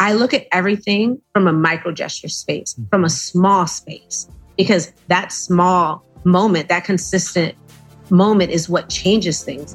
I 0.00 0.14
look 0.14 0.32
at 0.32 0.46
everything 0.50 1.20
from 1.34 1.46
a 1.46 1.52
micro 1.52 1.92
gesture 1.92 2.30
space, 2.30 2.74
mm. 2.74 2.88
from 2.88 3.04
a 3.04 3.10
small 3.10 3.66
space, 3.66 4.26
because 4.56 4.92
that 5.08 5.30
small 5.30 6.02
moment, 6.24 6.70
that 6.70 6.84
consistent 6.84 7.54
moment 8.08 8.50
is 8.50 8.66
what 8.66 8.88
changes 8.88 9.44
things. 9.44 9.74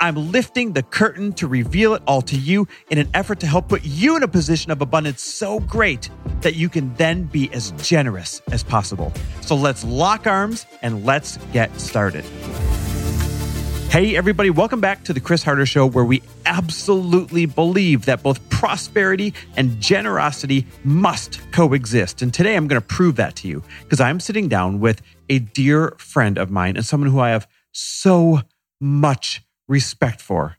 I'm 0.00 0.32
lifting 0.32 0.72
the 0.72 0.82
curtain 0.82 1.32
to 1.34 1.46
reveal 1.46 1.94
it 1.94 2.02
all 2.06 2.22
to 2.22 2.36
you 2.36 2.66
in 2.90 2.98
an 2.98 3.08
effort 3.14 3.40
to 3.40 3.46
help 3.46 3.68
put 3.68 3.84
you 3.84 4.16
in 4.16 4.22
a 4.22 4.28
position 4.28 4.72
of 4.72 4.80
abundance 4.80 5.22
so 5.22 5.60
great 5.60 6.10
that 6.40 6.56
you 6.56 6.68
can 6.68 6.94
then 6.94 7.24
be 7.24 7.52
as 7.52 7.70
generous 7.72 8.40
as 8.50 8.62
possible. 8.62 9.12
So 9.40 9.54
let's 9.54 9.84
lock 9.84 10.26
arms 10.26 10.66
and 10.82 11.04
let's 11.04 11.36
get 11.52 11.78
started. 11.80 12.24
Hey, 13.90 14.16
everybody, 14.16 14.50
welcome 14.50 14.82
back 14.82 15.04
to 15.04 15.14
the 15.14 15.20
Chris 15.20 15.42
Harder 15.42 15.64
Show, 15.64 15.86
where 15.86 16.04
we 16.04 16.22
absolutely 16.44 17.46
believe 17.46 18.04
that 18.04 18.22
both 18.22 18.46
prosperity 18.50 19.32
and 19.56 19.80
generosity 19.80 20.66
must 20.84 21.40
coexist. 21.52 22.20
And 22.20 22.34
today 22.34 22.54
I'm 22.54 22.68
going 22.68 22.80
to 22.80 22.86
prove 22.86 23.16
that 23.16 23.36
to 23.36 23.48
you 23.48 23.62
because 23.84 23.98
I'm 23.98 24.20
sitting 24.20 24.46
down 24.46 24.80
with 24.80 25.00
a 25.30 25.38
dear 25.38 25.94
friend 25.96 26.36
of 26.36 26.50
mine 26.50 26.76
and 26.76 26.84
someone 26.84 27.10
who 27.10 27.20
I 27.20 27.30
have 27.30 27.48
so 27.72 28.42
much 28.78 29.42
respect 29.68 30.20
for, 30.20 30.56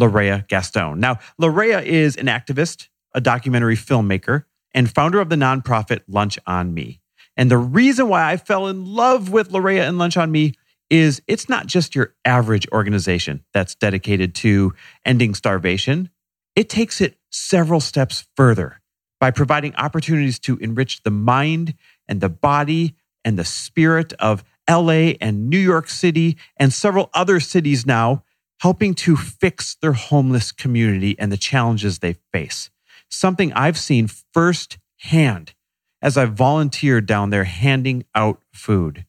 LaRayia 0.00 0.48
Gaston. 0.48 1.00
Now, 1.00 1.18
LaRayia 1.40 1.84
is 1.84 2.16
an 2.16 2.26
activist, 2.26 2.88
a 3.14 3.20
documentary 3.20 3.76
filmmaker, 3.76 4.44
and 4.74 4.92
founder 4.92 5.20
of 5.20 5.28
the 5.28 5.36
nonprofit 5.36 6.00
Lunch 6.08 6.38
on 6.46 6.74
Me. 6.74 7.00
And 7.36 7.50
the 7.50 7.58
reason 7.58 8.08
why 8.08 8.30
I 8.30 8.36
fell 8.36 8.66
in 8.66 8.84
love 8.84 9.30
with 9.30 9.50
LaRayia 9.50 9.86
and 9.86 9.98
Lunch 9.98 10.16
on 10.16 10.32
Me 10.32 10.54
is 10.90 11.22
it's 11.26 11.48
not 11.48 11.66
just 11.66 11.94
your 11.94 12.14
average 12.24 12.66
organization 12.72 13.44
that's 13.52 13.74
dedicated 13.74 14.34
to 14.36 14.74
ending 15.04 15.34
starvation. 15.34 16.10
It 16.56 16.68
takes 16.68 17.00
it 17.00 17.18
several 17.30 17.80
steps 17.80 18.26
further 18.36 18.80
by 19.20 19.30
providing 19.30 19.74
opportunities 19.76 20.38
to 20.40 20.56
enrich 20.58 21.02
the 21.02 21.10
mind 21.10 21.74
and 22.06 22.20
the 22.20 22.28
body 22.28 22.94
and 23.24 23.38
the 23.38 23.44
spirit 23.44 24.12
of 24.14 24.44
LA 24.68 25.14
and 25.20 25.48
New 25.50 25.58
York 25.58 25.88
City 25.88 26.36
and 26.56 26.72
several 26.72 27.10
other 27.14 27.40
cities 27.40 27.84
now, 27.84 28.22
helping 28.60 28.94
to 28.94 29.16
fix 29.16 29.76
their 29.80 29.92
homeless 29.92 30.52
community 30.52 31.16
and 31.18 31.30
the 31.30 31.36
challenges 31.36 31.98
they 31.98 32.14
face. 32.32 32.70
Something 33.10 33.52
I've 33.52 33.78
seen 33.78 34.08
firsthand 34.32 35.54
as 36.02 36.16
I've 36.16 36.34
volunteered 36.34 37.06
down 37.06 37.30
there 37.30 37.44
handing 37.44 38.04
out 38.14 38.40
food. 38.52 39.06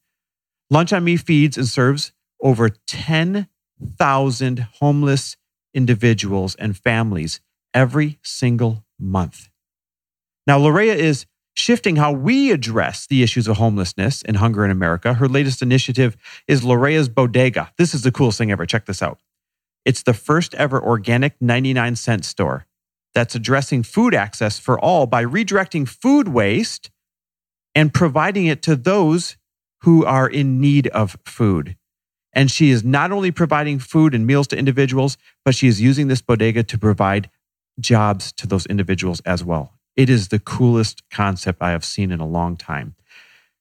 Lunch 0.69 0.93
on 0.93 1.03
Me 1.03 1.17
feeds 1.17 1.57
and 1.57 1.67
serves 1.67 2.11
over 2.41 2.69
10,000 2.69 4.59
homeless 4.79 5.37
individuals 5.73 6.55
and 6.55 6.77
families 6.77 7.41
every 7.73 8.19
single 8.23 8.85
month. 8.99 9.49
Now, 10.47 10.59
LaRayia 10.59 10.95
is 10.95 11.25
shifting 11.53 11.97
how 11.97 12.11
we 12.11 12.51
address 12.51 13.05
the 13.05 13.21
issues 13.21 13.47
of 13.47 13.57
homelessness 13.57 14.21
and 14.23 14.37
hunger 14.37 14.63
in 14.63 14.71
America. 14.71 15.15
Her 15.15 15.27
latest 15.27 15.61
initiative 15.61 16.15
is 16.47 16.61
LaRayia's 16.61 17.09
Bodega. 17.09 17.71
This 17.77 17.93
is 17.93 18.01
the 18.03 18.11
coolest 18.11 18.37
thing 18.37 18.51
ever. 18.51 18.65
Check 18.65 18.85
this 18.85 19.03
out. 19.03 19.19
It's 19.85 20.03
the 20.03 20.13
first 20.13 20.53
ever 20.55 20.81
organic 20.81 21.35
99 21.41 21.95
cent 21.95 22.25
store 22.25 22.65
that's 23.13 23.35
addressing 23.35 23.83
food 23.83 24.13
access 24.13 24.59
for 24.59 24.79
all 24.79 25.05
by 25.05 25.23
redirecting 25.23 25.87
food 25.87 26.27
waste 26.27 26.91
and 27.73 27.93
providing 27.93 28.45
it 28.45 28.61
to 28.63 28.75
those 28.75 29.37
who 29.81 30.05
are 30.05 30.27
in 30.27 30.59
need 30.59 30.87
of 30.87 31.17
food. 31.25 31.75
And 32.33 32.51
she 32.51 32.69
is 32.69 32.83
not 32.83 33.11
only 33.11 33.31
providing 33.31 33.79
food 33.79 34.13
and 34.13 34.27
meals 34.27 34.47
to 34.47 34.57
individuals, 34.57 35.17
but 35.43 35.55
she 35.55 35.67
is 35.67 35.81
using 35.81 36.07
this 36.07 36.21
bodega 36.21 36.63
to 36.63 36.77
provide 36.77 37.29
jobs 37.79 38.31
to 38.33 38.45
those 38.45 38.65
individuals 38.67 39.21
as 39.21 39.43
well. 39.43 39.73
It 39.95 40.09
is 40.09 40.27
the 40.27 40.39
coolest 40.39 41.03
concept 41.09 41.61
I 41.61 41.71
have 41.71 41.83
seen 41.83 42.11
in 42.11 42.19
a 42.19 42.27
long 42.27 42.55
time. 42.55 42.95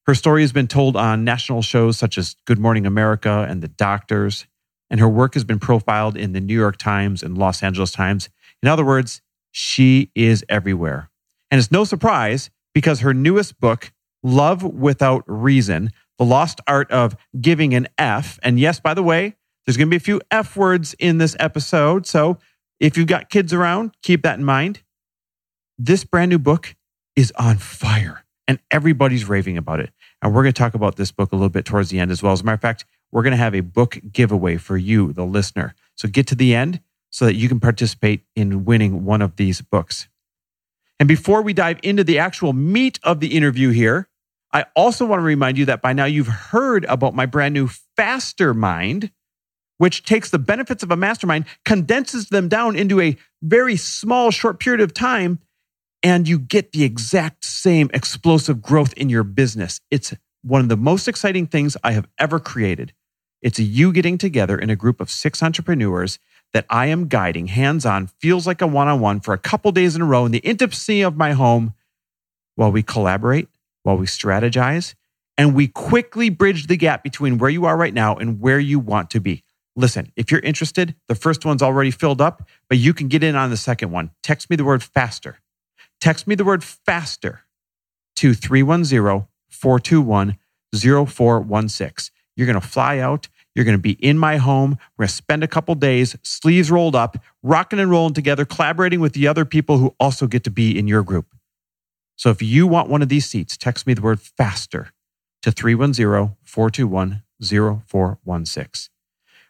Her 0.07 0.15
story 0.15 0.43
has 0.43 0.53
been 0.53 0.69
told 0.69 0.97
on 0.97 1.25
national 1.25 1.63
shows 1.63 1.99
such 1.99 2.19
as 2.19 2.37
Good 2.47 2.59
Morning 2.59 2.87
America 2.87 3.47
and 3.49 3.63
The 3.63 3.69
Doctors, 3.69 4.47
and 4.91 5.01
her 5.01 5.09
work 5.09 5.35
has 5.35 5.45
been 5.45 5.59
profiled 5.59 6.17
in 6.17 6.33
the 6.33 6.41
New 6.41 6.59
York 6.59 6.77
Times 6.77 7.23
and 7.23 7.37
Los 7.37 7.63
Angeles 7.63 7.93
Times. 7.93 8.29
In 8.63 8.69
other 8.69 8.85
words, 8.85 9.21
she 9.51 10.11
is 10.15 10.45
everywhere. 10.49 11.11
And 11.51 11.59
it's 11.59 11.73
no 11.73 11.85
surprise 11.85 12.51
because 12.75 13.01
her 13.01 13.15
newest 13.15 13.61
book, 13.61 13.93
Love 14.23 14.63
Without 14.63 15.25
Reason, 15.27 15.91
the 16.19 16.25
lost 16.25 16.61
art 16.67 16.91
of 16.91 17.17
giving 17.41 17.75
an 17.75 17.89
F. 17.97 18.39
And 18.43 18.59
yes, 18.59 18.81
by 18.81 18.95
the 18.95 19.03
way, 19.03 19.37
there's 19.65 19.77
going 19.77 19.89
to 19.89 19.91
be 19.91 19.97
a 19.97 20.01
few 20.01 20.21
F 20.31 20.57
words 20.57 20.95
in 20.99 21.19
this 21.19 21.37
episode. 21.39 22.07
So 22.07 22.39
if 22.81 22.97
you've 22.97 23.07
got 23.07 23.31
kids 23.31 23.53
around, 23.53 23.93
keep 24.03 24.23
that 24.23 24.39
in 24.39 24.45
mind. 24.45 24.83
This 25.79 26.05
brand 26.05 26.31
new 26.31 26.39
book 26.39 26.75
is 27.15 27.33
on 27.39 27.59
fire 27.59 28.25
and 28.47 28.59
everybody's 28.71 29.29
raving 29.29 29.57
about 29.57 29.81
it. 29.81 29.91
And 30.23 30.35
we're 30.35 30.43
going 30.43 30.53
to 30.53 30.59
talk 30.59 30.75
about 30.75 30.97
this 30.97 31.13
book 31.13 31.33
a 31.33 31.37
little 31.37 31.49
bit 31.49 31.65
towards 31.65 31.91
the 31.91 32.01
end 32.01 32.11
as 32.11 32.23
well. 32.23 32.33
As 32.33 32.41
a 32.41 32.45
matter 32.45 32.55
of 32.55 32.61
fact, 32.61 32.85
we're 33.11 33.23
going 33.23 33.33
to 33.33 33.37
have 33.37 33.55
a 33.55 33.61
book 33.61 33.99
giveaway 34.13 34.57
for 34.57 34.77
you, 34.77 35.13
the 35.13 35.25
listener. 35.25 35.75
So 35.95 36.09
get 36.09 36.27
to 36.29 36.35
the 36.35 36.55
end 36.55 36.81
so 37.11 37.25
that 37.25 37.35
you 37.35 37.49
can 37.49 37.61
participate 37.61 38.23
in 38.37 38.65
winning 38.65 39.05
one 39.05 39.23
of 39.23 39.37
these 39.37 39.61
books. 39.63 40.09
And 41.01 41.09
before 41.09 41.43
we 41.43 41.53
dive 41.53 41.79
into 41.83 42.05
the 42.05 42.19
actual 42.19 42.53
meat 42.53 42.99
of 43.03 43.21
the 43.21 43.37
interview 43.37 43.71
here, 43.71 44.09
I 44.53 44.67
also 44.75 45.05
want 45.05 45.21
to 45.21 45.25
remind 45.25 45.59
you 45.59 45.67
that 45.67 45.83
by 45.83 45.93
now 45.93 46.07
you've 46.07 46.27
heard 46.27 46.85
about 46.87 47.15
my 47.15 47.27
brand 47.27 47.55
new 47.55 47.69
Fastermind, 47.97 49.11
which 49.77 50.05
takes 50.05 50.31
the 50.31 50.39
benefits 50.39 50.83
of 50.83 50.91
a 50.91 50.97
mastermind, 50.97 51.45
condenses 51.65 52.29
them 52.29 52.49
down 52.49 52.75
into 52.75 53.01
a 53.01 53.17
very 53.43 53.77
small, 53.77 54.31
short 54.31 54.59
period 54.59 54.81
of 54.81 54.93
time, 54.93 55.39
and 56.03 56.27
you 56.29 56.39
get 56.39 56.73
the 56.73 56.85
exact 56.85 57.45
same 57.45 57.91
explosive 57.93 58.63
growth 58.63 58.93
in 58.95 59.09
your 59.09 59.25
business. 59.25 59.81
It's 59.91 60.15
one 60.43 60.61
of 60.61 60.69
the 60.69 60.77
most 60.77 61.09
exciting 61.09 61.47
things 61.47 61.77
I 61.83 61.93
have 61.93 62.09
ever 62.19 62.39
created. 62.39 62.93
It's 63.43 63.59
you 63.59 63.93
getting 63.93 64.19
together 64.19 64.59
in 64.59 64.71
a 64.71 64.77
group 64.77 65.01
of 65.01 65.11
six 65.11 65.43
entrepreneurs 65.43 66.19
that 66.53 66.67
I 66.71 66.87
am 66.87 67.09
guiding 67.09 67.49
hands 67.49 67.85
on, 67.85 68.07
feels 68.07 68.47
like 68.47 68.63
a 68.63 68.67
one 68.67 68.89
on 68.89 69.01
one 69.01 69.21
for 69.21 69.35
a 69.35 69.39
couple 69.39 69.71
days 69.73 69.95
in 69.95 70.03
a 70.03 70.07
row 70.07 70.25
in 70.25 70.33
the 70.33 70.39
intimacy 70.39 71.03
of 71.03 71.17
my 71.17 71.33
home 71.33 71.75
while 72.55 72.73
we 72.73 72.83
collaborate 72.83 73.49
while 73.83 73.97
we 73.97 74.07
strategize 74.07 74.95
and 75.37 75.55
we 75.55 75.69
quickly 75.69 76.29
bridge 76.29 76.67
the 76.67 76.77
gap 76.77 77.03
between 77.03 77.39
where 77.39 77.51
you 77.51 77.65
are 77.65 77.77
right 77.77 77.95
now 77.95 78.17
and 78.17 78.41
where 78.41 78.59
you 78.59 78.79
want 78.79 79.11
to 79.11 79.21
be. 79.21 79.45
Listen, 79.77 80.13
if 80.17 80.33
you're 80.33 80.41
interested, 80.41 80.97
the 81.07 81.15
first 81.15 81.45
one's 81.45 81.63
already 81.63 81.93
filled 81.93 82.21
up, 82.21 82.49
but 82.69 82.79
you 82.79 82.93
can 82.93 83.07
get 83.07 83.23
in 83.23 83.37
on 83.37 83.51
the 83.51 83.57
second 83.57 83.93
one. 83.93 84.11
Text 84.25 84.51
me 84.51 84.57
the 84.57 84.65
word 84.65 84.83
faster. 84.83 85.39
Text 86.01 86.27
me 86.27 86.35
the 86.35 86.45
word 86.45 86.65
faster 86.65 87.43
to 88.17 88.35
310 88.35 89.29
421 89.49 90.37
0416. 90.75 92.15
You're 92.37 92.47
going 92.47 92.61
to 92.61 92.67
fly 92.67 92.99
out. 92.99 93.29
You're 93.55 93.65
going 93.65 93.77
to 93.77 93.83
be 93.83 93.93
in 93.93 94.19
my 94.19 94.37
home. 94.37 94.79
We're 94.97 95.05
going 95.05 95.09
to 95.09 95.15
spend 95.15 95.43
a 95.43 95.49
couple 95.49 95.75
days, 95.75 96.17
sleeves 96.23 96.71
rolled 96.71 96.95
up, 96.95 97.17
rocking 97.43 97.81
and 97.81 97.91
rolling 97.91 98.15
together, 98.15 98.45
collaborating 98.45 99.01
with 99.01 99.15
the 99.15 99.27
other 99.27 99.45
people 99.45 99.79
who 99.79 99.95
also 99.99 100.27
get 100.27 100.45
to 100.45 100.51
be 100.51 100.79
in 100.79 100.87
your 100.87 101.03
group. 101.03 101.35
So 102.17 102.31
if 102.31 102.43
you 102.43 102.67
want 102.67 102.89
one 102.89 103.03
of 103.03 103.09
these 103.09 103.27
seats, 103.27 103.57
text 103.57 103.87
me 103.87 103.95
the 103.95 104.03
word 104.03 104.21
faster 104.21 104.93
to 105.43 105.51
310 105.51 106.37
421 106.45 107.23
0416. 107.41 108.91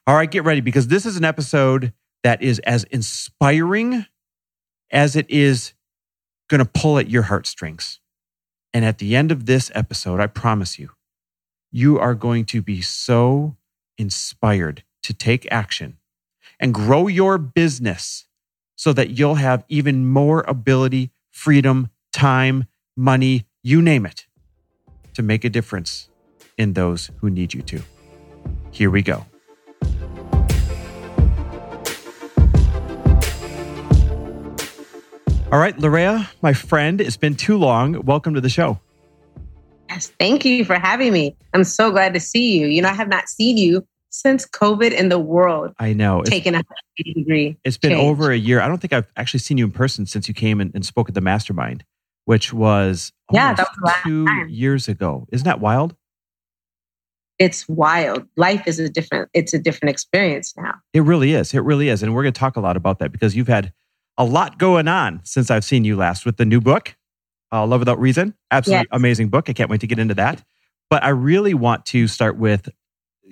All 0.06 0.14
right, 0.14 0.30
get 0.30 0.44
ready 0.44 0.60
because 0.60 0.88
this 0.88 1.04
is 1.04 1.16
an 1.16 1.24
episode 1.24 1.92
that 2.22 2.42
is 2.42 2.58
as 2.60 2.84
inspiring 2.84 4.06
as 4.90 5.16
it 5.16 5.28
is 5.28 5.74
going 6.48 6.64
to 6.64 6.70
pull 6.70 6.98
at 6.98 7.10
your 7.10 7.24
heartstrings. 7.24 8.00
And 8.72 8.84
at 8.84 8.98
the 8.98 9.16
end 9.16 9.32
of 9.32 9.46
this 9.46 9.70
episode, 9.74 10.20
I 10.20 10.26
promise 10.26 10.78
you, 10.78 10.90
you 11.70 11.98
are 11.98 12.14
going 12.14 12.44
to 12.46 12.62
be 12.62 12.80
so 12.80 13.56
inspired 13.96 14.84
to 15.02 15.12
take 15.12 15.50
action 15.50 15.98
and 16.60 16.74
grow 16.74 17.06
your 17.06 17.38
business 17.38 18.26
so 18.76 18.92
that 18.92 19.10
you'll 19.10 19.36
have 19.36 19.64
even 19.68 20.06
more 20.06 20.44
ability, 20.46 21.10
freedom, 21.30 21.90
time, 22.12 22.66
money, 22.96 23.46
you 23.62 23.82
name 23.82 24.06
it, 24.06 24.26
to 25.14 25.22
make 25.22 25.44
a 25.44 25.50
difference 25.50 26.08
in 26.56 26.74
those 26.74 27.10
who 27.20 27.30
need 27.30 27.54
you 27.54 27.62
to. 27.62 27.82
Here 28.70 28.90
we 28.90 29.02
go. 29.02 29.26
All 35.50 35.58
right, 35.58 35.74
LaRayia, 35.78 36.28
my 36.42 36.52
friend, 36.52 37.00
it's 37.00 37.16
been 37.16 37.34
too 37.34 37.56
long. 37.56 38.04
Welcome 38.04 38.34
to 38.34 38.40
the 38.42 38.50
show. 38.50 38.78
Yes, 39.88 40.12
thank 40.20 40.44
you 40.44 40.62
for 40.62 40.74
having 40.74 41.10
me. 41.10 41.34
I'm 41.54 41.64
so 41.64 41.90
glad 41.90 42.12
to 42.12 42.20
see 42.20 42.58
you. 42.58 42.66
You 42.66 42.82
know, 42.82 42.90
I 42.90 42.92
have 42.92 43.08
not 43.08 43.30
seen 43.30 43.56
you 43.56 43.86
since 44.10 44.46
COVID 44.46 44.92
in 44.92 45.08
the 45.08 45.18
world. 45.18 45.72
I 45.78 45.94
know. 45.94 46.22
Taken 46.22 46.54
a 46.54 46.62
degree. 47.02 47.56
It's 47.64 47.78
been 47.78 47.92
change. 47.92 48.06
over 48.06 48.30
a 48.30 48.36
year. 48.36 48.60
I 48.60 48.68
don't 48.68 48.76
think 48.76 48.92
I've 48.92 49.10
actually 49.16 49.40
seen 49.40 49.56
you 49.56 49.64
in 49.64 49.70
person 49.72 50.04
since 50.04 50.28
you 50.28 50.34
came 50.34 50.60
and, 50.60 50.70
and 50.74 50.84
spoke 50.84 51.08
at 51.08 51.14
the 51.14 51.22
mastermind, 51.22 51.82
which 52.26 52.52
was 52.52 53.10
yeah, 53.32 53.54
that 53.54 53.68
was 53.80 53.94
two 54.04 54.26
time. 54.26 54.50
years 54.50 54.86
ago. 54.86 55.26
Isn't 55.32 55.46
that 55.46 55.60
wild? 55.60 55.96
It's 57.38 57.66
wild. 57.66 58.26
Life 58.36 58.64
is 58.66 58.78
a 58.78 58.90
different, 58.90 59.30
it's 59.32 59.54
a 59.54 59.58
different 59.58 59.92
experience 59.92 60.52
now. 60.58 60.74
It 60.92 61.04
really 61.04 61.32
is. 61.32 61.54
It 61.54 61.60
really 61.60 61.88
is. 61.88 62.02
And 62.02 62.14
we're 62.14 62.22
going 62.22 62.34
to 62.34 62.38
talk 62.38 62.56
a 62.56 62.60
lot 62.60 62.76
about 62.76 62.98
that 62.98 63.12
because 63.12 63.34
you've 63.34 63.48
had 63.48 63.72
a 64.18 64.24
lot 64.24 64.58
going 64.58 64.88
on 64.88 65.20
since 65.22 65.50
I've 65.50 65.64
seen 65.64 65.84
you 65.84 65.96
last 65.96 66.26
with 66.26 66.36
the 66.36 66.44
new 66.44 66.60
book, 66.60 66.96
uh, 67.52 67.64
Love 67.64 67.80
Without 67.80 68.00
Reason. 68.00 68.34
Absolutely 68.50 68.88
yes. 68.90 68.98
amazing 68.98 69.28
book. 69.28 69.48
I 69.48 69.52
can't 69.52 69.70
wait 69.70 69.80
to 69.80 69.86
get 69.86 69.98
into 69.98 70.14
that. 70.14 70.42
But 70.90 71.04
I 71.04 71.10
really 71.10 71.54
want 71.54 71.86
to 71.86 72.08
start 72.08 72.36
with 72.36 72.68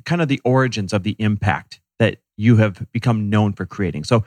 kind 0.05 0.23
of 0.23 0.29
the 0.29 0.41
origins 0.44 0.93
of 0.93 1.03
the 1.03 1.17
impact 1.19 1.81
that 1.99 2.19
you 2.37 2.56
have 2.56 2.87
become 2.93 3.29
known 3.29 3.53
for 3.53 3.67
creating. 3.67 4.05
So, 4.05 4.25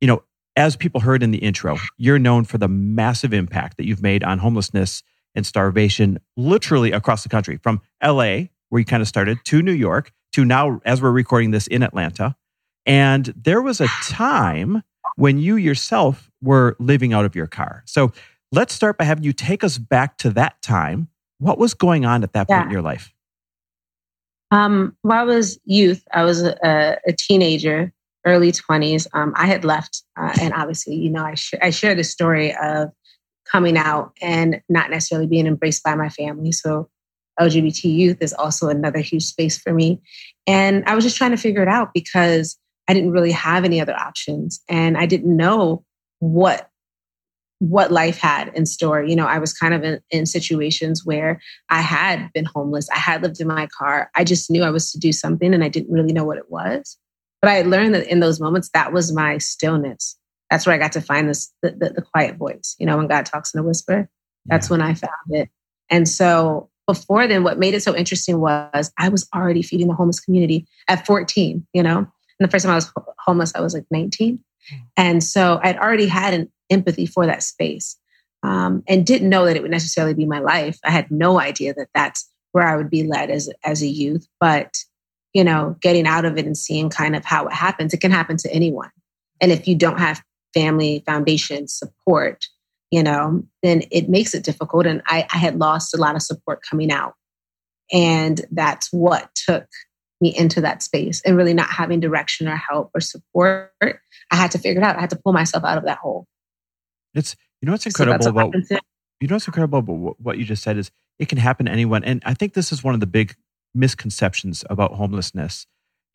you 0.00 0.06
know, 0.06 0.22
as 0.54 0.76
people 0.76 1.00
heard 1.00 1.22
in 1.22 1.32
the 1.32 1.38
intro, 1.38 1.76
you're 1.98 2.18
known 2.18 2.44
for 2.44 2.58
the 2.58 2.68
massive 2.68 3.34
impact 3.34 3.76
that 3.76 3.86
you've 3.86 4.02
made 4.02 4.22
on 4.22 4.38
homelessness 4.38 5.02
and 5.34 5.44
starvation 5.44 6.18
literally 6.36 6.92
across 6.92 7.22
the 7.22 7.28
country 7.28 7.58
from 7.62 7.80
LA, 8.02 8.44
where 8.68 8.78
you 8.78 8.84
kind 8.84 9.02
of 9.02 9.08
started, 9.08 9.38
to 9.44 9.60
New 9.60 9.72
York, 9.72 10.12
to 10.32 10.44
now, 10.44 10.80
as 10.84 11.02
we're 11.02 11.10
recording 11.10 11.50
this, 11.50 11.66
in 11.66 11.82
Atlanta. 11.82 12.36
And 12.86 13.26
there 13.36 13.60
was 13.60 13.80
a 13.80 13.88
time 14.04 14.82
when 15.16 15.38
you 15.38 15.56
yourself 15.56 16.30
were 16.42 16.76
living 16.78 17.12
out 17.12 17.24
of 17.24 17.34
your 17.34 17.46
car. 17.46 17.82
So 17.86 18.12
let's 18.52 18.74
start 18.74 18.98
by 18.98 19.04
having 19.04 19.24
you 19.24 19.32
take 19.32 19.64
us 19.64 19.78
back 19.78 20.18
to 20.18 20.30
that 20.30 20.60
time. 20.62 21.08
What 21.38 21.58
was 21.58 21.74
going 21.74 22.04
on 22.04 22.22
at 22.22 22.32
that 22.32 22.48
point 22.48 22.66
in 22.66 22.70
your 22.70 22.82
life? 22.82 23.12
Um, 24.50 24.96
while 25.02 25.20
I 25.20 25.24
was 25.24 25.58
youth, 25.64 26.04
I 26.12 26.24
was 26.24 26.42
a, 26.42 26.98
a 27.06 27.12
teenager, 27.12 27.92
early 28.24 28.52
20s. 28.52 29.06
Um, 29.12 29.32
I 29.36 29.46
had 29.46 29.64
left, 29.64 30.02
uh, 30.16 30.32
and 30.40 30.54
obviously, 30.54 30.94
you 30.94 31.10
know, 31.10 31.24
I, 31.24 31.34
sh- 31.34 31.54
I 31.60 31.70
share 31.70 31.94
the 31.94 32.04
story 32.04 32.54
of 32.54 32.90
coming 33.50 33.76
out 33.76 34.12
and 34.20 34.60
not 34.68 34.90
necessarily 34.90 35.26
being 35.26 35.46
embraced 35.46 35.82
by 35.82 35.94
my 35.94 36.08
family. 36.08 36.52
So 36.52 36.88
LGBT 37.40 37.84
youth 37.84 38.18
is 38.20 38.32
also 38.32 38.68
another 38.68 39.00
huge 39.00 39.24
space 39.24 39.58
for 39.58 39.72
me. 39.72 40.00
And 40.46 40.84
I 40.86 40.94
was 40.94 41.04
just 41.04 41.16
trying 41.16 41.32
to 41.32 41.36
figure 41.36 41.62
it 41.62 41.68
out 41.68 41.92
because 41.92 42.56
I 42.88 42.94
didn't 42.94 43.12
really 43.12 43.32
have 43.32 43.64
any 43.64 43.80
other 43.80 43.94
options 43.94 44.60
and 44.68 44.96
I 44.96 45.06
didn't 45.06 45.36
know 45.36 45.84
what 46.18 46.70
what 47.58 47.90
life 47.90 48.18
had 48.18 48.52
in 48.54 48.66
store. 48.66 49.02
You 49.02 49.16
know, 49.16 49.26
I 49.26 49.38
was 49.38 49.54
kind 49.54 49.72
of 49.72 49.82
in, 49.82 50.00
in, 50.10 50.26
situations 50.26 51.06
where 51.06 51.40
I 51.70 51.80
had 51.80 52.30
been 52.34 52.44
homeless. 52.44 52.88
I 52.90 52.98
had 52.98 53.22
lived 53.22 53.40
in 53.40 53.48
my 53.48 53.66
car. 53.68 54.10
I 54.14 54.24
just 54.24 54.50
knew 54.50 54.62
I 54.62 54.68
was 54.68 54.92
to 54.92 54.98
do 54.98 55.10
something 55.10 55.54
and 55.54 55.64
I 55.64 55.70
didn't 55.70 55.90
really 55.90 56.12
know 56.12 56.24
what 56.24 56.36
it 56.36 56.50
was. 56.50 56.98
But 57.40 57.50
I 57.50 57.62
learned 57.62 57.94
that 57.94 58.08
in 58.08 58.20
those 58.20 58.40
moments, 58.40 58.70
that 58.74 58.92
was 58.92 59.10
my 59.10 59.38
stillness. 59.38 60.18
That's 60.50 60.66
where 60.66 60.74
I 60.74 60.78
got 60.78 60.92
to 60.92 61.00
find 61.00 61.30
this 61.30 61.52
the, 61.62 61.70
the, 61.70 61.90
the 61.90 62.02
quiet 62.02 62.36
voice. 62.36 62.76
You 62.78 62.86
know, 62.86 62.98
when 62.98 63.08
God 63.08 63.24
talks 63.24 63.54
in 63.54 63.60
a 63.60 63.62
whisper, 63.62 64.08
that's 64.44 64.68
yeah. 64.68 64.72
when 64.72 64.82
I 64.82 64.94
found 64.94 65.12
it. 65.30 65.48
And 65.90 66.06
so 66.08 66.68
before 66.86 67.26
then, 67.26 67.42
what 67.42 67.58
made 67.58 67.74
it 67.74 67.82
so 67.82 67.96
interesting 67.96 68.40
was 68.40 68.92
I 68.98 69.08
was 69.08 69.28
already 69.34 69.62
feeding 69.62 69.88
the 69.88 69.94
homeless 69.94 70.20
community 70.20 70.66
at 70.88 71.06
14, 71.06 71.66
you 71.72 71.82
know. 71.82 72.06
And 72.38 72.48
the 72.48 72.50
first 72.50 72.64
time 72.64 72.72
I 72.72 72.76
was 72.76 72.92
homeless, 73.18 73.52
I 73.54 73.60
was 73.60 73.74
like 73.74 73.86
19. 73.90 74.38
Hmm. 74.68 74.76
And 74.96 75.24
so 75.24 75.60
I'd 75.62 75.78
already 75.78 76.06
had 76.06 76.34
an 76.34 76.52
empathy 76.70 77.06
for 77.06 77.26
that 77.26 77.42
space 77.42 77.96
um, 78.42 78.82
and 78.86 79.06
didn't 79.06 79.28
know 79.28 79.46
that 79.46 79.56
it 79.56 79.62
would 79.62 79.70
necessarily 79.70 80.14
be 80.14 80.26
my 80.26 80.38
life. 80.38 80.78
I 80.84 80.90
had 80.90 81.10
no 81.10 81.40
idea 81.40 81.74
that 81.74 81.88
that's 81.94 82.28
where 82.52 82.66
I 82.66 82.76
would 82.76 82.90
be 82.90 83.04
led 83.04 83.30
as, 83.30 83.50
as 83.64 83.82
a 83.82 83.86
youth. 83.86 84.26
But, 84.40 84.74
you 85.32 85.44
know, 85.44 85.76
getting 85.80 86.06
out 86.06 86.24
of 86.24 86.38
it 86.38 86.46
and 86.46 86.56
seeing 86.56 86.90
kind 86.90 87.16
of 87.16 87.24
how 87.24 87.46
it 87.46 87.52
happens, 87.52 87.92
it 87.92 88.00
can 88.00 88.10
happen 88.10 88.36
to 88.38 88.52
anyone. 88.52 88.90
And 89.40 89.52
if 89.52 89.68
you 89.68 89.74
don't 89.74 89.98
have 89.98 90.22
family 90.54 91.02
foundation 91.06 91.68
support, 91.68 92.46
you 92.90 93.02
know, 93.02 93.42
then 93.62 93.82
it 93.90 94.08
makes 94.08 94.34
it 94.34 94.44
difficult. 94.44 94.86
And 94.86 95.02
I, 95.06 95.26
I 95.32 95.38
had 95.38 95.58
lost 95.58 95.94
a 95.94 95.98
lot 95.98 96.14
of 96.14 96.22
support 96.22 96.60
coming 96.68 96.90
out. 96.90 97.14
And 97.92 98.40
that's 98.50 98.92
what 98.92 99.28
took 99.34 99.66
me 100.20 100.34
into 100.36 100.60
that 100.62 100.82
space 100.82 101.22
and 101.24 101.36
really 101.36 101.54
not 101.54 101.68
having 101.68 102.00
direction 102.00 102.48
or 102.48 102.56
help 102.56 102.90
or 102.94 103.00
support. 103.00 103.72
I 103.82 104.36
had 104.36 104.50
to 104.52 104.58
figure 104.58 104.80
it 104.80 104.84
out. 104.84 104.96
I 104.96 105.00
had 105.00 105.10
to 105.10 105.16
pull 105.16 105.32
myself 105.32 105.64
out 105.64 105.78
of 105.78 105.84
that 105.84 105.98
hole. 105.98 106.26
It's 107.14 107.36
you 107.60 107.66
know 107.66 107.72
what's 107.72 107.86
incredible 107.86 108.22
so 108.22 108.30
about 108.30 108.54
you 109.20 109.28
know 109.28 109.36
what's 109.36 109.46
incredible 109.46 109.78
about 109.78 110.20
what 110.20 110.38
you 110.38 110.44
just 110.44 110.62
said 110.62 110.76
is 110.76 110.90
it 111.18 111.28
can 111.28 111.38
happen 111.38 111.66
to 111.66 111.72
anyone. 111.72 112.04
And 112.04 112.22
I 112.24 112.34
think 112.34 112.54
this 112.54 112.72
is 112.72 112.84
one 112.84 112.94
of 112.94 113.00
the 113.00 113.06
big 113.06 113.34
misconceptions 113.74 114.64
about 114.70 114.92
homelessness 114.92 115.66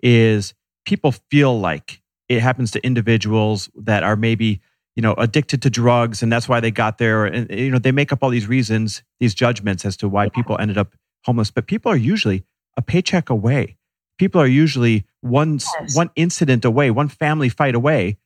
is 0.01 0.53
people 0.85 1.13
feel 1.29 1.59
like 1.59 2.01
it 2.27 2.41
happens 2.41 2.71
to 2.71 2.85
individuals 2.85 3.69
that 3.75 4.03
are 4.03 4.15
maybe 4.15 4.61
you 4.95 5.01
know 5.01 5.13
addicted 5.13 5.61
to 5.61 5.69
drugs 5.69 6.23
and 6.23 6.31
that's 6.31 6.49
why 6.49 6.59
they 6.59 6.71
got 6.71 6.97
there 6.97 7.25
and 7.25 7.49
you 7.51 7.69
know 7.69 7.79
they 7.79 7.91
make 7.91 8.11
up 8.11 8.23
all 8.23 8.29
these 8.29 8.47
reasons 8.47 9.03
these 9.19 9.33
judgments 9.33 9.85
as 9.85 9.95
to 9.95 10.09
why 10.09 10.27
people 10.27 10.57
ended 10.59 10.77
up 10.77 10.95
homeless 11.23 11.51
but 11.51 11.67
people 11.67 11.91
are 11.91 11.97
usually 11.97 12.43
a 12.77 12.81
paycheck 12.81 13.29
away 13.29 13.77
people 14.21 14.39
are 14.39 14.45
usually 14.45 15.03
one 15.21 15.53
yes. 15.79 15.95
one 15.95 16.11
incident 16.15 16.63
away, 16.63 16.91
one 16.91 17.09
family 17.09 17.49
fight 17.49 17.73
away 17.73 18.19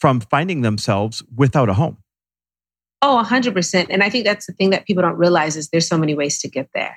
from 0.00 0.18
finding 0.18 0.62
themselves 0.62 1.22
without 1.36 1.68
a 1.68 1.74
home. 1.74 1.98
Oh, 3.02 3.22
100%. 3.22 3.88
And 3.90 4.02
I 4.02 4.08
think 4.08 4.24
that's 4.24 4.46
the 4.46 4.54
thing 4.54 4.70
that 4.70 4.86
people 4.86 5.02
don't 5.02 5.18
realize 5.18 5.54
is 5.54 5.68
there's 5.68 5.86
so 5.86 5.98
many 5.98 6.14
ways 6.14 6.38
to 6.38 6.48
get 6.48 6.70
there. 6.74 6.96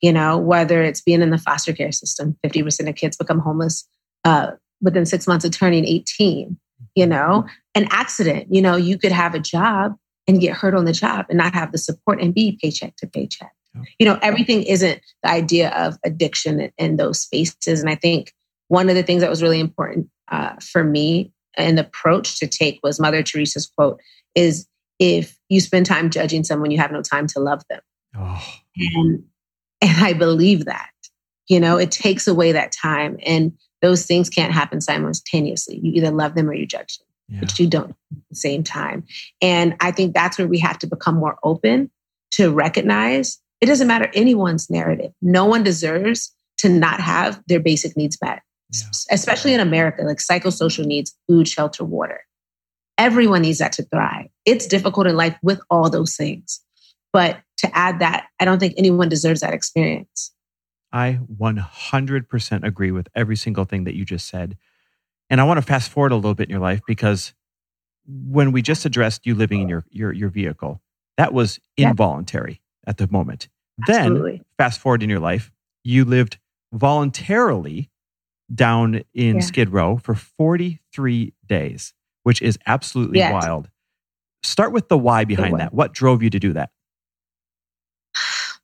You 0.00 0.12
know, 0.12 0.36
whether 0.36 0.82
it's 0.82 1.00
being 1.00 1.22
in 1.22 1.30
the 1.30 1.38
foster 1.38 1.72
care 1.72 1.92
system, 1.92 2.36
50% 2.44 2.88
of 2.88 2.96
kids 2.96 3.16
become 3.16 3.38
homeless 3.38 3.88
uh, 4.24 4.50
within 4.80 5.06
six 5.06 5.28
months 5.28 5.44
of 5.44 5.52
turning 5.52 5.84
18. 5.84 6.58
You 6.96 7.06
know, 7.06 7.46
an 7.76 7.86
accident, 7.90 8.48
you 8.50 8.60
know, 8.62 8.74
you 8.74 8.98
could 8.98 9.12
have 9.12 9.36
a 9.36 9.38
job 9.38 9.94
and 10.26 10.40
get 10.40 10.56
hurt 10.56 10.74
on 10.74 10.86
the 10.86 10.92
job 10.92 11.26
and 11.28 11.38
not 11.38 11.54
have 11.54 11.70
the 11.70 11.78
support 11.78 12.20
and 12.20 12.34
be 12.34 12.58
paycheck 12.60 12.96
to 12.96 13.06
paycheck. 13.06 13.52
You 13.98 14.06
know, 14.06 14.18
everything 14.22 14.62
isn't 14.62 15.00
the 15.22 15.30
idea 15.30 15.70
of 15.70 15.96
addiction 16.04 16.70
in 16.78 16.96
those 16.96 17.20
spaces. 17.20 17.80
And 17.80 17.90
I 17.90 17.94
think 17.94 18.32
one 18.68 18.88
of 18.88 18.94
the 18.94 19.02
things 19.02 19.20
that 19.22 19.30
was 19.30 19.42
really 19.42 19.60
important 19.60 20.08
uh, 20.28 20.54
for 20.60 20.82
me 20.82 21.32
and 21.56 21.78
the 21.78 21.86
approach 21.86 22.38
to 22.38 22.46
take 22.46 22.80
was 22.82 23.00
Mother 23.00 23.22
Teresa's 23.22 23.66
quote 23.66 24.00
is 24.34 24.66
if 24.98 25.38
you 25.48 25.60
spend 25.60 25.86
time 25.86 26.10
judging 26.10 26.44
someone, 26.44 26.70
you 26.70 26.78
have 26.78 26.92
no 26.92 27.02
time 27.02 27.26
to 27.28 27.40
love 27.40 27.62
them. 27.68 27.80
Oh. 28.16 28.42
And, 28.76 29.24
and 29.80 30.04
I 30.04 30.12
believe 30.12 30.64
that, 30.66 30.90
you 31.48 31.60
know, 31.60 31.76
it 31.76 31.90
takes 31.90 32.26
away 32.26 32.52
that 32.52 32.72
time. 32.72 33.18
And 33.24 33.52
those 33.82 34.06
things 34.06 34.30
can't 34.30 34.52
happen 34.52 34.80
simultaneously. 34.80 35.78
You 35.82 35.92
either 35.94 36.10
love 36.10 36.34
them 36.34 36.48
or 36.48 36.54
you 36.54 36.66
judge 36.66 36.98
them, 36.98 37.06
yeah. 37.28 37.40
but 37.40 37.58
you 37.58 37.68
don't 37.68 37.90
at 37.90 37.96
the 38.30 38.36
same 38.36 38.62
time. 38.62 39.04
And 39.42 39.76
I 39.80 39.90
think 39.90 40.14
that's 40.14 40.38
where 40.38 40.48
we 40.48 40.58
have 40.58 40.78
to 40.80 40.86
become 40.86 41.16
more 41.16 41.38
open 41.42 41.90
to 42.32 42.50
recognize 42.52 43.38
it 43.60 43.66
doesn't 43.66 43.86
matter 43.86 44.10
anyone's 44.14 44.68
narrative. 44.70 45.12
No 45.22 45.46
one 45.46 45.62
deserves 45.62 46.34
to 46.58 46.68
not 46.68 47.00
have 47.00 47.42
their 47.46 47.60
basic 47.60 47.96
needs 47.96 48.18
met, 48.22 48.42
yeah. 48.72 48.80
especially 49.10 49.54
in 49.54 49.60
America, 49.60 50.02
like 50.02 50.18
psychosocial 50.18 50.84
needs, 50.84 51.14
food, 51.26 51.48
shelter, 51.48 51.84
water. 51.84 52.20
Everyone 52.98 53.42
needs 53.42 53.58
that 53.58 53.72
to 53.72 53.82
thrive. 53.84 54.26
It's 54.44 54.66
difficult 54.66 55.06
in 55.06 55.16
life 55.16 55.36
with 55.42 55.60
all 55.70 55.90
those 55.90 56.16
things. 56.16 56.60
But 57.12 57.38
to 57.58 57.76
add 57.76 58.00
that, 58.00 58.26
I 58.40 58.44
don't 58.44 58.58
think 58.58 58.74
anyone 58.76 59.08
deserves 59.08 59.40
that 59.40 59.54
experience. 59.54 60.32
I 60.92 61.18
100% 61.38 62.64
agree 62.64 62.90
with 62.90 63.08
every 63.14 63.36
single 63.36 63.64
thing 63.64 63.84
that 63.84 63.94
you 63.94 64.04
just 64.04 64.28
said. 64.28 64.56
And 65.28 65.40
I 65.40 65.44
want 65.44 65.58
to 65.58 65.62
fast 65.62 65.90
forward 65.90 66.12
a 66.12 66.16
little 66.16 66.34
bit 66.34 66.44
in 66.44 66.50
your 66.50 66.60
life 66.60 66.80
because 66.86 67.34
when 68.06 68.52
we 68.52 68.62
just 68.62 68.84
addressed 68.84 69.26
you 69.26 69.34
living 69.34 69.60
in 69.60 69.68
your, 69.68 69.84
your, 69.90 70.12
your 70.12 70.28
vehicle, 70.30 70.80
that 71.16 71.34
was 71.34 71.58
involuntary 71.76 72.62
at 72.86 72.98
the 72.98 73.08
moment. 73.10 73.48
Absolutely. 73.88 74.32
Then, 74.32 74.44
fast 74.58 74.80
forward 74.80 75.02
in 75.02 75.10
your 75.10 75.20
life, 75.20 75.50
you 75.84 76.04
lived 76.04 76.38
voluntarily 76.72 77.90
down 78.54 79.02
in 79.14 79.36
yeah. 79.36 79.40
Skid 79.40 79.70
Row 79.70 79.98
for 79.98 80.14
43 80.14 81.32
days, 81.46 81.92
which 82.22 82.40
is 82.42 82.58
absolutely 82.66 83.18
yes. 83.18 83.32
wild. 83.32 83.68
Start 84.42 84.72
with 84.72 84.88
the 84.88 84.98
why 84.98 85.24
behind 85.24 85.58
that. 85.58 85.74
What 85.74 85.92
drove 85.92 86.22
you 86.22 86.30
to 86.30 86.38
do 86.38 86.52
that? 86.52 86.70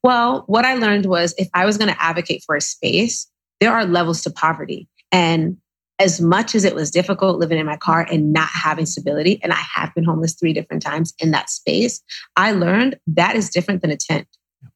Well, 0.03 0.45
what 0.47 0.65
I 0.65 0.75
learned 0.75 1.07
was 1.07 1.35
if 1.39 1.49
I 1.55 1.65
was 1.65 1.79
going 1.79 1.93
to 1.93 2.03
advocate 2.03 2.43
for 2.45 2.57
a 2.57 2.61
space, 2.61 3.29
there 3.61 3.73
are 3.73 3.85
levels 3.85 4.23
to 4.23 4.31
poverty. 4.31 4.89
And 5.11 5.59
as 6.03 6.21
much 6.21 6.57
as 6.57 6.65
it 6.65 6.75
was 6.75 6.91
difficult 6.91 7.39
living 7.39 7.59
in 7.59 7.67
my 7.67 7.77
car 7.77 8.07
and 8.11 8.33
not 8.33 8.49
having 8.49 8.87
stability, 8.87 9.39
and 9.43 9.53
I 9.53 9.61
have 9.75 9.95
been 9.95 10.03
homeless 10.03 10.35
three 10.35 10.53
different 10.53 10.83
times 10.83 11.15
in 11.21 11.31
that 11.31 11.49
space, 11.49 12.03
I 12.37 12.51
learned 12.51 12.99
that 13.07 13.37
is 13.37 13.49
different 13.49 13.83
than 13.83 13.93
a 13.93 13.97
tent. 13.97 14.27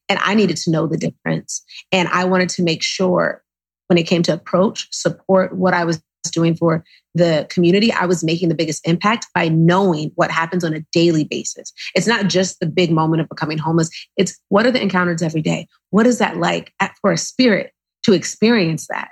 And 0.08 0.20
I 0.22 0.34
needed 0.34 0.56
to 0.58 0.70
know 0.70 0.86
the 0.86 0.96
difference. 0.96 1.64
And 1.90 2.08
I 2.08 2.24
wanted 2.24 2.48
to 2.50 2.62
make 2.62 2.82
sure 2.82 3.42
when 3.88 3.98
it 3.98 4.04
came 4.04 4.22
to 4.22 4.32
approach, 4.32 4.86
support, 4.92 5.56
what 5.56 5.74
I 5.74 5.84
was 5.84 6.00
doing 6.30 6.54
for 6.54 6.84
the 7.14 7.46
community, 7.50 7.92
I 7.92 8.06
was 8.06 8.22
making 8.22 8.48
the 8.48 8.54
biggest 8.54 8.86
impact 8.86 9.26
by 9.34 9.48
knowing 9.48 10.12
what 10.14 10.30
happens 10.30 10.62
on 10.62 10.74
a 10.74 10.84
daily 10.92 11.24
basis. 11.24 11.72
It's 11.94 12.06
not 12.06 12.28
just 12.28 12.60
the 12.60 12.66
big 12.66 12.92
moment 12.92 13.20
of 13.20 13.28
becoming 13.28 13.58
homeless. 13.58 13.90
It's 14.16 14.38
what 14.48 14.64
are 14.64 14.70
the 14.70 14.82
encounters 14.82 15.22
every 15.22 15.42
day? 15.42 15.66
What 15.90 16.06
is 16.06 16.18
that 16.18 16.36
like 16.36 16.72
for 17.00 17.10
a 17.10 17.18
spirit 17.18 17.72
to 18.04 18.12
experience 18.12 18.86
that? 18.90 19.08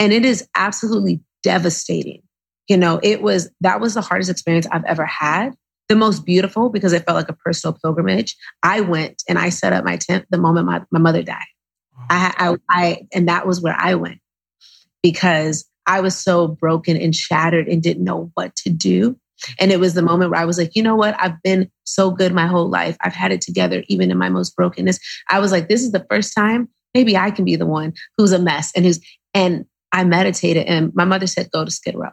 And 0.00 0.12
it 0.12 0.24
is 0.24 0.48
absolutely 0.56 1.20
devastating. 1.42 2.22
You 2.68 2.76
know, 2.76 3.00
it 3.02 3.22
was, 3.22 3.50
that 3.60 3.80
was 3.80 3.94
the 3.94 4.00
hardest 4.00 4.30
experience 4.30 4.66
I've 4.70 4.84
ever 4.84 5.04
had. 5.04 5.50
The 5.88 5.96
most 5.96 6.24
beautiful 6.24 6.70
because 6.70 6.92
it 6.92 7.04
felt 7.04 7.16
like 7.16 7.28
a 7.28 7.34
personal 7.34 7.76
pilgrimage. 7.82 8.36
I 8.62 8.80
went 8.80 9.22
and 9.28 9.38
I 9.38 9.50
set 9.50 9.72
up 9.72 9.84
my 9.84 9.96
tent 9.96 10.26
the 10.30 10.38
moment 10.38 10.66
my, 10.66 10.82
my 10.90 11.00
mother 11.00 11.22
died. 11.22 11.44
I, 12.08 12.34
I, 12.38 12.56
I, 12.70 13.06
and 13.12 13.28
that 13.28 13.46
was 13.46 13.60
where 13.60 13.76
I 13.78 13.94
went 13.94 14.20
because 15.02 15.68
I 15.86 16.00
was 16.00 16.16
so 16.16 16.48
broken 16.48 16.96
and 16.96 17.14
shattered 17.14 17.68
and 17.68 17.82
didn't 17.82 18.04
know 18.04 18.30
what 18.34 18.54
to 18.56 18.70
do. 18.70 19.18
And 19.58 19.72
it 19.72 19.80
was 19.80 19.94
the 19.94 20.02
moment 20.02 20.30
where 20.30 20.40
I 20.40 20.44
was 20.44 20.56
like, 20.56 20.74
you 20.74 20.82
know 20.82 20.94
what? 20.94 21.16
I've 21.18 21.42
been 21.42 21.70
so 21.84 22.10
good 22.10 22.32
my 22.32 22.46
whole 22.46 22.68
life. 22.68 22.96
I've 23.00 23.12
had 23.12 23.32
it 23.32 23.40
together, 23.40 23.82
even 23.88 24.10
in 24.10 24.18
my 24.18 24.28
most 24.28 24.54
brokenness. 24.54 24.98
I 25.28 25.40
was 25.40 25.50
like, 25.50 25.68
this 25.68 25.82
is 25.82 25.92
the 25.92 26.06
first 26.08 26.34
time 26.34 26.68
maybe 26.94 27.16
I 27.16 27.30
can 27.30 27.44
be 27.44 27.56
the 27.56 27.66
one 27.66 27.94
who's 28.16 28.32
a 28.32 28.38
mess 28.38 28.70
and 28.76 28.84
who's, 28.84 29.00
and 29.34 29.64
I 29.92 30.04
meditated 30.04 30.66
and 30.66 30.94
my 30.94 31.04
mother 31.04 31.26
said, 31.26 31.50
go 31.52 31.64
to 31.64 31.70
Skid 31.70 31.94
Row. 31.94 32.10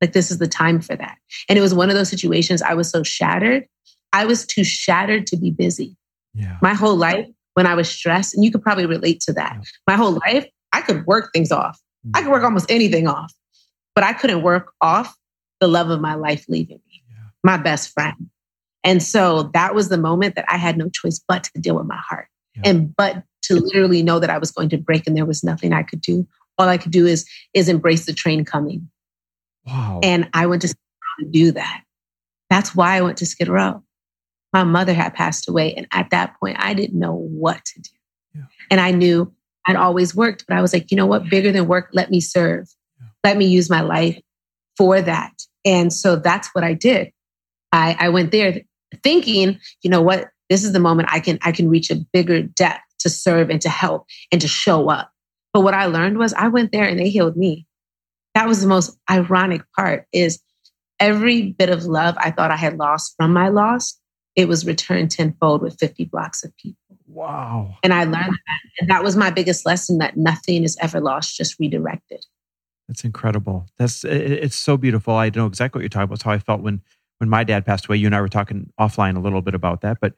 Like, 0.00 0.12
this 0.12 0.30
is 0.30 0.38
the 0.38 0.48
time 0.48 0.80
for 0.80 0.96
that. 0.96 1.18
And 1.48 1.58
it 1.58 1.62
was 1.62 1.74
one 1.74 1.90
of 1.90 1.94
those 1.94 2.08
situations 2.08 2.62
I 2.62 2.74
was 2.74 2.88
so 2.88 3.02
shattered. 3.02 3.66
I 4.12 4.24
was 4.24 4.46
too 4.46 4.64
shattered 4.64 5.26
to 5.28 5.36
be 5.36 5.50
busy. 5.50 5.96
Yeah. 6.34 6.56
My 6.62 6.74
whole 6.74 6.96
life, 6.96 7.26
when 7.54 7.66
I 7.66 7.74
was 7.74 7.90
stressed, 7.90 8.34
and 8.34 8.44
you 8.44 8.50
could 8.50 8.62
probably 8.62 8.86
relate 8.86 9.20
to 9.22 9.32
that. 9.34 9.56
Yeah. 9.56 9.62
My 9.86 9.96
whole 9.96 10.18
life, 10.26 10.46
I 10.72 10.80
could 10.80 11.04
work 11.06 11.30
things 11.34 11.52
off. 11.52 11.78
Mm-hmm. 12.06 12.16
I 12.16 12.22
could 12.22 12.30
work 12.30 12.44
almost 12.44 12.70
anything 12.70 13.06
off, 13.06 13.32
but 13.94 14.04
I 14.04 14.14
couldn't 14.14 14.42
work 14.42 14.72
off 14.80 15.14
the 15.60 15.68
love 15.68 15.90
of 15.90 16.00
my 16.00 16.14
life 16.14 16.46
leaving 16.48 16.80
me, 16.86 17.02
yeah. 17.10 17.16
my 17.44 17.58
best 17.58 17.92
friend. 17.92 18.30
And 18.82 19.02
so 19.02 19.50
that 19.52 19.74
was 19.74 19.90
the 19.90 19.98
moment 19.98 20.36
that 20.36 20.46
I 20.48 20.56
had 20.56 20.78
no 20.78 20.88
choice 20.88 21.20
but 21.28 21.44
to 21.44 21.60
deal 21.60 21.76
with 21.76 21.86
my 21.86 21.98
heart 21.98 22.28
and 22.64 22.94
but 22.96 23.22
to 23.42 23.56
literally 23.56 24.02
know 24.02 24.18
that 24.18 24.30
I 24.30 24.38
was 24.38 24.50
going 24.50 24.68
to 24.70 24.78
break 24.78 25.06
and 25.06 25.16
there 25.16 25.26
was 25.26 25.44
nothing 25.44 25.72
I 25.72 25.82
could 25.82 26.00
do. 26.00 26.26
All 26.60 26.68
I 26.68 26.78
could 26.78 26.92
do 26.92 27.06
is 27.06 27.28
is 27.54 27.68
embrace 27.68 28.06
the 28.06 28.12
train 28.12 28.44
coming. 28.44 28.90
Wow. 29.66 30.00
And 30.02 30.28
I 30.34 30.46
went 30.46 30.62
to 30.62 30.74
do 31.30 31.52
that. 31.52 31.82
That's 32.48 32.74
why 32.74 32.96
I 32.96 33.00
went 33.02 33.18
to 33.18 33.26
Skid 33.26 33.48
Row. 33.48 33.82
My 34.52 34.64
mother 34.64 34.92
had 34.92 35.14
passed 35.14 35.48
away. 35.48 35.74
And 35.74 35.86
at 35.92 36.10
that 36.10 36.34
point, 36.40 36.56
I 36.58 36.74
didn't 36.74 36.98
know 36.98 37.14
what 37.14 37.64
to 37.64 37.80
do. 37.80 37.90
Yeah. 38.34 38.42
And 38.70 38.80
I 38.80 38.90
knew 38.90 39.32
I'd 39.66 39.76
always 39.76 40.14
worked, 40.14 40.44
but 40.48 40.56
I 40.56 40.62
was 40.62 40.72
like, 40.72 40.90
you 40.90 40.96
know 40.96 41.06
what? 41.06 41.28
Bigger 41.28 41.52
than 41.52 41.68
work, 41.68 41.90
let 41.92 42.10
me 42.10 42.20
serve. 42.20 42.68
Yeah. 42.98 43.06
Let 43.24 43.36
me 43.36 43.46
use 43.46 43.70
my 43.70 43.82
life 43.82 44.20
for 44.76 45.00
that. 45.00 45.32
And 45.64 45.92
so 45.92 46.16
that's 46.16 46.48
what 46.52 46.64
I 46.64 46.74
did. 46.74 47.12
I, 47.72 47.96
I 47.98 48.08
went 48.08 48.32
there 48.32 48.62
thinking, 49.02 49.58
you 49.82 49.90
know 49.90 50.02
what? 50.02 50.28
This 50.48 50.64
is 50.64 50.72
the 50.72 50.80
moment 50.80 51.10
I 51.12 51.20
can 51.20 51.38
I 51.42 51.52
can 51.52 51.68
reach 51.68 51.90
a 51.90 51.96
bigger 52.12 52.42
depth 52.42 52.82
to 53.00 53.08
serve 53.08 53.50
and 53.50 53.60
to 53.62 53.68
help 53.68 54.06
and 54.32 54.40
to 54.40 54.48
show 54.48 54.90
up. 54.90 55.12
But 55.52 55.62
what 55.62 55.74
I 55.74 55.86
learned 55.86 56.18
was 56.18 56.32
I 56.34 56.48
went 56.48 56.72
there 56.72 56.84
and 56.84 56.98
they 56.98 57.08
healed 57.08 57.36
me. 57.36 57.66
That 58.34 58.46
was 58.46 58.60
the 58.60 58.68
most 58.68 58.96
ironic 59.10 59.62
part 59.76 60.06
is 60.12 60.40
every 61.00 61.50
bit 61.52 61.70
of 61.70 61.84
love 61.84 62.14
I 62.18 62.30
thought 62.30 62.50
I 62.50 62.56
had 62.56 62.78
lost 62.78 63.14
from 63.16 63.32
my 63.32 63.48
loss, 63.48 63.98
it 64.36 64.46
was 64.46 64.64
returned 64.64 65.10
tenfold 65.10 65.62
with 65.62 65.78
50 65.80 66.04
blocks 66.04 66.44
of 66.44 66.56
people. 66.56 66.76
Wow. 67.06 67.76
And 67.82 67.92
I 67.92 68.04
learned 68.04 68.14
that. 68.14 68.60
And 68.78 68.90
that 68.90 69.02
was 69.02 69.16
my 69.16 69.30
biggest 69.30 69.66
lesson 69.66 69.98
that 69.98 70.16
nothing 70.16 70.62
is 70.62 70.76
ever 70.80 71.00
lost, 71.00 71.36
just 71.36 71.58
redirected. 71.58 72.24
That's 72.86 73.04
incredible. 73.04 73.66
That's 73.78 74.04
it's 74.04 74.56
so 74.56 74.76
beautiful. 74.76 75.14
I 75.14 75.30
know 75.30 75.46
exactly 75.46 75.78
what 75.78 75.82
you're 75.82 75.88
talking 75.88 76.04
about. 76.04 76.14
It's 76.14 76.22
how 76.24 76.32
I 76.32 76.38
felt 76.38 76.60
when 76.60 76.82
when 77.18 77.28
my 77.28 77.44
dad 77.44 77.64
passed 77.64 77.86
away. 77.86 77.96
You 77.96 78.06
and 78.06 78.16
I 78.16 78.20
were 78.20 78.28
talking 78.28 78.72
offline 78.80 79.16
a 79.16 79.20
little 79.20 79.42
bit 79.42 79.54
about 79.54 79.82
that, 79.82 79.98
but 80.00 80.14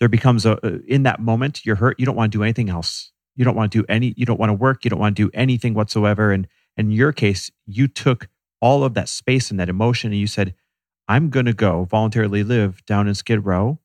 there 0.00 0.08
becomes 0.08 0.46
a 0.46 0.58
in 0.86 1.02
that 1.02 1.20
moment 1.20 1.66
you're 1.66 1.76
hurt. 1.76 2.00
You 2.00 2.06
don't 2.06 2.16
want 2.16 2.32
to 2.32 2.38
do 2.38 2.42
anything 2.42 2.70
else. 2.70 3.12
You 3.36 3.44
don't 3.44 3.56
want 3.56 3.72
to 3.72 3.78
do 3.82 3.86
any. 3.88 4.14
You 4.16 4.26
don't 4.26 4.38
want 4.38 4.50
to 4.50 4.54
work. 4.54 4.84
You 4.84 4.90
don't 4.90 5.00
want 5.00 5.16
to 5.16 5.24
do 5.24 5.30
anything 5.34 5.74
whatsoever. 5.74 6.32
And 6.32 6.46
in 6.76 6.90
your 6.90 7.12
case, 7.12 7.50
you 7.66 7.88
took 7.88 8.28
all 8.60 8.84
of 8.84 8.94
that 8.94 9.08
space 9.08 9.50
and 9.50 9.60
that 9.60 9.68
emotion, 9.68 10.12
and 10.12 10.20
you 10.20 10.26
said, 10.26 10.54
"I'm 11.08 11.30
going 11.30 11.46
to 11.46 11.52
go 11.52 11.84
voluntarily 11.84 12.44
live 12.44 12.84
down 12.86 13.08
in 13.08 13.14
Skid 13.14 13.44
Row." 13.44 13.80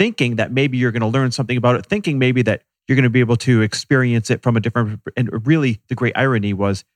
thinking 0.00 0.36
that 0.36 0.50
maybe 0.50 0.78
you're 0.78 0.92
going 0.92 1.02
to 1.02 1.06
learn 1.06 1.30
something 1.30 1.58
about 1.58 1.76
it, 1.76 1.84
thinking 1.84 2.18
maybe 2.18 2.40
that 2.40 2.62
you're 2.88 2.96
going 2.96 3.02
to 3.02 3.10
be 3.10 3.20
able 3.20 3.36
to 3.36 3.60
experience 3.60 4.30
it 4.30 4.42
from 4.42 4.56
a 4.56 4.60
different. 4.60 4.98
And 5.14 5.46
really, 5.46 5.82
the 5.88 5.94
great 5.94 6.16
irony 6.16 6.54
was 6.54 6.86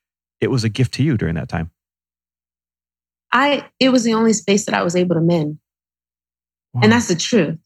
it 0.40 0.48
was 0.48 0.64
a 0.64 0.70
gift 0.70 0.94
to 0.94 1.02
you 1.02 1.18
during 1.18 1.34
that 1.34 1.50
time. 1.50 1.70
I 3.30 3.68
it 3.78 3.90
was 3.90 4.04
the 4.04 4.14
only 4.14 4.32
space 4.32 4.64
that 4.64 4.74
I 4.74 4.82
was 4.82 4.96
able 4.96 5.16
to 5.16 5.20
mend, 5.20 5.58
wow. 6.72 6.80
and 6.82 6.92
that's 6.92 7.08
the 7.08 7.14
truth. 7.14 7.58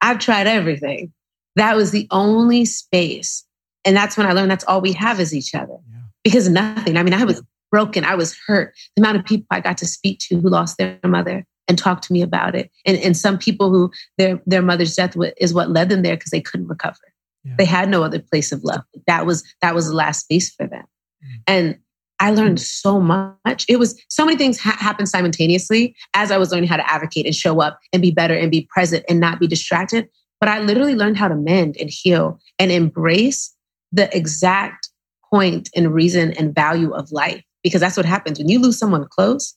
I've 0.00 0.20
tried 0.20 0.46
everything. 0.46 1.12
That 1.56 1.76
was 1.76 1.90
the 1.90 2.06
only 2.10 2.64
space, 2.64 3.44
and 3.84 3.96
that's 3.96 4.16
when 4.16 4.26
I 4.26 4.32
learned 4.32 4.50
that's 4.50 4.64
all 4.64 4.80
we 4.80 4.92
have 4.92 5.20
is 5.20 5.34
each 5.34 5.54
other. 5.54 5.76
Yeah. 5.90 5.98
Because 6.22 6.48
nothing. 6.48 6.96
I 6.96 7.02
mean, 7.02 7.14
I 7.14 7.24
was 7.24 7.42
broken. 7.70 8.04
I 8.04 8.14
was 8.14 8.36
hurt. 8.46 8.74
The 8.94 9.02
amount 9.02 9.18
of 9.18 9.24
people 9.24 9.46
I 9.50 9.60
got 9.60 9.78
to 9.78 9.86
speak 9.86 10.18
to 10.28 10.38
who 10.38 10.48
lost 10.48 10.78
their 10.78 10.98
mother, 11.04 11.44
and 11.68 11.78
talk 11.78 12.00
to 12.02 12.12
me 12.12 12.22
about 12.22 12.54
it. 12.54 12.70
And, 12.84 12.96
and 12.98 13.16
some 13.16 13.38
people 13.38 13.70
who 13.70 13.90
their 14.18 14.40
their 14.46 14.62
mother's 14.62 14.94
death 14.94 15.16
is 15.38 15.54
what 15.54 15.70
led 15.70 15.88
them 15.88 16.02
there 16.02 16.16
because 16.16 16.30
they 16.30 16.40
couldn't 16.40 16.68
recover. 16.68 16.96
Yeah. 17.44 17.54
They 17.58 17.64
had 17.64 17.88
no 17.88 18.02
other 18.02 18.18
place 18.18 18.52
of 18.52 18.64
love. 18.64 18.82
That 19.06 19.26
was 19.26 19.44
that 19.62 19.74
was 19.74 19.88
the 19.88 19.94
last 19.94 20.20
space 20.20 20.52
for 20.52 20.66
them. 20.66 20.84
Mm. 21.24 21.42
And 21.46 21.78
I 22.18 22.30
learned 22.30 22.60
so 22.60 23.00
much. 23.00 23.66
It 23.68 23.78
was 23.78 24.00
so 24.08 24.24
many 24.24 24.38
things 24.38 24.58
ha- 24.58 24.76
happened 24.78 25.08
simultaneously 25.08 25.94
as 26.14 26.30
I 26.30 26.38
was 26.38 26.50
learning 26.50 26.68
how 26.68 26.76
to 26.76 26.90
advocate 26.90 27.26
and 27.26 27.34
show 27.34 27.60
up 27.60 27.78
and 27.92 28.00
be 28.00 28.10
better 28.10 28.34
and 28.34 28.50
be 28.50 28.66
present 28.70 29.04
and 29.08 29.20
not 29.20 29.38
be 29.38 29.46
distracted. 29.46 30.08
But 30.40 30.48
I 30.48 30.60
literally 30.60 30.94
learned 30.94 31.16
how 31.16 31.28
to 31.28 31.34
mend 31.34 31.76
and 31.78 31.90
heal 31.90 32.38
and 32.58 32.70
embrace 32.70 33.54
the 33.92 34.14
exact 34.16 34.90
point 35.30 35.70
and 35.74 35.92
reason 35.92 36.32
and 36.32 36.54
value 36.54 36.92
of 36.92 37.10
life. 37.10 37.42
Because 37.62 37.80
that's 37.80 37.96
what 37.96 38.06
happens. 38.06 38.38
When 38.38 38.48
you 38.48 38.60
lose 38.60 38.78
someone 38.78 39.06
close 39.08 39.56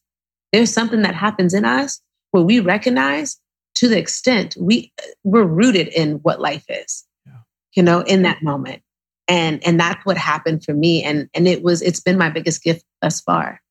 there's 0.52 0.74
something 0.74 1.02
that 1.04 1.16
happens 1.16 1.54
in 1.54 1.66
us 1.66 2.02
where 2.32 2.44
we 2.44 2.60
recognize 2.60 3.40
to 3.76 3.88
the 3.88 3.98
extent 3.98 4.56
we 4.60 4.92
we're 5.24 5.46
rooted 5.46 5.88
in 5.90 6.16
what 6.18 6.42
life 6.42 6.66
is 6.70 7.06
yeah. 7.26 7.34
you 7.76 7.84
know 7.84 8.02
in 8.02 8.24
that 8.24 8.42
moment. 8.44 8.82
And 9.28 9.66
and 9.66 9.80
that's 9.80 10.04
what 10.06 10.18
happened 10.18 10.64
for 10.64 10.74
me. 10.74 11.04
And 11.04 11.30
and 11.34 11.48
it 11.48 11.62
was 11.62 11.82
it's 11.82 12.00
been 12.00 12.18
my 12.18 12.30
biggest 12.30 12.64
gift 12.64 12.84
thus 13.02 13.22
far 13.22 13.62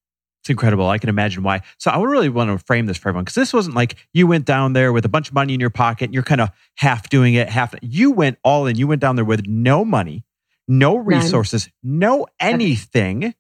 it's 0.49 0.51
incredible. 0.51 0.89
I 0.89 0.97
can 0.97 1.11
imagine 1.11 1.43
why. 1.43 1.61
So 1.77 1.91
I 1.91 1.99
would 1.99 2.09
really 2.09 2.31
want 2.31 2.51
to 2.51 2.65
frame 2.65 2.87
this 2.87 2.97
for 2.97 3.11
everyone 3.11 3.25
because 3.25 3.35
this 3.35 3.53
wasn't 3.53 3.77
like 3.77 3.97
you 4.15 4.27
went 4.27 4.47
down 4.47 4.73
there 4.73 4.95
with 4.95 5.05
a 5.05 5.09
bunch 5.09 5.29
of 5.29 5.35
money 5.35 5.53
in 5.53 5.61
your 5.61 5.69
pocket 5.69 6.07
and 6.07 6.15
you're 6.15 6.23
kind 6.23 6.41
of 6.41 6.51
half 6.77 7.11
doing 7.11 7.35
it, 7.35 7.51
half. 7.51 7.75
You 7.83 8.13
went 8.13 8.39
all 8.43 8.67
in. 8.67 8.77
You 8.77 8.87
went 8.87 9.03
down 9.03 9.17
there 9.17 9.27
with 9.27 9.47
no 9.47 9.85
money, 9.85 10.25
no 10.67 10.97
resources, 10.97 11.69
None. 11.83 11.99
no 11.99 12.27
anything. 12.41 13.35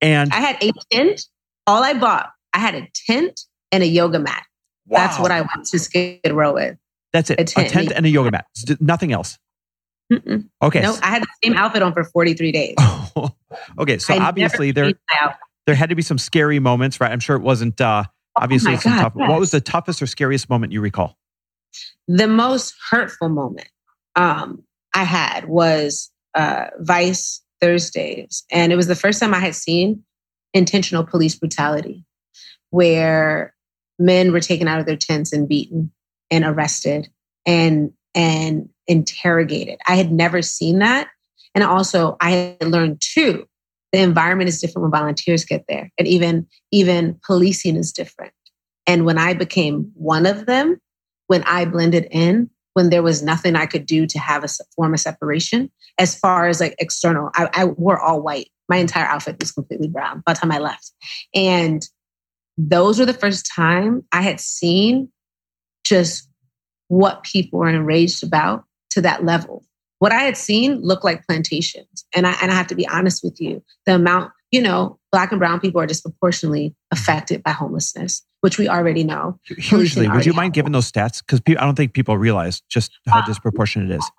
And 0.00 0.32
I 0.32 0.36
had 0.36 0.62
a 0.62 0.70
tent. 0.92 1.26
All 1.66 1.82
I 1.82 1.94
bought 1.94 2.30
I 2.52 2.58
had 2.58 2.76
a 2.76 2.88
tent 2.94 3.40
and 3.72 3.82
a 3.82 3.86
yoga 3.86 4.20
mat. 4.20 4.44
Wow. 4.86 5.00
That's 5.00 5.18
what 5.18 5.32
I 5.32 5.40
went 5.40 5.66
to 5.66 5.78
Skid 5.80 6.20
Row 6.30 6.54
with. 6.54 6.78
That's 7.12 7.30
it. 7.30 7.40
A 7.40 7.44
tent, 7.44 7.66
a 7.66 7.70
tent 7.70 7.92
and 7.92 8.06
a 8.06 8.08
yoga 8.08 8.30
mat. 8.30 8.46
Nothing 8.80 9.12
else. 9.12 9.38
Mm-mm. 10.12 10.48
Okay. 10.62 10.80
No, 10.82 10.96
I 11.02 11.08
had 11.08 11.22
the 11.22 11.26
same 11.42 11.54
outfit 11.54 11.82
on 11.82 11.92
for 11.94 12.04
43 12.04 12.52
days. 12.52 12.74
okay. 13.78 13.98
So 13.98 14.14
I 14.14 14.18
obviously 14.18 14.70
there, 14.70 14.92
there 15.66 15.74
had 15.74 15.88
to 15.90 15.94
be 15.94 16.02
some 16.02 16.18
scary 16.18 16.58
moments, 16.58 17.00
right? 17.00 17.10
I'm 17.10 17.20
sure 17.20 17.36
it 17.36 17.42
wasn't, 17.42 17.80
uh, 17.80 18.04
oh 18.06 18.42
obviously 18.42 18.74
oh 18.74 18.76
some 18.76 18.92
God, 18.92 19.02
tough. 19.02 19.12
Yes. 19.16 19.30
What 19.30 19.40
was 19.40 19.50
the 19.50 19.60
toughest 19.60 20.02
or 20.02 20.06
scariest 20.06 20.50
moment 20.50 20.72
you 20.72 20.80
recall? 20.80 21.16
The 22.06 22.28
most 22.28 22.74
hurtful 22.90 23.28
moment 23.28 23.68
um, 24.16 24.62
I 24.94 25.04
had 25.04 25.46
was 25.46 26.10
uh, 26.34 26.66
Vice 26.80 27.42
Thursdays. 27.60 28.44
And 28.50 28.72
it 28.72 28.76
was 28.76 28.86
the 28.86 28.94
first 28.94 29.20
time 29.20 29.32
I 29.32 29.40
had 29.40 29.54
seen 29.54 30.04
intentional 30.52 31.04
police 31.04 31.34
brutality 31.34 32.04
where 32.70 33.54
men 33.98 34.32
were 34.32 34.40
taken 34.40 34.68
out 34.68 34.80
of 34.80 34.86
their 34.86 34.96
tents 34.96 35.32
and 35.32 35.48
beaten 35.48 35.92
and 36.30 36.44
arrested 36.44 37.08
and 37.46 37.92
and 38.14 38.68
interrogated. 38.86 39.78
I 39.88 39.96
had 39.96 40.12
never 40.12 40.42
seen 40.42 40.80
that. 40.80 41.08
And 41.54 41.64
also 41.64 42.16
I 42.20 42.56
had 42.60 42.68
learned 42.68 43.00
too, 43.00 43.48
the 43.94 44.02
environment 44.02 44.48
is 44.48 44.60
different 44.60 44.82
when 44.82 44.90
volunteers 44.90 45.44
get 45.44 45.64
there. 45.68 45.88
And 45.98 46.08
even 46.08 46.48
even 46.72 47.18
policing 47.24 47.76
is 47.76 47.92
different. 47.92 48.32
And 48.88 49.06
when 49.06 49.18
I 49.18 49.34
became 49.34 49.92
one 49.94 50.26
of 50.26 50.46
them, 50.46 50.80
when 51.28 51.44
I 51.44 51.64
blended 51.64 52.08
in, 52.10 52.50
when 52.72 52.90
there 52.90 53.04
was 53.04 53.22
nothing 53.22 53.54
I 53.54 53.66
could 53.66 53.86
do 53.86 54.04
to 54.08 54.18
have 54.18 54.42
a 54.42 54.48
form 54.74 54.94
of 54.94 55.00
separation, 55.00 55.70
as 55.96 56.18
far 56.18 56.48
as 56.48 56.60
like 56.60 56.74
external, 56.80 57.30
I, 57.34 57.48
I 57.54 57.64
wore 57.66 58.00
all 58.00 58.20
white. 58.20 58.48
My 58.68 58.78
entire 58.78 59.06
outfit 59.06 59.36
was 59.38 59.52
completely 59.52 59.86
brown 59.86 60.24
by 60.26 60.32
the 60.32 60.40
time 60.40 60.50
I 60.50 60.58
left. 60.58 60.90
And 61.32 61.86
those 62.58 62.98
were 62.98 63.06
the 63.06 63.14
first 63.14 63.48
time 63.54 64.02
I 64.10 64.22
had 64.22 64.40
seen 64.40 65.08
just 65.84 66.28
what 66.88 67.22
people 67.22 67.60
were 67.60 67.68
enraged 67.68 68.24
about 68.24 68.64
to 68.90 69.02
that 69.02 69.24
level. 69.24 69.64
What 70.04 70.12
I 70.12 70.20
had 70.20 70.36
seen 70.36 70.82
looked 70.82 71.02
like 71.02 71.26
plantations. 71.26 72.04
And 72.14 72.26
I, 72.26 72.36
and 72.42 72.52
I 72.52 72.54
have 72.54 72.66
to 72.66 72.74
be 72.74 72.86
honest 72.86 73.24
with 73.24 73.40
you, 73.40 73.64
the 73.86 73.94
amount, 73.94 74.32
you 74.50 74.60
know, 74.60 74.98
black 75.10 75.32
and 75.32 75.38
brown 75.38 75.60
people 75.60 75.80
are 75.80 75.86
disproportionately 75.86 76.74
affected 76.90 77.42
by 77.42 77.52
homelessness, 77.52 78.22
which 78.42 78.58
we 78.58 78.68
already 78.68 79.02
know. 79.02 79.40
Hugely. 79.44 80.06
Would 80.06 80.26
you 80.26 80.34
mind 80.34 80.52
giving 80.52 80.72
those 80.72 80.92
stats? 80.92 81.22
Because 81.26 81.40
I 81.48 81.64
don't 81.64 81.74
think 81.74 81.94
people 81.94 82.18
realize 82.18 82.60
just 82.68 82.92
how 83.08 83.20
uh, 83.20 83.24
disproportionate 83.24 83.92
it 83.92 83.94
is. 83.94 84.10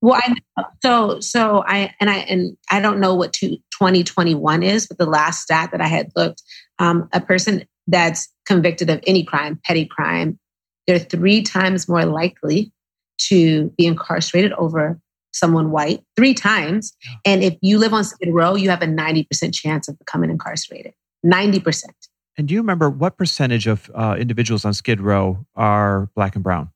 Well, 0.00 0.20
I 0.22 0.36
so 0.84 1.18
so 1.18 1.64
I 1.66 1.92
and 1.98 2.08
I 2.10 2.18
and 2.18 2.56
I 2.70 2.78
don't 2.78 3.00
know 3.00 3.16
what 3.16 3.32
two, 3.32 3.56
2021 3.72 4.62
is, 4.62 4.86
but 4.86 4.98
the 4.98 5.06
last 5.06 5.42
stat 5.42 5.72
that 5.72 5.80
I 5.80 5.88
had 5.88 6.12
looked, 6.14 6.44
um, 6.78 7.08
a 7.12 7.20
person 7.20 7.64
that's 7.88 8.28
convicted 8.46 8.88
of 8.88 9.00
any 9.04 9.24
crime, 9.24 9.58
petty 9.64 9.84
crime, 9.84 10.38
they're 10.86 11.00
three 11.00 11.42
times 11.42 11.88
more 11.88 12.04
likely 12.04 12.70
to 13.30 13.70
be 13.76 13.86
incarcerated 13.86 14.52
over 14.52 15.00
someone 15.34 15.70
white, 15.70 16.02
three 16.16 16.32
times. 16.32 16.96
And 17.24 17.42
if 17.42 17.54
you 17.60 17.78
live 17.78 17.92
on 17.92 18.04
Skid 18.04 18.32
Row, 18.32 18.54
you 18.54 18.70
have 18.70 18.82
a 18.82 18.86
90% 18.86 19.52
chance 19.52 19.88
of 19.88 19.98
becoming 19.98 20.30
incarcerated. 20.30 20.94
90%. 21.26 21.84
And 22.36 22.48
do 22.48 22.54
you 22.54 22.60
remember 22.60 22.88
what 22.88 23.16
percentage 23.16 23.66
of 23.66 23.90
uh, 23.94 24.16
individuals 24.18 24.64
on 24.64 24.74
Skid 24.74 25.00
Row 25.00 25.44
are 25.54 26.08
black 26.14 26.34
and 26.34 26.42
brown? 26.42 26.70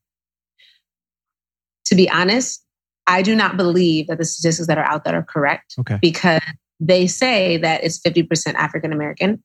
To 1.87 1.95
be 1.95 2.11
honest, 2.11 2.65
I 3.07 3.23
do 3.23 3.35
not 3.35 3.57
believe 3.57 4.09
that 4.09 4.19
the 4.19 4.25
statistics 4.25 4.67
that 4.67 4.77
are 4.77 4.85
out 4.85 5.05
there 5.05 5.15
are 5.15 5.23
correct 5.23 5.75
okay. 5.81 5.99
because 6.03 6.43
they 6.79 7.07
say 7.07 7.57
that 7.57 7.83
it's 7.83 7.99
50% 8.00 8.55
African 8.55 8.93
American. 8.93 9.43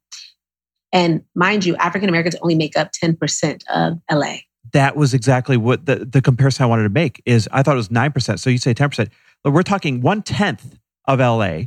And 0.92 1.24
mind 1.34 1.66
you, 1.66 1.76
African 1.78 2.10
Americans 2.10 2.36
only 2.42 2.56
make 2.56 2.78
up 2.78 2.92
10% 2.92 3.64
of 3.74 4.00
LA. 4.12 4.36
That 4.74 4.96
was 4.96 5.14
exactly 5.14 5.56
what 5.56 5.86
the, 5.86 5.98
the 5.98 6.22
comparison 6.22 6.64
I 6.64 6.68
wanted 6.68 6.84
to 6.84 6.90
make 6.90 7.22
is 7.26 7.48
I 7.52 7.64
thought 7.64 7.74
it 7.74 7.78
was 7.78 7.90
9%. 7.90 8.40
So 8.40 8.50
you 8.50 8.58
say 8.58 8.74
10%. 8.74 9.10
But 9.44 9.52
we're 9.52 9.64
talking 9.64 10.02
one 10.02 10.22
tenth 10.24 10.80
of 11.06 11.20
LA 11.20 11.64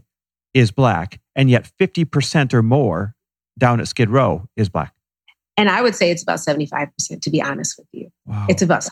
is 0.55 0.71
black, 0.71 1.21
and 1.35 1.51
yet 1.51 1.71
50% 1.79 2.55
or 2.55 2.63
more 2.63 3.15
down 3.59 3.81
at 3.81 3.89
Skid 3.89 4.11
Row 4.11 4.49
is 4.57 4.69
black. 4.69 4.95
And 5.57 5.69
I 5.69 5.83
would 5.83 5.95
say 5.95 6.11
it's 6.11 6.23
about 6.23 6.39
75%, 6.39 6.91
to 7.23 7.31
be 7.31 7.41
honest 7.41 7.79
with 7.79 7.89
you. 7.93 8.11
Wow. 8.27 8.47
It's 8.49 8.63
about 8.63 8.87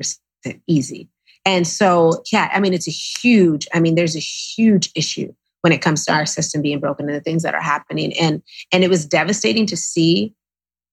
75% 0.00 0.60
easy. 0.66 1.08
And 1.44 1.66
so, 1.66 2.22
yeah, 2.32 2.50
I 2.52 2.60
mean, 2.60 2.72
it's 2.72 2.88
a 2.88 2.92
huge, 2.92 3.66
I 3.74 3.80
mean, 3.80 3.94
there's 3.94 4.16
a 4.16 4.20
huge 4.20 4.90
issue 4.94 5.32
when 5.60 5.72
it 5.72 5.82
comes 5.82 6.04
to 6.04 6.12
our 6.12 6.26
system 6.26 6.62
being 6.62 6.80
broken 6.80 7.08
and 7.08 7.16
the 7.16 7.20
things 7.20 7.42
that 7.42 7.54
are 7.54 7.62
happening. 7.62 8.12
And 8.18 8.42
and 8.70 8.84
it 8.84 8.90
was 8.90 9.06
devastating 9.06 9.66
to 9.66 9.76
see 9.76 10.34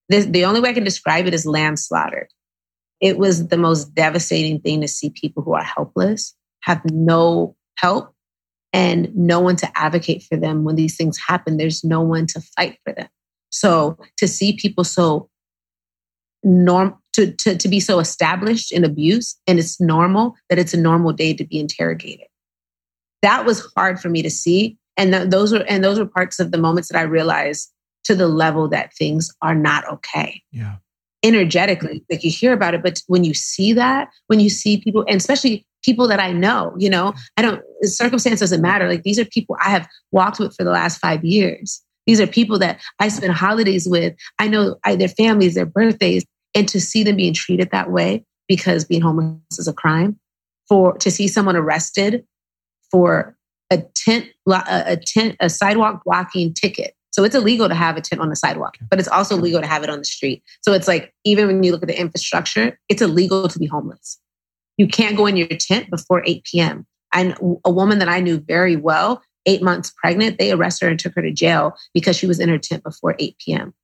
this, 0.08 0.26
the 0.26 0.44
only 0.44 0.60
way 0.60 0.70
I 0.70 0.72
can 0.72 0.84
describe 0.84 1.26
it 1.26 1.34
is 1.34 1.46
landslaughter. 1.46 2.28
It 3.02 3.18
was 3.18 3.48
the 3.48 3.58
most 3.58 3.94
devastating 3.94 4.60
thing 4.60 4.80
to 4.80 4.88
see 4.88 5.10
people 5.10 5.42
who 5.42 5.52
are 5.52 5.62
helpless 5.62 6.34
have 6.60 6.80
no 6.84 7.56
help 7.76 8.14
and 8.72 9.14
no 9.14 9.40
one 9.40 9.56
to 9.56 9.78
advocate 9.78 10.22
for 10.22 10.36
them 10.36 10.64
when 10.64 10.76
these 10.76 10.96
things 10.96 11.18
happen. 11.18 11.56
There's 11.56 11.84
no 11.84 12.00
one 12.00 12.26
to 12.28 12.40
fight 12.56 12.78
for 12.84 12.94
them. 12.94 13.08
So 13.50 13.98
to 14.16 14.28
see 14.28 14.56
people 14.56 14.84
so 14.84 15.28
norm 16.44 16.96
to, 17.14 17.32
to, 17.32 17.56
to 17.56 17.68
be 17.68 17.80
so 17.80 17.98
established 17.98 18.72
in 18.72 18.84
abuse 18.84 19.36
and 19.46 19.58
it's 19.58 19.80
normal 19.80 20.34
that 20.48 20.58
it's 20.58 20.72
a 20.72 20.80
normal 20.80 21.12
day 21.12 21.34
to 21.34 21.44
be 21.44 21.58
interrogated. 21.58 22.26
That 23.20 23.44
was 23.44 23.68
hard 23.76 24.00
for 24.00 24.08
me 24.08 24.22
to 24.22 24.30
see. 24.30 24.78
And 24.96 25.12
th- 25.12 25.28
those 25.28 25.52
were 25.52 25.64
and 25.68 25.84
those 25.84 25.98
were 25.98 26.06
parts 26.06 26.38
of 26.38 26.52
the 26.52 26.58
moments 26.58 26.88
that 26.88 26.98
I 26.98 27.02
realized 27.02 27.70
to 28.04 28.14
the 28.14 28.28
level 28.28 28.68
that 28.68 28.94
things 28.94 29.30
are 29.42 29.54
not 29.54 29.86
okay. 29.92 30.42
Yeah. 30.50 30.76
Energetically, 31.24 32.04
like 32.10 32.24
you 32.24 32.30
hear 32.30 32.52
about 32.52 32.74
it, 32.74 32.82
but 32.82 33.00
when 33.06 33.22
you 33.22 33.32
see 33.32 33.72
that, 33.72 34.08
when 34.26 34.40
you 34.40 34.50
see 34.50 34.80
people, 34.80 35.04
and 35.06 35.16
especially 35.16 35.64
people 35.84 36.08
that 36.08 36.20
I 36.20 36.32
know, 36.32 36.74
you 36.76 36.90
know, 36.90 37.14
I 37.36 37.42
don't 37.42 37.62
circumstance 37.82 38.40
doesn't 38.40 38.60
matter. 38.60 38.88
Like 38.88 39.02
these 39.02 39.18
are 39.18 39.24
people 39.24 39.56
I 39.62 39.70
have 39.70 39.88
walked 40.10 40.38
with 40.38 40.54
for 40.56 40.64
the 40.64 40.70
last 40.70 40.98
five 40.98 41.24
years. 41.24 41.80
These 42.06 42.20
are 42.20 42.26
people 42.26 42.58
that 42.58 42.80
I 42.98 43.08
spend 43.08 43.32
holidays 43.32 43.86
with. 43.88 44.14
I 44.38 44.48
know 44.48 44.76
I, 44.84 44.96
their 44.96 45.08
families, 45.08 45.54
their 45.54 45.66
birthdays 45.66 46.24
and 46.54 46.68
to 46.68 46.80
see 46.80 47.02
them 47.02 47.16
being 47.16 47.34
treated 47.34 47.70
that 47.70 47.90
way 47.90 48.24
because 48.48 48.84
being 48.84 49.02
homeless 49.02 49.58
is 49.58 49.68
a 49.68 49.72
crime 49.72 50.18
for 50.68 50.96
to 50.98 51.10
see 51.10 51.28
someone 51.28 51.56
arrested 51.56 52.24
for 52.90 53.36
a 53.70 53.82
tent 53.94 54.26
a 54.48 54.96
tent 54.96 55.36
a 55.40 55.48
sidewalk 55.48 56.02
blocking 56.04 56.52
ticket 56.52 56.94
so 57.12 57.24
it's 57.24 57.34
illegal 57.34 57.68
to 57.68 57.74
have 57.74 57.96
a 57.96 58.00
tent 58.00 58.20
on 58.20 58.28
the 58.28 58.36
sidewalk 58.36 58.76
but 58.90 58.98
it's 58.98 59.08
also 59.08 59.36
legal 59.36 59.60
to 59.60 59.66
have 59.66 59.82
it 59.82 59.90
on 59.90 59.98
the 59.98 60.04
street 60.04 60.42
so 60.62 60.72
it's 60.72 60.88
like 60.88 61.12
even 61.24 61.46
when 61.46 61.62
you 61.62 61.72
look 61.72 61.82
at 61.82 61.88
the 61.88 62.00
infrastructure 62.00 62.78
it's 62.88 63.02
illegal 63.02 63.48
to 63.48 63.58
be 63.58 63.66
homeless 63.66 64.18
you 64.76 64.86
can't 64.86 65.16
go 65.16 65.26
in 65.26 65.36
your 65.36 65.48
tent 65.48 65.90
before 65.90 66.22
8 66.26 66.44
p.m 66.44 66.86
and 67.12 67.36
a 67.64 67.70
woman 67.70 67.98
that 67.98 68.08
i 68.08 68.20
knew 68.20 68.38
very 68.38 68.76
well 68.76 69.22
eight 69.46 69.62
months 69.62 69.92
pregnant 69.96 70.38
they 70.38 70.52
arrested 70.52 70.86
her 70.86 70.90
and 70.90 70.98
took 70.98 71.14
her 71.14 71.22
to 71.22 71.32
jail 71.32 71.74
because 71.94 72.16
she 72.16 72.26
was 72.26 72.40
in 72.40 72.48
her 72.48 72.58
tent 72.58 72.82
before 72.82 73.14
8 73.18 73.36
p.m 73.38 73.74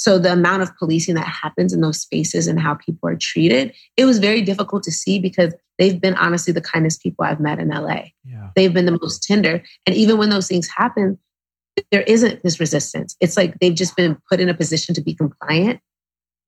so 0.00 0.18
the 0.18 0.32
amount 0.32 0.62
of 0.62 0.74
policing 0.78 1.14
that 1.16 1.26
happens 1.26 1.74
in 1.74 1.82
those 1.82 2.00
spaces 2.00 2.46
and 2.46 2.58
how 2.58 2.72
people 2.74 3.06
are 3.06 3.16
treated, 3.16 3.74
it 3.98 4.06
was 4.06 4.18
very 4.18 4.40
difficult 4.40 4.82
to 4.84 4.90
see 4.90 5.18
because 5.18 5.52
they've 5.78 6.00
been 6.00 6.14
honestly 6.14 6.54
the 6.54 6.62
kindest 6.62 7.02
people 7.02 7.26
I've 7.26 7.38
met 7.38 7.58
in 7.58 7.68
LA. 7.68 8.04
Yeah. 8.24 8.48
They've 8.56 8.72
been 8.72 8.86
the 8.86 8.98
most 8.98 9.22
tender. 9.22 9.62
And 9.86 9.94
even 9.94 10.16
when 10.16 10.30
those 10.30 10.48
things 10.48 10.70
happen, 10.74 11.18
there 11.90 12.02
isn't 12.02 12.42
this 12.42 12.60
resistance. 12.60 13.16
It's 13.20 13.36
like 13.36 13.58
they've 13.58 13.74
just 13.74 13.96
been 13.96 14.18
put 14.28 14.40
in 14.40 14.48
a 14.48 14.54
position 14.54 14.94
to 14.94 15.00
be 15.00 15.14
compliant 15.14 15.80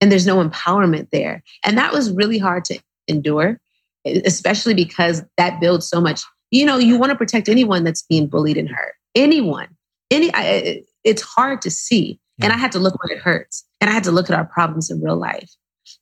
and 0.01 0.11
there's 0.11 0.27
no 0.27 0.47
empowerment 0.47 1.09
there. 1.11 1.43
And 1.65 1.79
that 1.79 1.93
was 1.93 2.11
really 2.13 2.39
hard 2.39 2.65
to 2.67 2.79
endure, 3.09 3.61
especially 4.05 4.75
because 4.75 5.23
that 5.37 5.61
builds 5.61 5.89
so 5.89 6.01
much. 6.01 6.23
You 6.51 6.67
know, 6.67 6.79
you 6.79 6.99
want 6.99 7.11
to 7.11 7.17
protect 7.17 7.49
anyone 7.49 7.85
that's 7.85 8.03
being 8.03 8.27
bullied 8.27 8.57
and 8.57 8.69
hurt. 8.69 8.95
Anyone. 9.15 9.69
Any 10.11 10.31
I, 10.35 10.83
it's 11.05 11.23
hard 11.23 11.63
to 11.63 11.71
see 11.71 12.21
and 12.43 12.53
I 12.53 12.57
had 12.57 12.73
to 12.73 12.79
look 12.79 13.03
where 13.03 13.17
it 13.17 13.23
hurts. 13.23 13.65
And 13.81 13.89
I 13.89 13.93
had 13.93 14.05
to 14.05 14.13
look 14.13 14.29
at 14.31 14.37
our 14.37 14.45
problems 14.45 14.91
in 14.91 15.01
real 15.01 15.17
life 15.17 15.51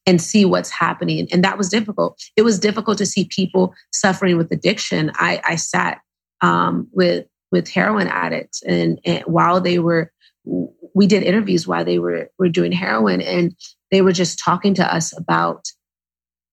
and 0.07 0.21
see 0.21 0.45
what's 0.45 0.71
happening. 0.71 1.29
And 1.33 1.45
that 1.45 1.59
was 1.59 1.69
difficult. 1.69 2.19
It 2.37 2.43
was 2.43 2.59
difficult 2.59 2.99
to 2.99 3.07
see 3.07 3.27
people 3.27 3.75
suffering 3.93 4.37
with 4.37 4.51
addiction. 4.51 5.11
I, 5.15 5.41
I 5.45 5.57
sat 5.57 6.01
um, 6.41 6.89
with 6.93 7.27
with 7.51 7.69
heroin 7.69 8.07
addicts, 8.07 8.63
and, 8.63 9.01
and 9.05 9.25
while 9.25 9.61
they 9.61 9.79
were, 9.79 10.13
we 10.95 11.07
did 11.07 11.23
interviews 11.23 11.67
while 11.67 11.85
they 11.85 11.99
were 11.99 12.31
were 12.39 12.49
doing 12.49 12.73
heroin, 12.73 13.21
and 13.21 13.55
they 13.91 14.03
were 14.03 14.13
just 14.13 14.39
talking 14.39 14.75
to 14.75 14.95
us 14.95 15.17
about 15.17 15.65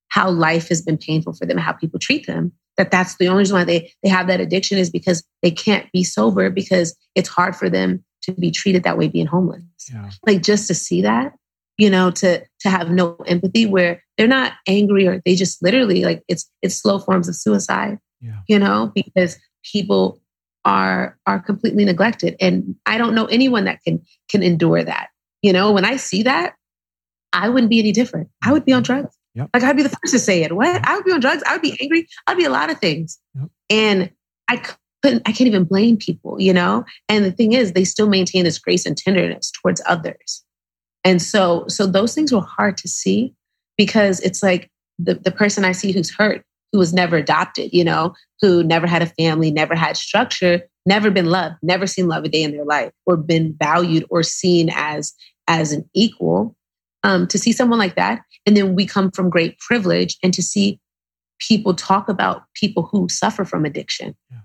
how 0.10 0.30
life 0.30 0.70
has 0.70 0.82
been 0.82 0.98
painful 0.98 1.34
for 1.34 1.46
them, 1.46 1.58
how 1.58 1.74
people 1.74 2.00
treat 2.00 2.26
them. 2.26 2.52
That 2.78 2.92
that's 2.92 3.18
the 3.18 3.28
only 3.28 3.40
reason 3.40 3.56
why 3.56 3.64
they 3.64 3.92
they 4.04 4.10
have 4.10 4.28
that 4.28 4.40
addiction 4.40 4.78
is 4.78 4.90
because 4.90 5.24
they 5.42 5.52
can't 5.52 5.92
be 5.92 6.04
sober 6.04 6.50
because 6.50 6.96
it's 7.16 7.30
hard 7.30 7.56
for 7.56 7.70
them 7.70 8.04
to 8.24 8.34
be 8.34 8.52
treated 8.52 8.84
that 8.84 8.98
way 8.98 9.08
being 9.08 9.26
homeless. 9.26 9.64
Yeah. 9.92 10.10
Like 10.26 10.44
just 10.44 10.68
to 10.68 10.76
see 10.76 11.02
that, 11.02 11.34
you 11.78 11.90
know, 11.90 12.12
to 12.12 12.44
to 12.62 12.70
have 12.70 12.92
no 12.92 13.16
empathy 13.26 13.66
where 13.66 14.04
they're 14.18 14.28
not 14.28 14.54
angry 14.68 15.08
or 15.08 15.22
they 15.26 15.36
just 15.36 15.64
literally 15.64 16.04
like 16.04 16.24
it's 16.28 16.50
it's 16.62 16.76
slow 16.76 17.00
forms 17.00 17.28
of 17.28 17.36
suicide. 17.36 17.98
Yeah. 18.22 18.40
You 18.48 18.60
know, 18.60 18.92
because 18.94 19.38
people 19.72 20.22
are 20.68 21.18
are 21.26 21.40
completely 21.40 21.86
neglected. 21.86 22.36
And 22.42 22.76
I 22.86 22.98
don't 22.98 23.16
know 23.16 23.26
anyone 23.26 23.64
that 23.64 23.82
can 23.84 24.04
can 24.30 24.44
endure 24.44 24.84
that. 24.84 25.08
You 25.42 25.54
know, 25.54 25.72
when 25.72 25.86
I 25.86 25.96
see 25.96 26.24
that, 26.24 26.56
I 27.32 27.48
wouldn't 27.50 27.70
be 27.70 27.80
any 27.80 27.94
different. 27.94 28.30
I 28.44 28.52
would 28.52 28.66
be 28.66 28.74
on 28.74 28.84
drugs. 28.84 29.18
Yep. 29.34 29.50
Like 29.54 29.64
I'd 29.64 29.78
be 29.78 29.84
the 29.84 29.90
first 29.90 30.12
to 30.14 30.20
say 30.20 30.44
it. 30.44 30.54
What? 30.54 30.86
I 30.86 30.96
would 30.96 31.06
be 31.06 31.12
on 31.12 31.22
drugs. 31.22 31.42
I 31.48 31.54
would 31.54 31.62
be 31.62 31.78
angry. 31.82 32.08
I'd 32.28 32.38
be 32.38 32.44
a 32.44 32.50
lot 32.50 32.70
of 32.70 32.80
things. 32.80 33.18
Yep. 33.36 33.50
And 33.70 34.12
I 34.50 34.58
couldn't, 35.04 35.24
I 35.26 35.32
can't 35.32 35.48
even 35.48 35.64
blame 35.64 35.96
people, 35.96 36.42
you 36.42 36.54
know? 36.54 36.84
And 37.08 37.24
the 37.24 37.32
thing 37.32 37.54
is, 37.54 37.74
they 37.74 37.84
still 37.84 38.10
maintain 38.10 38.44
this 38.44 38.58
grace 38.58 38.86
and 38.86 38.98
tenderness 38.98 39.52
towards 39.52 39.82
others. 39.86 40.44
And 41.04 41.22
so, 41.22 41.66
so 41.68 41.86
those 41.86 42.16
things 42.16 42.34
were 42.34 42.42
hard 42.42 42.78
to 42.78 42.88
see 42.88 43.36
because 43.78 44.20
it's 44.22 44.42
like 44.42 44.72
the, 44.98 45.14
the 45.14 45.32
person 45.32 45.64
I 45.64 45.72
see 45.72 45.92
who's 45.92 46.14
hurt, 46.14 46.44
who 46.72 46.80
was 46.80 46.94
never 46.94 47.18
adopted, 47.18 47.72
you 47.74 47.84
know, 47.84 48.14
who 48.42 48.64
never 48.64 48.88
had 48.88 49.02
a 49.02 49.08
family, 49.08 49.52
never 49.52 49.76
had 49.76 49.98
structure, 49.98 50.62
never 50.86 51.10
been 51.10 51.28
loved, 51.28 51.56
never 51.62 51.88
seen 51.88 52.08
love 52.08 52.24
a 52.24 52.30
day 52.30 52.44
in 52.44 52.52
their 52.52 52.66
life, 52.66 52.92
or 53.06 53.18
been 53.18 53.56
valued 53.60 54.06
or 54.10 54.24
seen 54.24 54.70
as 54.74 55.14
as 55.48 55.72
an 55.72 55.90
equal. 55.94 56.56
Um, 57.04 57.28
to 57.28 57.38
see 57.38 57.52
someone 57.52 57.80
like 57.80 57.96
that, 57.96 58.22
and 58.46 58.58
then 58.58 58.76
we 58.76 58.86
come 58.86 59.12
from 59.12 59.30
great 59.30 59.58
privilege, 59.60 60.18
and 60.24 60.34
to 60.34 60.42
see 60.42 60.80
people 61.40 61.74
talk 61.74 62.10
about 62.10 62.44
people 62.54 62.84
who 62.84 63.08
suffer 63.10 63.46
from 63.46 63.66
addiction. 63.66 64.16
Yeah. 64.32 64.40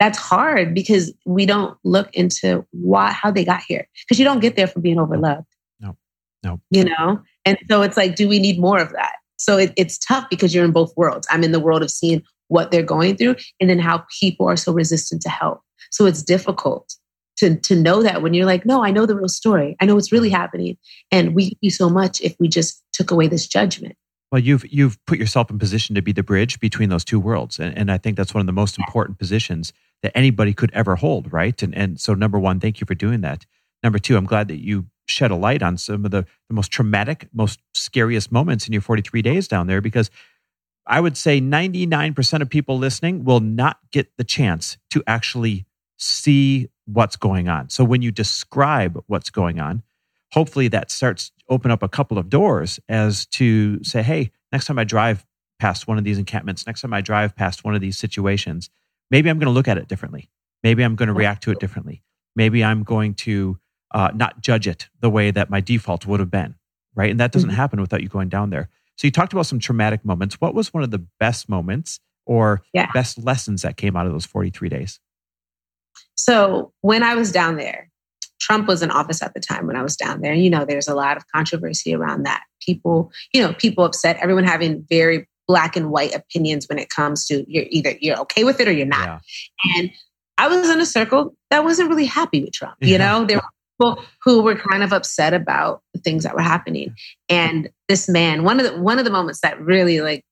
That's 0.00 0.18
hard 0.18 0.74
because 0.74 1.12
we 1.24 1.46
don't 1.46 1.76
look 1.84 2.12
into 2.12 2.66
why 2.72 3.12
how 3.12 3.30
they 3.30 3.44
got 3.44 3.62
here 3.66 3.88
because 4.04 4.18
you 4.18 4.24
don't 4.24 4.40
get 4.40 4.56
there 4.56 4.66
from 4.66 4.82
being 4.82 4.96
overloved. 4.96 5.46
No 5.80 5.96
no 6.44 6.60
you 6.70 6.84
know? 6.84 7.22
And 7.44 7.56
so 7.70 7.82
it's 7.82 7.96
like 7.96 8.14
do 8.14 8.28
we 8.28 8.38
need 8.38 8.60
more 8.60 8.78
of 8.78 8.92
that 8.92 9.16
so 9.46 9.56
it, 9.56 9.72
it's 9.76 9.96
tough 9.96 10.28
because 10.28 10.52
you're 10.52 10.64
in 10.64 10.72
both 10.72 10.92
worlds. 10.96 11.24
I'm 11.30 11.44
in 11.44 11.52
the 11.52 11.60
world 11.60 11.84
of 11.84 11.90
seeing 11.90 12.24
what 12.48 12.72
they're 12.72 12.82
going 12.82 13.16
through 13.16 13.36
and 13.60 13.70
then 13.70 13.78
how 13.78 14.04
people 14.18 14.48
are 14.48 14.56
so 14.56 14.72
resistant 14.72 15.22
to 15.22 15.28
help. 15.28 15.60
So 15.92 16.04
it's 16.04 16.20
difficult 16.20 16.96
to, 17.36 17.54
to 17.54 17.76
know 17.76 18.02
that 18.02 18.22
when 18.22 18.34
you're 18.34 18.46
like 18.46 18.64
no 18.64 18.82
i 18.82 18.90
know 18.90 19.06
the 19.06 19.14
real 19.14 19.28
story. 19.28 19.76
I 19.80 19.84
know 19.84 19.94
what's 19.94 20.10
really 20.10 20.30
mm-hmm. 20.30 20.36
happening. 20.36 20.78
And 21.12 21.32
we 21.32 21.56
do 21.62 21.70
so 21.70 21.88
much 21.88 22.20
if 22.22 22.34
we 22.40 22.48
just 22.48 22.82
took 22.92 23.12
away 23.12 23.28
this 23.28 23.46
judgment. 23.46 23.94
Well, 24.32 24.40
you've 24.40 24.66
you've 24.72 24.98
put 25.06 25.20
yourself 25.20 25.48
in 25.48 25.58
position 25.60 25.94
to 25.94 26.02
be 26.02 26.10
the 26.10 26.24
bridge 26.24 26.58
between 26.58 26.88
those 26.88 27.04
two 27.04 27.20
worlds, 27.20 27.60
and, 27.60 27.78
and 27.78 27.92
I 27.92 27.98
think 27.98 28.16
that's 28.16 28.34
one 28.34 28.40
of 28.40 28.46
the 28.46 28.52
most 28.52 28.76
important 28.76 29.20
positions 29.20 29.72
that 30.02 30.10
anybody 30.16 30.52
could 30.52 30.72
ever 30.72 30.96
hold, 30.96 31.32
right? 31.32 31.62
And 31.62 31.72
and 31.72 32.00
so 32.00 32.14
number 32.14 32.38
one, 32.40 32.58
thank 32.58 32.80
you 32.80 32.86
for 32.86 32.96
doing 32.96 33.20
that. 33.20 33.46
Number 33.82 33.98
two, 33.98 34.16
I'm 34.16 34.26
glad 34.26 34.48
that 34.48 34.58
you 34.58 34.86
shed 35.06 35.30
a 35.30 35.36
light 35.36 35.62
on 35.62 35.76
some 35.76 36.04
of 36.04 36.10
the, 36.10 36.26
the 36.48 36.54
most 36.54 36.70
traumatic, 36.70 37.28
most 37.32 37.60
scariest 37.74 38.32
moments 38.32 38.66
in 38.66 38.72
your 38.72 38.82
43 38.82 39.22
days 39.22 39.46
down 39.48 39.66
there, 39.66 39.80
because 39.80 40.10
I 40.86 41.00
would 41.00 41.16
say 41.16 41.40
99% 41.40 42.42
of 42.42 42.48
people 42.48 42.78
listening 42.78 43.24
will 43.24 43.40
not 43.40 43.78
get 43.92 44.16
the 44.16 44.24
chance 44.24 44.76
to 44.90 45.02
actually 45.06 45.66
see 45.98 46.68
what's 46.86 47.16
going 47.16 47.48
on. 47.48 47.68
So 47.70 47.84
when 47.84 48.02
you 48.02 48.12
describe 48.12 49.02
what's 49.06 49.30
going 49.30 49.60
on, 49.60 49.82
hopefully 50.32 50.68
that 50.68 50.90
starts 50.90 51.32
open 51.48 51.70
up 51.70 51.82
a 51.82 51.88
couple 51.88 52.18
of 52.18 52.28
doors 52.28 52.78
as 52.88 53.26
to 53.26 53.82
say, 53.82 54.02
hey, 54.02 54.30
next 54.52 54.66
time 54.66 54.78
I 54.78 54.84
drive 54.84 55.24
past 55.58 55.88
one 55.88 55.98
of 55.98 56.04
these 56.04 56.18
encampments, 56.18 56.66
next 56.66 56.82
time 56.82 56.92
I 56.92 57.00
drive 57.00 57.34
past 57.34 57.64
one 57.64 57.74
of 57.74 57.80
these 57.80 57.98
situations, 57.98 58.70
maybe 59.10 59.30
I'm 59.30 59.38
going 59.38 59.46
to 59.46 59.52
look 59.52 59.68
at 59.68 59.78
it 59.78 59.88
differently. 59.88 60.30
Maybe 60.62 60.82
I'm 60.82 60.94
going 60.94 61.08
to 61.08 61.14
react 61.14 61.42
to 61.44 61.50
it 61.50 61.60
differently. 61.60 62.02
Maybe 62.34 62.62
I'm 62.62 62.82
going 62.82 63.14
to 63.14 63.58
uh, 63.96 64.10
not 64.14 64.42
judge 64.42 64.68
it 64.68 64.88
the 65.00 65.08
way 65.08 65.30
that 65.30 65.48
my 65.48 65.60
default 65.60 66.06
would 66.06 66.20
have 66.20 66.30
been. 66.30 66.54
Right. 66.94 67.10
And 67.10 67.18
that 67.18 67.32
doesn't 67.32 67.48
mm-hmm. 67.48 67.56
happen 67.56 67.80
without 67.80 68.02
you 68.02 68.08
going 68.08 68.28
down 68.28 68.50
there. 68.50 68.68
So 68.96 69.06
you 69.06 69.10
talked 69.10 69.32
about 69.32 69.46
some 69.46 69.58
traumatic 69.58 70.04
moments. 70.04 70.40
What 70.40 70.54
was 70.54 70.72
one 70.72 70.82
of 70.82 70.90
the 70.90 71.04
best 71.18 71.48
moments 71.48 71.98
or 72.26 72.62
yeah. 72.72 72.90
best 72.92 73.18
lessons 73.18 73.62
that 73.62 73.76
came 73.76 73.96
out 73.96 74.06
of 74.06 74.12
those 74.12 74.26
43 74.26 74.68
days? 74.68 75.00
So 76.14 76.72
when 76.82 77.02
I 77.02 77.14
was 77.14 77.32
down 77.32 77.56
there, 77.56 77.90
Trump 78.38 78.68
was 78.68 78.82
in 78.82 78.90
office 78.90 79.22
at 79.22 79.32
the 79.32 79.40
time 79.40 79.66
when 79.66 79.76
I 79.76 79.82
was 79.82 79.96
down 79.96 80.20
there. 80.20 80.34
You 80.34 80.50
know, 80.50 80.64
there's 80.66 80.88
a 80.88 80.94
lot 80.94 81.16
of 81.16 81.24
controversy 81.34 81.94
around 81.94 82.24
that. 82.24 82.42
People, 82.60 83.10
you 83.32 83.40
know, 83.40 83.54
people 83.54 83.84
upset, 83.84 84.18
everyone 84.20 84.44
having 84.44 84.84
very 84.90 85.26
black 85.48 85.74
and 85.74 85.90
white 85.90 86.14
opinions 86.14 86.66
when 86.68 86.78
it 86.78 86.90
comes 86.90 87.24
to 87.26 87.44
you're 87.48 87.66
either 87.68 87.94
you're 88.00 88.18
okay 88.20 88.44
with 88.44 88.60
it 88.60 88.68
or 88.68 88.72
you're 88.72 88.86
not. 88.86 89.22
Yeah. 89.64 89.78
And 89.78 89.90
I 90.38 90.48
was 90.48 90.68
in 90.68 90.80
a 90.80 90.86
circle 90.86 91.34
that 91.50 91.64
wasn't 91.64 91.88
really 91.88 92.04
happy 92.04 92.42
with 92.42 92.52
Trump. 92.52 92.76
Yeah. 92.80 92.88
You 92.88 92.98
know, 92.98 93.24
there 93.24 93.38
were 93.38 93.42
people 93.78 94.02
who 94.22 94.42
were 94.42 94.56
kind 94.56 94.82
of 94.82 94.92
upset 94.92 95.34
about 95.34 95.82
the 95.94 96.00
things 96.00 96.24
that 96.24 96.34
were 96.34 96.42
happening. 96.42 96.94
And 97.28 97.70
this 97.88 98.08
man, 98.08 98.44
one 98.44 98.60
of 98.60 98.66
the 98.66 98.80
one 98.80 98.98
of 98.98 99.04
the 99.04 99.10
moments 99.10 99.40
that 99.40 99.60
really 99.60 100.00
like 100.00 100.24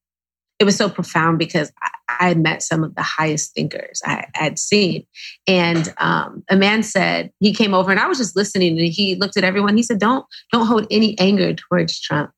it 0.59 0.65
was 0.65 0.77
so 0.77 0.89
profound 0.89 1.39
because 1.39 1.73
I, 1.83 1.91
I 2.21 2.29
had 2.29 2.39
met 2.39 2.63
some 2.63 2.85
of 2.85 2.95
the 2.95 3.03
highest 3.03 3.55
thinkers 3.55 4.01
I 4.05 4.27
had 4.35 4.59
seen. 4.59 5.05
And 5.47 5.93
um, 5.99 6.45
a 6.49 6.57
man 6.57 6.83
said, 6.83 7.33
he 7.41 7.53
came 7.53 7.75
over 7.75 7.91
and 7.91 7.99
I 7.99 8.07
was 8.07 8.19
just 8.19 8.37
listening 8.37 8.79
and 8.79 8.89
he 8.89 9.17
looked 9.17 9.37
at 9.37 9.45
everyone. 9.45 9.77
He 9.77 9.83
said, 9.83 9.99
don't, 9.99 10.25
don't 10.53 10.67
hold 10.67 10.87
any 10.91 11.19
anger 11.19 11.55
towards 11.55 12.01
Trump. 12.01 12.31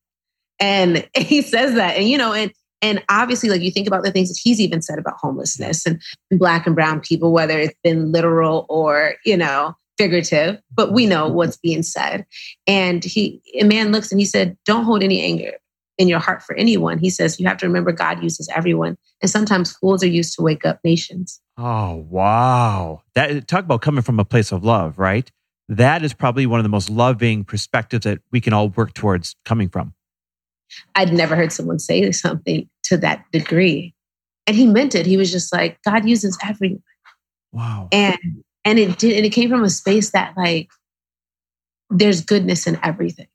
And 0.59 1.07
he 1.15 1.41
says 1.41 1.75
that, 1.75 1.97
and 1.97 2.07
you 2.07 2.17
know, 2.17 2.33
and 2.33 2.51
and 2.81 3.03
obviously, 3.09 3.49
like 3.49 3.61
you 3.61 3.71
think 3.71 3.87
about 3.87 4.03
the 4.03 4.11
things 4.11 4.29
that 4.29 4.39
he's 4.41 4.61
even 4.61 4.83
said 4.83 4.99
about 4.99 5.15
homelessness 5.17 5.85
and 5.87 6.01
black 6.31 6.67
and 6.67 6.75
brown 6.75 6.99
people, 6.99 7.31
whether 7.31 7.57
it's 7.57 7.77
been 7.83 8.11
literal 8.11 8.67
or, 8.69 9.15
you 9.25 9.35
know, 9.35 9.75
figurative, 9.97 10.61
but 10.73 10.93
we 10.93 11.05
know 11.05 11.27
what's 11.27 11.57
being 11.57 11.83
said. 11.83 12.25
And 12.65 13.03
he, 13.03 13.41
a 13.59 13.63
man 13.63 13.91
looks 13.91 14.11
and 14.11 14.19
he 14.19 14.25
said, 14.25 14.57
Don't 14.65 14.83
hold 14.83 15.03
any 15.03 15.21
anger 15.21 15.53
in 15.97 16.07
your 16.07 16.19
heart 16.19 16.43
for 16.43 16.55
anyone. 16.55 16.99
He 16.99 17.09
says, 17.09 17.39
You 17.39 17.47
have 17.47 17.57
to 17.57 17.67
remember 17.67 17.91
God 17.91 18.23
uses 18.23 18.49
everyone. 18.55 18.97
And 19.21 19.29
sometimes 19.29 19.73
fools 19.73 20.03
are 20.03 20.07
used 20.07 20.35
to 20.35 20.41
wake 20.41 20.65
up 20.65 20.79
nations. 20.83 21.41
Oh, 21.57 22.05
wow. 22.09 23.01
That 23.15 23.47
talk 23.47 23.65
about 23.65 23.81
coming 23.81 24.03
from 24.03 24.19
a 24.19 24.25
place 24.25 24.51
of 24.51 24.63
love, 24.63 24.99
right? 24.99 25.31
That 25.69 26.03
is 26.03 26.13
probably 26.13 26.45
one 26.45 26.59
of 26.59 26.63
the 26.63 26.69
most 26.69 26.89
loving 26.89 27.43
perspectives 27.43 28.05
that 28.05 28.19
we 28.31 28.39
can 28.39 28.53
all 28.53 28.69
work 28.69 28.93
towards 28.93 29.35
coming 29.43 29.69
from. 29.69 29.93
I'd 30.95 31.13
never 31.13 31.35
heard 31.35 31.51
someone 31.51 31.79
say 31.79 32.11
something 32.11 32.69
to 32.83 32.97
that 32.97 33.25
degree. 33.31 33.93
And 34.45 34.55
he 34.55 34.65
meant 34.65 34.95
it. 34.95 35.05
He 35.05 35.17
was 35.17 35.31
just 35.31 35.51
like, 35.51 35.77
God 35.83 36.07
uses 36.07 36.37
everyone. 36.41 36.83
Wow. 37.51 37.89
And 37.91 38.17
and 38.67 38.77
it 38.77 38.99
did 38.99 39.15
and 39.15 39.25
it 39.25 39.29
came 39.29 39.49
from 39.49 39.63
a 39.63 39.69
space 39.69 40.11
that 40.11 40.35
like 40.35 40.69
there's 41.89 42.21
goodness 42.21 42.67
in 42.67 42.77
everything. 42.83 43.27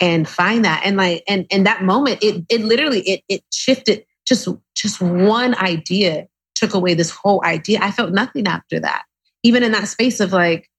And 0.00 0.28
find 0.28 0.64
that. 0.64 0.82
And 0.84 0.96
like 0.96 1.22
and 1.28 1.46
and 1.50 1.66
that 1.66 1.82
moment, 1.82 2.22
it 2.22 2.44
it 2.48 2.62
literally 2.62 3.00
it 3.02 3.22
it 3.28 3.44
shifted 3.52 4.04
just 4.26 4.48
just 4.74 5.00
one 5.00 5.54
idea 5.56 6.28
took 6.54 6.72
away 6.72 6.94
this 6.94 7.10
whole 7.10 7.44
idea. 7.44 7.78
I 7.82 7.90
felt 7.90 8.12
nothing 8.12 8.46
after 8.46 8.80
that. 8.80 9.04
Even 9.42 9.62
in 9.62 9.72
that 9.72 9.88
space 9.88 10.20
of 10.20 10.32
like 10.32 10.70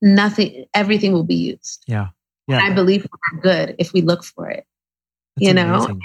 nothing, 0.00 0.66
everything 0.74 1.12
will 1.12 1.24
be 1.24 1.34
used. 1.34 1.82
Yeah. 1.88 2.08
Yeah. 2.46 2.58
I 2.58 2.72
believe 2.72 3.06
we're 3.32 3.40
good 3.40 3.74
if 3.78 3.92
we 3.92 4.02
look 4.02 4.22
for 4.22 4.48
it. 4.48 4.64
That's 5.36 5.48
you 5.48 5.54
know? 5.54 5.74
Amazing. 5.74 6.00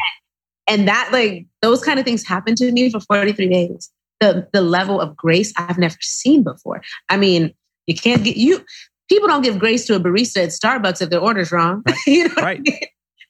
And 0.68 0.88
that 0.88 1.10
like 1.12 1.46
those 1.62 1.84
kind 1.84 2.00
of 2.00 2.06
things 2.06 2.26
happened 2.26 2.58
to 2.58 2.72
me 2.72 2.90
for 2.90 3.00
43 3.00 3.50
days. 3.50 3.92
The 4.22 4.48
the 4.54 4.62
level 4.62 5.02
of 5.02 5.18
grace 5.18 5.52
I've 5.58 5.78
never 5.78 5.98
seen 6.00 6.44
before. 6.44 6.82
I 7.10 7.18
mean, 7.18 7.54
you 7.88 7.96
can't 7.96 8.24
get 8.24 8.38
you 8.38 8.64
people 9.12 9.28
don't 9.28 9.42
give 9.42 9.60
grace 9.60 9.86
to 9.86 9.94
a 9.94 10.00
barista 10.00 10.38
at 10.38 10.50
Starbucks 10.50 11.02
if 11.02 11.10
their 11.10 11.20
order's 11.20 11.52
wrong. 11.52 11.84
Right. 11.86 11.98
you 12.08 12.28
know 12.30 12.36
right. 12.36 12.60
I 12.66 12.72
mean? 12.72 12.80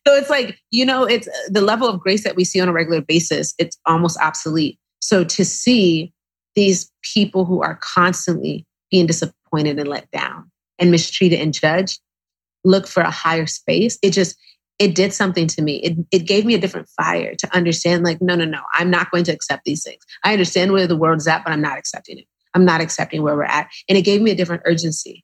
So 0.07 0.15
it's 0.15 0.29
like, 0.29 0.59
you 0.69 0.85
know, 0.85 1.05
it's 1.05 1.27
uh, 1.27 1.31
the 1.49 1.61
level 1.61 1.87
of 1.87 1.99
grace 1.99 2.23
that 2.23 2.35
we 2.35 2.43
see 2.43 2.59
on 2.59 2.67
a 2.67 2.73
regular 2.73 3.01
basis, 3.01 3.53
it's 3.57 3.77
almost 3.85 4.19
obsolete. 4.19 4.77
So 4.99 5.23
to 5.23 5.45
see 5.45 6.13
these 6.55 6.91
people 7.13 7.45
who 7.45 7.61
are 7.61 7.79
constantly 7.81 8.65
being 8.89 9.07
disappointed 9.07 9.79
and 9.79 9.87
let 9.87 10.09
down 10.11 10.51
and 10.79 10.91
mistreated 10.91 11.39
and 11.39 11.53
judged, 11.53 11.99
look 12.63 12.87
for 12.87 13.01
a 13.01 13.11
higher 13.11 13.47
space, 13.47 13.97
it 14.03 14.11
just 14.11 14.37
it 14.81 14.95
did 14.95 15.13
something 15.13 15.45
to 15.45 15.61
me. 15.61 15.75
It, 15.77 15.97
it 16.11 16.25
gave 16.25 16.43
me 16.43 16.55
a 16.55 16.57
different 16.57 16.89
fire 16.89 17.35
to 17.35 17.55
understand, 17.55 18.03
like, 18.03 18.19
no, 18.19 18.33
no, 18.33 18.45
no, 18.45 18.61
I'm 18.73 18.89
not 18.89 19.11
going 19.11 19.23
to 19.25 19.31
accept 19.31 19.63
these 19.63 19.83
things. 19.83 20.03
I 20.23 20.33
understand 20.33 20.71
where 20.71 20.87
the 20.87 20.97
world 20.97 21.19
is 21.19 21.27
at, 21.27 21.43
but 21.43 21.53
I'm 21.53 21.61
not 21.61 21.77
accepting 21.77 22.17
it. 22.17 22.25
I'm 22.55 22.65
not 22.65 22.81
accepting 22.81 23.21
where 23.21 23.35
we're 23.35 23.43
at. 23.43 23.69
And 23.87 23.95
it 23.95 24.01
gave 24.01 24.23
me 24.23 24.31
a 24.31 24.35
different 24.35 24.63
urgency 24.65 25.23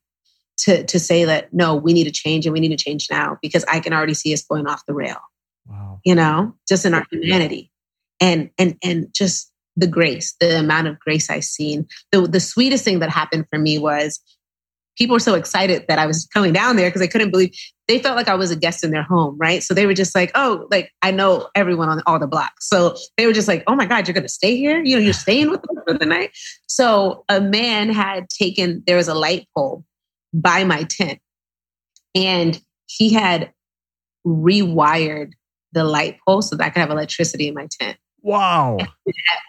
to, 0.59 0.83
to 0.83 0.99
say 0.99 1.25
that, 1.25 1.51
no, 1.55 1.75
we 1.75 1.93
need 1.93 2.03
to 2.03 2.11
change 2.11 2.45
and 2.45 2.53
we 2.53 2.59
need 2.59 2.77
to 2.77 2.77
change 2.77 3.07
now 3.09 3.39
because 3.41 3.65
I 3.65 3.79
can 3.79 3.93
already 3.93 4.13
see 4.13 4.31
us 4.31 4.43
going 4.43 4.67
off 4.67 4.85
the 4.85 4.93
rail. 4.93 5.17
Wow. 5.65 6.01
You 6.05 6.13
know, 6.13 6.53
just 6.69 6.85
in 6.85 6.93
our 6.93 7.05
humanity. 7.11 7.71
And 8.19 8.49
and 8.57 8.77
and 8.83 9.07
just 9.13 9.51
the 9.75 9.85
grace, 9.85 10.35
the 10.39 10.59
amount 10.59 10.87
of 10.87 10.99
grace 10.99 11.29
I've 11.29 11.43
seen. 11.43 11.87
The 12.11 12.21
the 12.21 12.39
sweetest 12.39 12.83
thing 12.83 12.99
that 12.99 13.09
happened 13.09 13.45
for 13.51 13.59
me 13.59 13.77
was 13.77 14.19
people 14.97 15.13
were 15.15 15.19
so 15.19 15.35
excited 15.35 15.85
that 15.87 15.99
I 15.99 16.05
was 16.05 16.27
coming 16.33 16.53
down 16.53 16.75
there 16.75 16.89
because 16.89 17.01
they 17.01 17.07
couldn't 17.07 17.31
believe 17.31 17.51
they 17.87 17.99
felt 17.99 18.15
like 18.15 18.27
I 18.27 18.35
was 18.35 18.51
a 18.51 18.55
guest 18.55 18.83
in 18.83 18.91
their 18.91 19.03
home, 19.03 19.37
right? 19.37 19.63
So 19.63 19.73
they 19.73 19.85
were 19.85 19.93
just 19.93 20.13
like, 20.13 20.31
oh, 20.35 20.67
like 20.69 20.91
I 21.01 21.11
know 21.11 21.47
everyone 21.55 21.89
on 21.89 22.01
all 22.05 22.19
the 22.19 22.27
blocks. 22.27 22.67
So 22.67 22.95
they 23.15 23.25
were 23.25 23.33
just 23.33 23.47
like, 23.47 23.63
oh 23.67 23.75
my 23.75 23.85
God, 23.85 24.07
you're 24.07 24.15
gonna 24.15 24.27
stay 24.27 24.57
here? 24.57 24.83
You 24.83 24.97
know, 24.97 25.01
you're 25.01 25.13
staying 25.13 25.49
with 25.49 25.61
them 25.61 25.77
for 25.87 25.93
the 25.93 26.05
night. 26.05 26.31
So 26.67 27.23
a 27.29 27.39
man 27.39 27.89
had 27.89 28.29
taken, 28.29 28.83
there 28.85 28.97
was 28.97 29.07
a 29.07 29.13
light 29.13 29.47
pole 29.55 29.85
by 30.33 30.63
my 30.63 30.83
tent, 30.83 31.19
and 32.13 32.59
he 32.87 33.13
had 33.13 33.51
rewired 34.25 35.33
the 35.73 35.83
light 35.83 36.17
pole 36.25 36.41
so 36.41 36.55
that 36.55 36.65
I 36.65 36.69
could 36.69 36.79
have 36.79 36.89
electricity 36.89 37.47
in 37.47 37.53
my 37.53 37.67
tent. 37.79 37.97
Wow. 38.21 38.77
At 38.79 38.87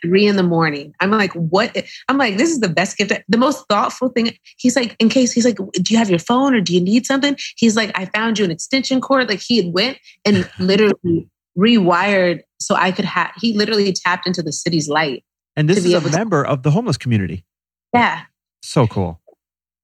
three 0.03 0.27
in 0.27 0.37
the 0.37 0.43
morning. 0.43 0.95
I'm 1.01 1.11
like, 1.11 1.33
what? 1.33 1.77
I'm 2.09 2.19
like, 2.19 2.37
this 2.37 2.51
is 2.51 2.61
the 2.61 2.69
best 2.69 2.97
gift. 2.97 3.13
The 3.29 3.39
most 3.39 3.65
thoughtful 3.69 4.09
thing. 4.11 4.37
He's 4.57 4.77
like, 4.77 4.95
in 4.99 5.09
case 5.09 5.33
he's 5.33 5.45
like, 5.45 5.57
do 5.57 5.93
you 5.93 5.99
have 5.99 6.11
your 6.11 6.19
phone 6.19 6.55
or 6.55 6.61
do 6.61 6.75
you 6.75 6.81
need 6.81 7.07
something? 7.07 7.37
He's 7.57 7.77
like, 7.77 7.91
I 7.99 8.05
found 8.07 8.39
you 8.39 8.45
an 8.45 8.51
extension 8.51 9.01
cord. 9.01 9.29
Like 9.29 9.41
he 9.41 9.57
had 9.57 9.73
went 9.73 9.99
and 10.25 10.49
literally 10.59 11.29
rewired 11.59 12.43
so 12.61 12.75
I 12.75 12.93
could 12.93 13.05
have, 13.05 13.33
he 13.41 13.53
literally 13.53 13.93
tapped 13.93 14.27
into 14.27 14.43
the 14.43 14.53
city's 14.53 14.89
light. 14.89 15.25
And 15.57 15.69
this 15.69 15.85
is 15.85 15.93
a 15.93 16.01
member 16.11 16.45
to- 16.45 16.51
of 16.51 16.63
the 16.63 16.71
homeless 16.71 16.97
community. 16.97 17.45
Yeah. 17.93 18.23
So 18.63 18.87
cool. 18.87 19.21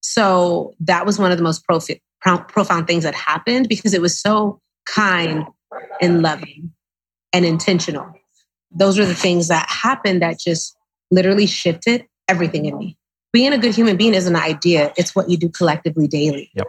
So 0.03 0.75
that 0.81 1.07
was 1.07 1.19
one 1.19 1.33
of 1.33 1.39
the 1.39 1.45
most 1.45 1.67
profi- 1.67 2.01
profound 2.21 2.87
things 2.87 3.03
that 3.03 3.15
happened 3.15 3.69
because 3.69 3.95
it 3.95 4.01
was 4.01 4.21
so 4.21 4.61
kind 4.87 5.47
and 6.01 6.23
loving 6.23 6.73
and 7.33 7.45
intentional 7.45 8.15
those 8.75 8.99
are 8.99 9.07
the 9.07 9.15
things 9.15 9.49
that 9.49 9.69
happened 9.69 10.23
that 10.23 10.39
just 10.39 10.77
literally 11.11 11.47
shifted 11.47 12.07
everything 12.29 12.67
in 12.67 12.77
me. 12.77 12.97
Being 13.33 13.53
a 13.53 13.59
good 13.59 13.75
human 13.75 13.97
being 13.97 14.15
is 14.15 14.27
an 14.27 14.37
idea, 14.37 14.93
it's 14.97 15.15
what 15.15 15.29
you 15.29 15.37
do 15.37 15.49
collectively 15.49 16.07
daily. 16.07 16.51
Yep. 16.55 16.67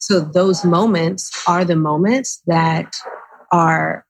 So 0.00 0.20
those 0.20 0.64
moments 0.64 1.30
are 1.46 1.64
the 1.64 1.76
moments 1.76 2.42
that 2.46 2.94
are, 3.52 4.04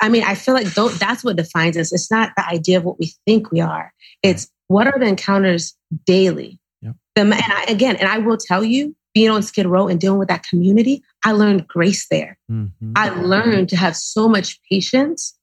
I 0.00 0.08
mean, 0.08 0.22
I 0.24 0.34
feel 0.34 0.54
like 0.54 0.68
that's 0.74 1.24
what 1.24 1.36
defines 1.36 1.76
us. 1.76 1.92
It's 1.92 2.10
not 2.10 2.32
the 2.36 2.46
idea 2.46 2.78
of 2.78 2.84
what 2.84 2.98
we 2.98 3.12
think 3.26 3.50
we 3.50 3.60
are, 3.60 3.92
it's 4.22 4.50
what 4.68 4.86
are 4.86 4.98
the 4.98 5.06
encounters 5.06 5.76
daily. 6.06 6.58
Yep. 6.80 6.96
And 7.16 7.34
I, 7.34 7.64
again, 7.68 7.96
and 7.96 8.08
I 8.08 8.18
will 8.18 8.38
tell 8.38 8.64
you, 8.64 8.96
being 9.14 9.30
on 9.30 9.42
Skid 9.42 9.66
Row 9.66 9.88
and 9.88 10.00
dealing 10.00 10.18
with 10.18 10.28
that 10.28 10.44
community, 10.44 11.02
I 11.24 11.32
learned 11.32 11.68
grace 11.68 12.06
there. 12.10 12.38
Mm-hmm. 12.50 12.92
I 12.96 13.10
learned 13.10 13.68
to 13.68 13.76
have 13.76 13.94
so 13.94 14.26
much 14.28 14.58
patience 14.70 15.38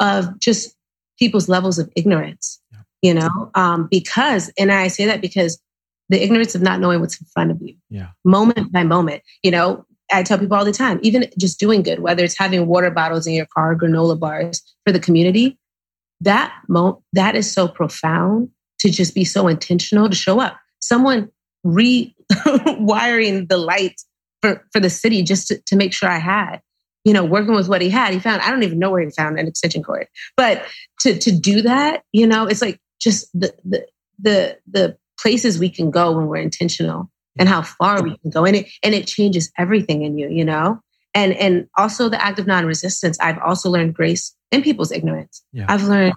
of 0.00 0.38
just 0.40 0.75
people's 1.18 1.48
levels 1.48 1.78
of 1.78 1.90
ignorance, 1.96 2.60
yeah. 2.72 2.78
you 3.02 3.14
know, 3.14 3.50
um, 3.54 3.88
because, 3.90 4.52
and 4.58 4.72
I 4.72 4.88
say 4.88 5.06
that 5.06 5.20
because 5.20 5.60
the 6.08 6.22
ignorance 6.22 6.54
of 6.54 6.62
not 6.62 6.80
knowing 6.80 7.00
what's 7.00 7.20
in 7.20 7.26
front 7.26 7.50
of 7.50 7.60
you, 7.60 7.76
yeah. 7.90 8.08
moment 8.24 8.72
by 8.72 8.84
moment, 8.84 9.22
you 9.42 9.50
know, 9.50 9.84
I 10.12 10.22
tell 10.22 10.38
people 10.38 10.56
all 10.56 10.64
the 10.64 10.72
time, 10.72 11.00
even 11.02 11.28
just 11.38 11.58
doing 11.58 11.82
good, 11.82 11.98
whether 12.00 12.22
it's 12.22 12.38
having 12.38 12.66
water 12.66 12.90
bottles 12.90 13.26
in 13.26 13.34
your 13.34 13.46
car, 13.46 13.74
granola 13.74 14.18
bars 14.18 14.62
for 14.84 14.92
the 14.92 15.00
community, 15.00 15.58
that 16.20 16.54
mo- 16.68 17.02
that 17.12 17.34
is 17.34 17.52
so 17.52 17.66
profound 17.68 18.50
to 18.80 18.90
just 18.90 19.14
be 19.14 19.24
so 19.24 19.48
intentional 19.48 20.08
to 20.08 20.16
show 20.16 20.40
up. 20.40 20.58
Someone 20.80 21.30
rewiring 21.66 22.08
the 23.48 23.56
lights 23.56 24.06
for, 24.42 24.64
for 24.72 24.80
the 24.80 24.90
city 24.90 25.22
just 25.22 25.48
to, 25.48 25.60
to 25.66 25.76
make 25.76 25.92
sure 25.92 26.08
I 26.08 26.18
had, 26.18 26.60
you 27.06 27.12
know, 27.12 27.24
working 27.24 27.54
with 27.54 27.68
what 27.68 27.80
he 27.80 27.88
had. 27.88 28.12
He 28.12 28.18
found, 28.18 28.42
I 28.42 28.50
don't 28.50 28.64
even 28.64 28.80
know 28.80 28.90
where 28.90 29.00
he 29.00 29.10
found 29.10 29.38
an 29.38 29.46
extension 29.46 29.80
cord, 29.80 30.08
but 30.36 30.64
to, 31.02 31.16
to 31.16 31.30
do 31.30 31.62
that, 31.62 32.02
you 32.10 32.26
know, 32.26 32.46
it's 32.46 32.60
like 32.60 32.80
just 33.00 33.30
the, 33.32 33.54
the, 33.64 33.86
the, 34.18 34.58
the 34.66 34.98
places 35.16 35.56
we 35.56 35.70
can 35.70 35.92
go 35.92 36.10
when 36.10 36.26
we're 36.26 36.38
intentional 36.38 37.08
and 37.38 37.48
how 37.48 37.62
far 37.62 38.02
we 38.02 38.18
can 38.18 38.30
go. 38.30 38.44
And 38.44 38.56
it, 38.56 38.66
and 38.82 38.92
it 38.92 39.06
changes 39.06 39.52
everything 39.56 40.02
in 40.02 40.18
you, 40.18 40.28
you 40.28 40.44
know? 40.44 40.80
And, 41.14 41.32
and 41.34 41.68
also 41.78 42.08
the 42.08 42.20
act 42.20 42.40
of 42.40 42.48
non-resistance. 42.48 43.16
I've 43.20 43.38
also 43.38 43.70
learned 43.70 43.94
grace 43.94 44.34
in 44.50 44.62
people's 44.62 44.90
ignorance. 44.90 45.44
Yeah. 45.52 45.66
I've 45.68 45.84
learned, 45.84 46.14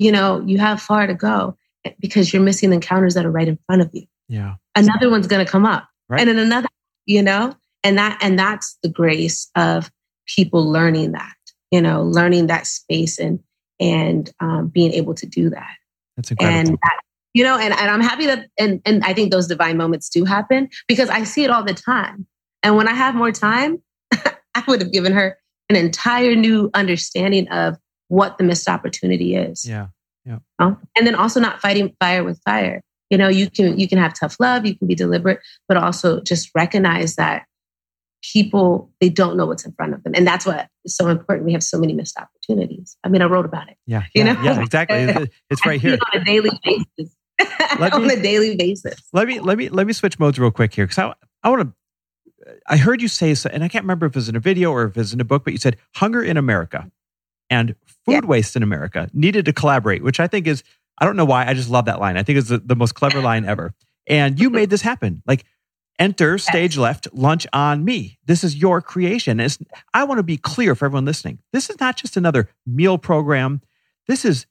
you 0.00 0.10
know, 0.10 0.42
you 0.44 0.58
have 0.58 0.82
far 0.82 1.06
to 1.06 1.14
go 1.14 1.56
because 2.00 2.32
you're 2.32 2.42
missing 2.42 2.72
encounters 2.72 3.14
that 3.14 3.24
are 3.24 3.30
right 3.30 3.46
in 3.46 3.58
front 3.66 3.82
of 3.82 3.90
you. 3.92 4.06
Yeah. 4.28 4.56
Another 4.74 5.10
one's 5.10 5.28
going 5.28 5.46
to 5.46 5.50
come 5.50 5.64
up. 5.64 5.88
Right. 6.08 6.20
And 6.20 6.28
then 6.28 6.38
another, 6.38 6.68
you 7.06 7.22
know, 7.22 7.54
and 7.84 7.98
that, 7.98 8.18
and 8.20 8.36
that's 8.36 8.76
the 8.82 8.88
grace 8.88 9.48
of 9.54 9.92
people 10.26 10.70
learning 10.70 11.12
that, 11.12 11.34
you 11.70 11.80
know, 11.80 12.02
learning 12.02 12.46
that 12.48 12.66
space 12.66 13.18
and, 13.18 13.40
and 13.80 14.32
um, 14.40 14.68
being 14.68 14.92
able 14.92 15.14
to 15.14 15.26
do 15.26 15.50
that. 15.50 15.74
That's 16.16 16.30
incredible. 16.30 16.58
And 16.58 16.68
that, 16.68 17.00
you 17.34 17.44
know, 17.44 17.58
and, 17.58 17.74
and 17.74 17.90
I'm 17.90 18.00
happy 18.00 18.26
that, 18.26 18.46
and, 18.58 18.80
and 18.84 19.02
I 19.04 19.12
think 19.12 19.30
those 19.30 19.46
divine 19.46 19.76
moments 19.76 20.08
do 20.08 20.24
happen 20.24 20.68
because 20.86 21.08
I 21.10 21.24
see 21.24 21.44
it 21.44 21.50
all 21.50 21.64
the 21.64 21.74
time. 21.74 22.26
And 22.62 22.76
when 22.76 22.88
I 22.88 22.94
have 22.94 23.14
more 23.14 23.32
time, 23.32 23.82
I 24.12 24.62
would 24.68 24.80
have 24.80 24.92
given 24.92 25.12
her 25.12 25.36
an 25.68 25.76
entire 25.76 26.36
new 26.36 26.70
understanding 26.74 27.48
of 27.48 27.76
what 28.08 28.38
the 28.38 28.44
missed 28.44 28.68
opportunity 28.68 29.34
is. 29.34 29.64
Yeah. 29.64 29.88
Yeah. 30.24 30.38
and 30.58 31.06
then 31.06 31.14
also 31.14 31.38
not 31.38 31.60
fighting 31.60 31.94
fire 32.00 32.24
with 32.24 32.40
fire. 32.44 32.80
You 33.10 33.18
know, 33.18 33.28
you 33.28 33.50
can 33.50 33.78
you 33.78 33.86
can 33.86 33.98
have 33.98 34.14
tough 34.14 34.36
love, 34.40 34.64
you 34.64 34.76
can 34.76 34.88
be 34.88 34.94
deliberate, 34.94 35.40
but 35.68 35.76
also 35.76 36.20
just 36.22 36.50
recognize 36.54 37.16
that 37.16 37.44
people 38.32 38.90
they 39.00 39.08
don't 39.08 39.36
know 39.36 39.46
what's 39.46 39.64
in 39.64 39.72
front 39.72 39.94
of 39.94 40.02
them, 40.02 40.12
and 40.14 40.26
that's 40.26 40.46
what 40.46 40.68
is 40.84 40.96
so 40.96 41.08
important. 41.08 41.46
We 41.46 41.52
have 41.52 41.62
so 41.62 41.78
many 41.78 41.92
missed 41.92 42.18
opportunities. 42.18 42.96
I 43.04 43.08
mean, 43.08 43.22
I 43.22 43.26
wrote 43.26 43.44
about 43.44 43.68
it. 43.68 43.76
Yeah, 43.86 44.04
you 44.14 44.24
know, 44.24 44.40
yeah, 44.42 44.60
exactly. 44.60 45.30
It's 45.50 45.64
right 45.66 45.80
here 45.80 45.98
on 46.14 46.20
a 46.20 46.24
daily 46.24 46.50
basis. 46.64 47.14
on 47.80 48.10
a 48.10 48.22
daily 48.22 48.56
basis. 48.56 49.02
Let 49.12 49.26
me 49.26 49.40
let 49.40 49.58
me 49.58 49.68
let 49.68 49.86
me 49.86 49.92
switch 49.92 50.18
modes 50.18 50.38
real 50.38 50.50
quick 50.50 50.74
here 50.74 50.86
because 50.86 50.98
I 50.98 51.14
I 51.42 51.50
want 51.50 51.62
to. 51.62 51.72
I 52.68 52.76
heard 52.76 53.00
you 53.00 53.08
say, 53.08 53.34
so 53.34 53.48
and 53.52 53.64
I 53.64 53.68
can't 53.68 53.84
remember 53.84 54.06
if 54.06 54.12
it 54.12 54.16
was 54.16 54.28
in 54.28 54.36
a 54.36 54.40
video 54.40 54.70
or 54.70 54.84
if 54.84 54.96
it 54.96 55.00
was 55.00 55.14
in 55.14 55.20
a 55.20 55.24
book, 55.24 55.44
but 55.44 55.52
you 55.52 55.58
said 55.58 55.76
hunger 55.94 56.22
in 56.22 56.36
America 56.36 56.90
and 57.50 57.74
food 58.04 58.24
yeah. 58.24 58.26
waste 58.26 58.56
in 58.56 58.62
America 58.62 59.08
needed 59.12 59.44
to 59.46 59.52
collaborate, 59.52 60.02
which 60.02 60.20
I 60.20 60.26
think 60.26 60.46
is, 60.46 60.62
I 60.98 61.04
don't 61.04 61.16
know 61.16 61.24
why, 61.24 61.46
I 61.46 61.54
just 61.54 61.70
love 61.70 61.86
that 61.86 62.00
line. 62.00 62.16
I 62.16 62.22
think 62.22 62.38
it's 62.38 62.48
the, 62.48 62.58
the 62.58 62.76
most 62.76 62.94
clever 62.94 63.20
line 63.20 63.44
ever. 63.44 63.74
And 64.06 64.38
you 64.38 64.50
made 64.58 64.70
this 64.70 64.82
happen. 64.82 65.22
Like, 65.26 65.44
enter 65.98 66.38
stage 66.38 66.76
left, 66.76 67.08
lunch 67.12 67.46
on 67.52 67.84
me. 67.84 68.18
This 68.26 68.44
is 68.44 68.56
your 68.56 68.80
creation. 68.82 69.40
It's, 69.40 69.58
I 69.92 70.04
want 70.04 70.18
to 70.18 70.22
be 70.22 70.36
clear 70.36 70.74
for 70.74 70.86
everyone 70.86 71.04
listening. 71.04 71.38
This 71.52 71.70
is 71.70 71.78
not 71.80 71.96
just 71.96 72.16
another 72.16 72.48
meal 72.66 72.98
program. 72.98 73.60
This 74.06 74.24
is, 74.24 74.46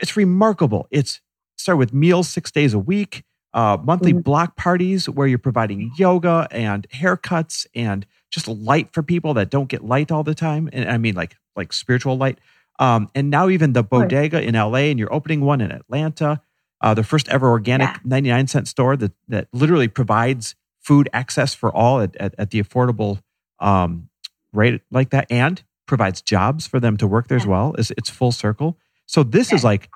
it's 0.00 0.16
remarkable. 0.16 0.88
It's 0.90 1.20
start 1.56 1.78
with 1.78 1.92
meals 1.92 2.28
six 2.28 2.50
days 2.50 2.74
a 2.74 2.78
week, 2.78 3.24
uh, 3.54 3.78
monthly 3.82 4.12
mm-hmm. 4.12 4.20
block 4.20 4.56
parties 4.56 5.08
where 5.08 5.26
you're 5.26 5.38
providing 5.38 5.92
yoga 5.96 6.48
and 6.50 6.88
haircuts 6.90 7.66
and 7.74 8.06
just 8.30 8.48
light 8.48 8.92
for 8.92 9.02
people 9.02 9.34
that 9.34 9.50
don't 9.50 9.68
get 9.68 9.84
light 9.84 10.10
all 10.10 10.24
the 10.24 10.34
time. 10.34 10.68
And 10.72 10.88
I 10.90 10.98
mean, 10.98 11.14
like 11.14 11.36
like 11.54 11.72
spiritual 11.72 12.16
light. 12.16 12.38
Um, 12.78 13.10
and 13.14 13.30
now 13.30 13.48
even 13.48 13.74
the 13.74 13.82
bodega 13.82 14.42
in 14.42 14.54
LA, 14.54 14.88
and 14.88 14.98
you're 14.98 15.12
opening 15.12 15.42
one 15.42 15.60
in 15.60 15.70
Atlanta, 15.70 16.40
uh, 16.80 16.94
the 16.94 17.04
first 17.04 17.28
ever 17.28 17.48
organic 17.48 17.88
yeah. 17.88 17.98
99 18.04 18.46
cent 18.48 18.68
store 18.68 18.96
that 18.96 19.12
that 19.28 19.48
literally 19.52 19.88
provides 19.88 20.54
food 20.82 21.08
access 21.12 21.54
for 21.54 21.74
all 21.74 22.00
at, 22.00 22.16
at, 22.16 22.34
at 22.38 22.50
the 22.50 22.62
affordable 22.62 23.20
um, 23.60 24.08
rate 24.52 24.82
like 24.90 25.10
that, 25.10 25.26
and 25.30 25.62
provides 25.86 26.22
jobs 26.22 26.66
for 26.66 26.80
them 26.80 26.96
to 26.96 27.06
work 27.06 27.28
there 27.28 27.38
as 27.38 27.46
well. 27.46 27.74
It's, 27.78 27.90
it's 27.92 28.10
full 28.10 28.32
circle. 28.32 28.78
So 29.06 29.22
this 29.22 29.52
is 29.52 29.64
like 29.64 29.90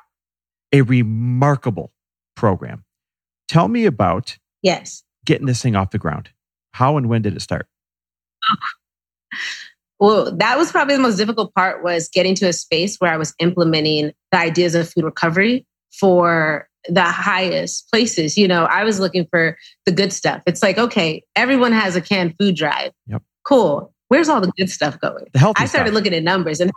a 0.72 0.83
remarkable 0.83 1.92
program. 2.35 2.85
Tell 3.49 3.68
me 3.68 3.87
about 3.87 4.38
yes 4.62 5.03
getting 5.25 5.46
this 5.46 5.62
thing 5.62 5.77
off 5.77 5.90
the 5.90 5.99
ground. 5.99 6.31
How 6.72 6.96
and 6.96 7.09
when 7.09 7.22
did 7.22 7.35
it 7.35 7.40
start? 7.40 7.66
well 9.99 10.37
that 10.37 10.59
was 10.59 10.70
probably 10.70 10.94
the 10.94 11.03
most 11.03 11.16
difficult 11.16 11.55
part 11.55 11.83
was 11.83 12.09
getting 12.09 12.35
to 12.35 12.46
a 12.46 12.53
space 12.53 12.96
where 12.99 13.12
i 13.12 13.16
was 13.16 13.35
implementing 13.38 14.12
the 14.31 14.38
ideas 14.38 14.75
of 14.75 14.88
food 14.88 15.05
recovery 15.05 15.66
for 15.92 16.68
the 16.88 17.03
highest 17.03 17.90
places 17.90 18.37
you 18.37 18.46
know 18.46 18.64
i 18.64 18.85
was 18.85 19.01
looking 19.01 19.27
for 19.31 19.57
the 19.85 19.92
good 19.92 20.12
stuff 20.12 20.42
it's 20.46 20.62
like 20.62 20.79
okay 20.79 21.22
everyone 21.35 21.72
has 21.72 21.96
a 21.96 22.01
canned 22.01 22.35
food 22.38 22.57
drive 22.57 22.92
yep. 23.07 23.22
cool 23.44 23.92
where's 24.09 24.29
all 24.29 24.40
the 24.40 24.53
good 24.57 24.70
stuff 24.70 24.99
going 25.01 25.25
the 25.33 25.38
healthy 25.38 25.62
i 25.62 25.66
started 25.66 25.88
stuff. 25.88 25.94
looking 25.94 26.14
at 26.14 26.22
numbers 26.22 26.61
and 26.61 26.70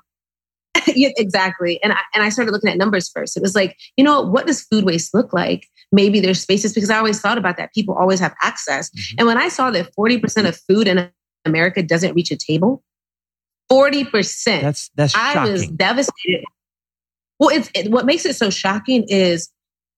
yeah, 0.88 1.10
exactly 1.18 1.82
and 1.84 1.94
I, 1.94 1.98
and 2.14 2.24
I 2.24 2.30
started 2.30 2.52
looking 2.52 2.70
at 2.70 2.78
numbers 2.78 3.10
first 3.10 3.36
it 3.36 3.42
was 3.42 3.56
like 3.56 3.78
you 3.98 4.04
know 4.04 4.22
what 4.22 4.48
does 4.48 4.62
food 4.62 4.86
waste 4.86 5.14
look 5.14 5.34
like 5.34 5.68
maybe 5.92 6.20
there's 6.20 6.40
spaces 6.40 6.74
because 6.74 6.90
i 6.90 6.98
always 6.98 7.20
thought 7.20 7.38
about 7.38 7.58
that 7.58 7.74
people 7.74 7.96
always 7.96 8.20
have 8.20 8.34
access 8.42 8.90
mm-hmm. 8.92 9.16
and 9.18 9.28
when 9.28 9.38
i 9.38 9.50
saw 9.50 9.72
that 9.72 9.90
40% 9.98 10.48
of 10.48 10.58
food 10.70 10.88
in 10.88 11.10
america 11.46 11.82
doesn't 11.82 12.14
reach 12.14 12.32
a 12.32 12.38
table 12.38 12.84
40%. 13.72 14.62
That's 14.62 14.90
that's 14.96 15.14
shocking. 15.14 15.42
I 15.42 15.52
was 15.52 15.68
devastated. 15.68 16.46
Well, 17.40 17.50
it's 17.50 17.70
it, 17.74 17.92
what 17.92 18.06
makes 18.06 18.26
it 18.26 18.36
so 18.36 18.50
shocking 18.50 19.06
is 19.08 19.50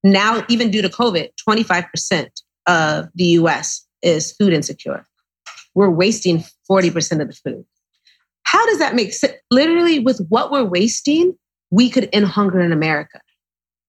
now, 0.03 0.43
even 0.49 0.71
due 0.71 0.81
to 0.81 0.89
COVID, 0.89 1.29
25% 1.47 2.29
of 2.67 3.09
the 3.15 3.25
US 3.25 3.85
is 4.01 4.31
food 4.33 4.53
insecure. 4.53 5.05
We're 5.75 5.89
wasting 5.89 6.43
40% 6.69 7.21
of 7.21 7.27
the 7.27 7.33
food. 7.33 7.65
How 8.43 8.65
does 8.65 8.79
that 8.79 8.95
make 8.95 9.13
sense? 9.13 9.33
Literally, 9.49 9.99
with 9.99 10.25
what 10.29 10.51
we're 10.51 10.65
wasting, 10.65 11.37
we 11.69 11.89
could 11.89 12.09
end 12.11 12.25
hunger 12.25 12.59
in 12.59 12.71
America. 12.71 13.21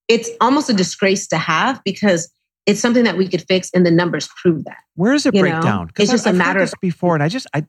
It's 0.09 0.31
almost 0.41 0.69
a 0.69 0.73
disgrace 0.73 1.27
to 1.29 1.39
have 1.39 1.83
because 1.85 2.31
it's 2.67 2.81
something 2.81 3.05
that 3.05 3.17
we 3.17 3.27
could 3.27 3.45
fix, 3.49 3.71
and 3.75 3.85
the 3.85 3.91
numbers 3.91 4.29
prove 4.41 4.65
that. 4.65 4.79
Where 4.95 5.13
does 5.13 5.27
it 5.27 5.35
break 5.35 5.55
know? 5.55 5.63
down? 5.63 5.91
It's 5.99 6.11
just 6.11 6.27
I've, 6.27 6.35
a 6.35 6.39
matter 6.39 6.61
of 6.61 6.73
before, 6.81 7.15
and 7.15 7.23
I 7.23 7.29
just 7.29 7.47
I 7.53 7.67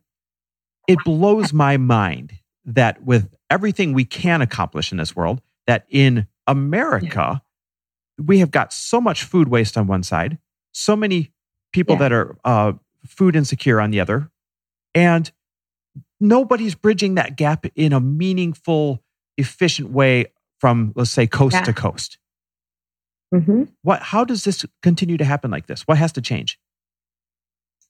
it 0.87 0.99
blows 1.03 1.51
my 1.51 1.77
mind 1.77 2.33
that 2.65 3.03
with 3.03 3.33
everything 3.49 3.93
we 3.93 4.05
can 4.05 4.41
accomplish 4.41 4.91
in 4.91 4.97
this 4.97 5.15
world, 5.15 5.41
that 5.65 5.85
in 5.89 6.27
America, 6.45 7.07
yeah. 7.07 7.37
We 8.17 8.39
have 8.39 8.51
got 8.51 8.73
so 8.73 9.01
much 9.01 9.23
food 9.23 9.47
waste 9.47 9.77
on 9.77 9.87
one 9.87 10.03
side, 10.03 10.37
so 10.71 10.95
many 10.95 11.31
people 11.71 11.95
yeah. 11.95 11.99
that 11.99 12.11
are 12.13 12.37
uh, 12.43 12.73
food 13.07 13.35
insecure 13.35 13.81
on 13.81 13.91
the 13.91 13.99
other, 13.99 14.29
and 14.93 15.31
nobody's 16.19 16.75
bridging 16.75 17.15
that 17.15 17.35
gap 17.35 17.65
in 17.75 17.93
a 17.93 17.99
meaningful, 17.99 19.03
efficient 19.37 19.91
way 19.91 20.25
from, 20.59 20.93
let's 20.95 21.11
say, 21.11 21.27
coast 21.27 21.55
yeah. 21.55 21.63
to 21.63 21.73
coast. 21.73 22.17
Mm-hmm. 23.33 23.63
What? 23.81 24.01
How 24.01 24.23
does 24.23 24.43
this 24.43 24.65
continue 24.81 25.17
to 25.17 25.25
happen 25.25 25.49
like 25.51 25.67
this? 25.67 25.81
What 25.87 25.97
has 25.97 26.11
to 26.13 26.21
change? 26.21 26.59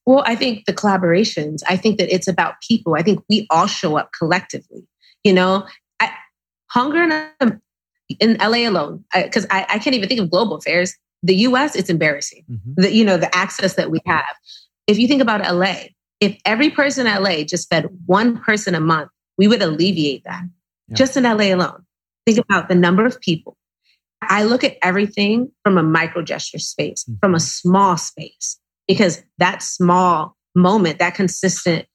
Well, 0.06 0.24
I 0.26 0.36
think 0.36 0.66
the 0.66 0.74
collaborations, 0.74 1.62
I 1.68 1.78
think 1.78 1.98
that 1.98 2.14
it's 2.14 2.28
about 2.28 2.56
people. 2.68 2.96
I 2.96 3.04
think 3.04 3.24
we 3.30 3.48
all 3.50 3.68
show 3.68 3.98
up 3.98 4.12
collectively. 4.18 4.88
You 5.24 5.34
know, 5.34 5.68
I, 6.00 6.12
hunger 6.70 7.04
in, 7.04 7.62
in 8.20 8.38
LA 8.38 8.68
alone, 8.68 9.04
because 9.14 9.46
I, 9.50 9.62
I, 9.62 9.76
I, 9.76 9.80
can't 9.80 9.96
even 9.96 10.10
think 10.10 10.22
of 10.22 10.30
global 10.30 10.56
affairs. 10.58 10.94
The 11.24 11.36
US, 11.36 11.76
it's 11.76 11.90
embarrassing. 11.90 12.44
Mm-hmm. 12.50 12.82
The, 12.82 12.94
you 12.94 13.06
know, 13.06 13.18
the 13.18 13.34
access 13.36 13.76
that 13.76 13.90
we 13.90 14.00
have. 14.06 14.36
If 14.88 15.00
you 15.00 15.08
think 15.08 15.22
about 15.22 15.42
LA, 15.42 15.76
if 16.20 16.38
every 16.46 16.70
person 16.70 17.08
in 17.08 17.22
LA 17.22 17.44
just 17.44 17.70
fed 17.70 17.88
one 18.06 18.40
person 18.40 18.76
a 18.76 18.80
month, 18.80 19.10
we 19.38 19.48
would 19.48 19.62
alleviate 19.62 20.24
that 20.26 20.44
yeah. 20.88 20.96
just 20.96 21.18
in 21.18 21.24
LA 21.24 21.54
alone. 21.54 21.86
Think 22.26 22.40
about 22.40 22.70
the 22.70 22.76
number 22.76 23.06
of 23.06 23.20
people. 23.22 23.58
I 24.22 24.44
look 24.44 24.64
at 24.64 24.78
everything 24.82 25.52
from 25.64 25.78
a 25.78 25.84
micro 25.84 26.22
gesture 26.22 26.60
space, 26.60 27.04
mm-hmm. 27.04 27.20
from 27.20 27.36
a 27.36 27.40
small 27.40 27.98
space 27.98 28.60
because 28.88 29.24
that 29.38 29.62
small 29.62 30.36
moment, 30.56 31.00
that 31.00 31.16
consistent 31.16 31.86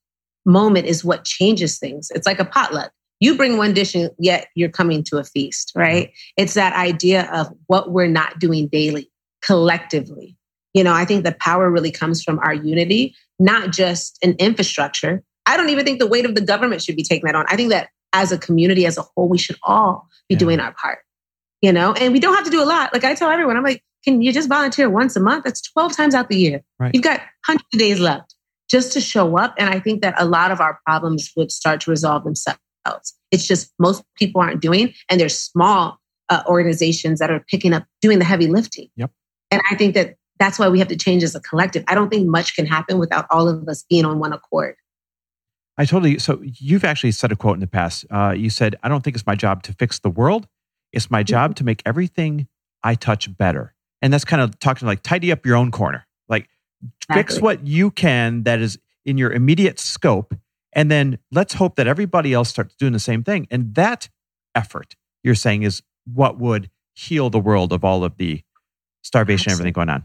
moment 0.44 0.86
is 0.86 1.04
what 1.04 1.24
changes 1.24 1.78
things. 1.78 2.10
It's 2.14 2.26
like 2.26 2.40
a 2.40 2.44
potluck. 2.44 2.92
You 3.20 3.36
bring 3.36 3.56
one 3.56 3.74
dish 3.74 3.94
and 3.94 4.10
yet 4.18 4.48
you're 4.54 4.68
coming 4.68 5.02
to 5.04 5.18
a 5.18 5.24
feast, 5.24 5.72
right? 5.74 6.08
Mm-hmm. 6.08 6.42
It's 6.42 6.54
that 6.54 6.74
idea 6.74 7.28
of 7.32 7.48
what 7.66 7.90
we're 7.90 8.06
not 8.06 8.38
doing 8.38 8.68
daily, 8.68 9.10
collectively. 9.42 10.36
You 10.74 10.84
know, 10.84 10.92
I 10.92 11.04
think 11.04 11.24
the 11.24 11.32
power 11.32 11.70
really 11.70 11.90
comes 11.90 12.22
from 12.22 12.38
our 12.38 12.54
unity, 12.54 13.14
not 13.38 13.72
just 13.72 14.18
an 14.22 14.36
infrastructure. 14.38 15.22
I 15.46 15.56
don't 15.56 15.70
even 15.70 15.84
think 15.84 15.98
the 15.98 16.06
weight 16.06 16.26
of 16.26 16.34
the 16.34 16.40
government 16.40 16.82
should 16.82 16.96
be 16.96 17.02
taking 17.02 17.26
that 17.26 17.34
on. 17.34 17.46
I 17.48 17.56
think 17.56 17.70
that 17.70 17.88
as 18.12 18.32
a 18.32 18.38
community, 18.38 18.86
as 18.86 18.98
a 18.98 19.02
whole, 19.02 19.28
we 19.28 19.38
should 19.38 19.56
all 19.62 20.06
be 20.28 20.34
yeah. 20.34 20.38
doing 20.38 20.60
our 20.60 20.72
part, 20.74 21.00
you 21.60 21.72
know, 21.72 21.94
and 21.94 22.12
we 22.12 22.20
don't 22.20 22.34
have 22.34 22.44
to 22.44 22.50
do 22.50 22.62
a 22.62 22.66
lot. 22.66 22.92
Like 22.92 23.04
I 23.04 23.14
tell 23.14 23.30
everyone, 23.30 23.56
I'm 23.56 23.64
like, 23.64 23.82
can 24.04 24.22
you 24.22 24.32
just 24.32 24.48
volunteer 24.48 24.88
once 24.88 25.16
a 25.16 25.20
month? 25.20 25.44
That's 25.44 25.60
12 25.60 25.96
times 25.96 26.14
out 26.14 26.28
the 26.28 26.36
year. 26.36 26.62
Right. 26.78 26.94
You've 26.94 27.02
got 27.02 27.20
hundreds 27.44 27.66
of 27.74 27.80
days 27.80 27.98
left. 27.98 28.34
just 28.68 28.92
to 28.92 29.00
show 29.00 29.36
up. 29.38 29.54
And 29.58 29.68
I 29.70 29.80
think 29.80 30.02
that 30.02 30.14
a 30.18 30.24
lot 30.24 30.50
of 30.50 30.60
our 30.60 30.78
problems 30.84 31.32
would 31.36 31.50
start 31.50 31.80
to 31.82 31.90
resolve 31.90 32.24
themselves. 32.24 32.60
It's 33.30 33.46
just 33.46 33.72
most 33.78 34.02
people 34.16 34.40
aren't 34.40 34.60
doing, 34.60 34.94
and 35.08 35.20
there's 35.20 35.36
small 35.36 35.98
uh, 36.28 36.42
organizations 36.46 37.18
that 37.20 37.30
are 37.30 37.44
picking 37.48 37.72
up 37.72 37.84
doing 38.00 38.18
the 38.18 38.24
heavy 38.24 38.46
lifting. 38.46 38.88
Yep. 38.96 39.10
And 39.50 39.62
I 39.70 39.74
think 39.76 39.94
that 39.94 40.16
that's 40.38 40.58
why 40.58 40.68
we 40.68 40.78
have 40.78 40.88
to 40.88 40.96
change 40.96 41.22
as 41.22 41.34
a 41.34 41.40
collective. 41.40 41.84
I 41.88 41.94
don't 41.94 42.10
think 42.10 42.28
much 42.28 42.54
can 42.54 42.66
happen 42.66 42.98
without 42.98 43.26
all 43.30 43.48
of 43.48 43.66
us 43.68 43.84
being 43.88 44.04
on 44.04 44.18
one 44.18 44.32
accord. 44.32 44.76
I 45.76 45.84
totally. 45.84 46.18
So 46.18 46.40
you've 46.42 46.84
actually 46.84 47.12
said 47.12 47.32
a 47.32 47.36
quote 47.36 47.54
in 47.54 47.60
the 47.60 47.66
past. 47.66 48.04
Uh, 48.10 48.34
you 48.36 48.50
said, 48.50 48.76
"I 48.82 48.88
don't 48.88 49.02
think 49.02 49.16
it's 49.16 49.26
my 49.26 49.36
job 49.36 49.62
to 49.64 49.72
fix 49.74 50.00
the 50.00 50.10
world. 50.10 50.48
It's 50.92 51.10
my 51.10 51.22
job 51.22 51.54
to 51.56 51.64
make 51.64 51.82
everything 51.86 52.48
I 52.82 52.94
touch 52.94 53.36
better." 53.36 53.74
And 54.02 54.12
that's 54.12 54.24
kind 54.24 54.42
of 54.42 54.58
talking 54.58 54.86
like 54.86 55.02
tidy 55.02 55.30
up 55.30 55.46
your 55.46 55.56
own 55.56 55.70
corner. 55.70 56.06
Like 56.28 56.48
exactly. 56.82 57.14
fix 57.14 57.40
what 57.40 57.66
you 57.66 57.90
can 57.90 58.42
that 58.42 58.60
is 58.60 58.78
in 59.04 59.18
your 59.18 59.32
immediate 59.32 59.78
scope, 59.78 60.34
and 60.78 60.92
then 60.92 61.18
let's 61.32 61.54
hope 61.54 61.74
that 61.74 61.88
everybody 61.88 62.32
else 62.32 62.48
starts 62.48 62.76
doing 62.76 62.92
the 62.92 63.00
same 63.00 63.24
thing. 63.24 63.48
And 63.50 63.74
that 63.74 64.08
effort, 64.54 64.94
you're 65.24 65.34
saying, 65.34 65.64
is 65.64 65.82
what 66.04 66.38
would 66.38 66.70
heal 66.94 67.30
the 67.30 67.40
world 67.40 67.72
of 67.72 67.84
all 67.84 68.04
of 68.04 68.16
the 68.16 68.42
starvation, 69.02 69.50
Absolutely. 69.50 69.60
everything 69.60 69.72
going 69.72 69.88
on. 69.88 70.04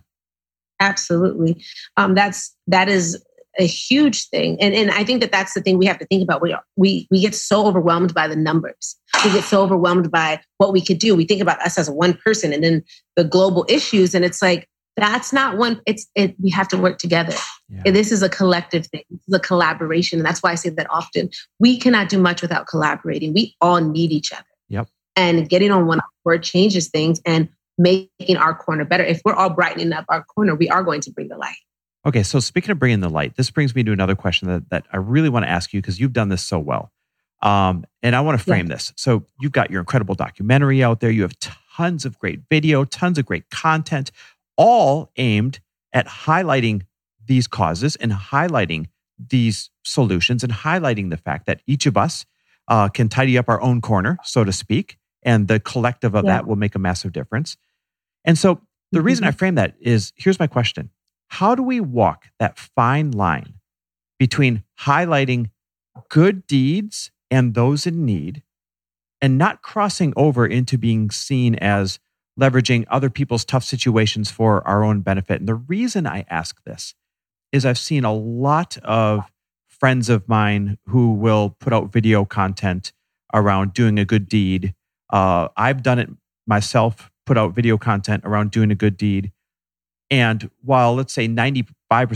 Absolutely, 0.79 1.63
um, 1.95 2.15
that's 2.15 2.55
that 2.65 2.89
is 2.89 3.23
a 3.59 3.67
huge 3.67 4.27
thing, 4.29 4.59
and 4.59 4.73
and 4.73 4.89
I 4.89 5.03
think 5.03 5.21
that 5.21 5.31
that's 5.31 5.53
the 5.53 5.61
thing 5.61 5.77
we 5.77 5.85
have 5.85 5.99
to 5.99 6.07
think 6.07 6.23
about. 6.23 6.41
We 6.41 6.55
we 6.75 7.07
we 7.11 7.21
get 7.21 7.35
so 7.35 7.67
overwhelmed 7.67 8.15
by 8.15 8.27
the 8.27 8.35
numbers. 8.35 8.97
We 9.23 9.31
get 9.31 9.43
so 9.43 9.61
overwhelmed 9.61 10.09
by 10.09 10.41
what 10.57 10.73
we 10.73 10.81
could 10.83 10.97
do. 10.97 11.15
We 11.15 11.25
think 11.25 11.39
about 11.39 11.61
us 11.61 11.77
as 11.77 11.87
one 11.87 12.15
person, 12.15 12.51
and 12.51 12.63
then 12.63 12.83
the 13.15 13.23
global 13.23 13.63
issues, 13.69 14.15
and 14.15 14.25
it's 14.25 14.41
like 14.41 14.67
that's 14.95 15.33
not 15.33 15.57
one. 15.57 15.81
It's 15.85 16.07
it. 16.15 16.35
We 16.41 16.49
have 16.51 16.67
to 16.69 16.77
work 16.77 16.97
together. 16.99 17.33
Yeah. 17.69 17.91
This 17.91 18.11
is 18.11 18.21
a 18.21 18.29
collective 18.29 18.85
thing. 18.87 19.03
This 19.09 19.21
is 19.27 19.33
a 19.33 19.39
collaboration, 19.39 20.19
and 20.19 20.25
that's 20.25 20.43
why 20.43 20.51
I 20.51 20.55
say 20.55 20.69
that 20.69 20.87
often. 20.89 21.29
We 21.59 21.79
cannot 21.79 22.09
do 22.09 22.19
much 22.19 22.41
without 22.41 22.67
collaborating. 22.67 23.33
We 23.33 23.55
all 23.61 23.81
need 23.81 24.11
each 24.11 24.31
other. 24.31 24.43
Yep. 24.69 24.87
And 25.15 25.49
getting 25.49 25.71
on 25.71 25.87
one 25.87 25.99
accord 25.99 26.43
changes 26.43 26.89
things, 26.89 27.21
and 27.25 27.49
making 27.77 28.37
our 28.37 28.53
corner 28.53 28.85
better. 28.85 29.03
If 29.03 29.21
we're 29.25 29.33
all 29.33 29.49
brightening 29.49 29.93
up 29.93 30.05
our 30.09 30.23
corner, 30.23 30.55
we 30.55 30.69
are 30.69 30.83
going 30.83 31.01
to 31.01 31.11
bring 31.11 31.27
the 31.27 31.37
light. 31.37 31.55
Okay, 32.05 32.23
so 32.23 32.39
speaking 32.39 32.71
of 32.71 32.79
bringing 32.79 32.99
the 32.99 33.09
light, 33.09 33.35
this 33.37 33.49
brings 33.49 33.73
me 33.73 33.83
to 33.83 33.91
another 33.91 34.15
question 34.15 34.49
that, 34.49 34.69
that 34.69 34.85
I 34.91 34.97
really 34.97 35.29
want 35.29 35.45
to 35.45 35.49
ask 35.49 35.73
you 35.73 35.81
because 35.81 35.99
you've 35.99 36.13
done 36.13 36.29
this 36.29 36.43
so 36.43 36.59
well. 36.59 36.91
Um, 37.41 37.85
and 38.01 38.15
I 38.15 38.21
want 38.21 38.37
to 38.37 38.43
frame 38.43 38.67
yeah. 38.67 38.75
this. 38.75 38.93
So 38.95 39.25
you've 39.39 39.51
got 39.51 39.71
your 39.71 39.79
incredible 39.79 40.15
documentary 40.15 40.83
out 40.83 40.99
there. 40.99 41.11
You 41.11 41.23
have 41.23 41.37
tons 41.75 42.05
of 42.05 42.19
great 42.19 42.41
video, 42.49 42.85
tons 42.85 43.17
of 43.17 43.25
great 43.25 43.49
content, 43.49 44.11
all 44.57 45.11
aimed 45.17 45.59
at 45.91 46.07
highlighting 46.07 46.83
these 47.25 47.47
causes 47.47 47.95
and 47.95 48.11
highlighting 48.11 48.87
these 49.29 49.69
solutions 49.83 50.43
and 50.43 50.51
highlighting 50.51 51.09
the 51.09 51.17
fact 51.17 51.45
that 51.45 51.61
each 51.67 51.85
of 51.85 51.97
us 51.97 52.25
uh, 52.67 52.89
can 52.89 53.09
tidy 53.09 53.37
up 53.37 53.49
our 53.49 53.61
own 53.61 53.81
corner, 53.81 54.17
so 54.23 54.43
to 54.43 54.51
speak, 54.51 54.97
and 55.23 55.47
the 55.47 55.59
collective 55.59 56.15
of 56.15 56.25
yeah. 56.25 56.31
that 56.31 56.47
will 56.47 56.55
make 56.55 56.75
a 56.75 56.79
massive 56.79 57.11
difference. 57.11 57.57
And 58.25 58.37
so 58.37 58.61
the 58.91 58.99
mm-hmm. 58.99 59.07
reason 59.07 59.25
I 59.25 59.31
frame 59.31 59.55
that 59.55 59.75
is 59.79 60.13
here's 60.15 60.39
my 60.39 60.47
question 60.47 60.89
How 61.27 61.55
do 61.55 61.63
we 61.63 61.79
walk 61.79 62.25
that 62.39 62.57
fine 62.57 63.11
line 63.11 63.55
between 64.17 64.63
highlighting 64.81 65.49
good 66.09 66.47
deeds 66.47 67.11
and 67.29 67.53
those 67.53 67.85
in 67.85 68.05
need 68.05 68.43
and 69.21 69.37
not 69.37 69.61
crossing 69.61 70.13
over 70.15 70.45
into 70.45 70.77
being 70.77 71.09
seen 71.09 71.55
as 71.55 71.99
leveraging 72.39 72.85
other 72.89 73.09
people's 73.09 73.45
tough 73.45 73.63
situations 73.63 74.31
for 74.31 74.65
our 74.67 74.83
own 74.83 75.01
benefit? 75.01 75.39
And 75.39 75.47
the 75.47 75.55
reason 75.55 76.07
I 76.07 76.25
ask 76.29 76.63
this 76.63 76.95
is 77.51 77.65
I've 77.65 77.77
seen 77.77 78.03
a 78.03 78.13
lot 78.13 78.77
of 78.77 79.31
friends 79.67 80.09
of 80.09 80.27
mine 80.27 80.77
who 80.87 81.13
will 81.13 81.55
put 81.59 81.73
out 81.73 81.91
video 81.91 82.25
content 82.25 82.93
around 83.33 83.73
doing 83.73 83.99
a 83.99 84.05
good 84.05 84.27
deed 84.27 84.73
uh, 85.13 85.47
I've 85.55 85.83
done 85.83 85.99
it 85.99 86.09
myself, 86.47 87.11
put 87.25 87.37
out 87.37 87.53
video 87.53 87.77
content 87.77 88.23
around 88.25 88.51
doing 88.51 88.71
a 88.71 88.75
good 88.75 88.97
deed. 88.97 89.31
And 90.09 90.49
while 90.61 90.95
let's 90.95 91.13
say 91.13 91.27
95% 91.27 91.69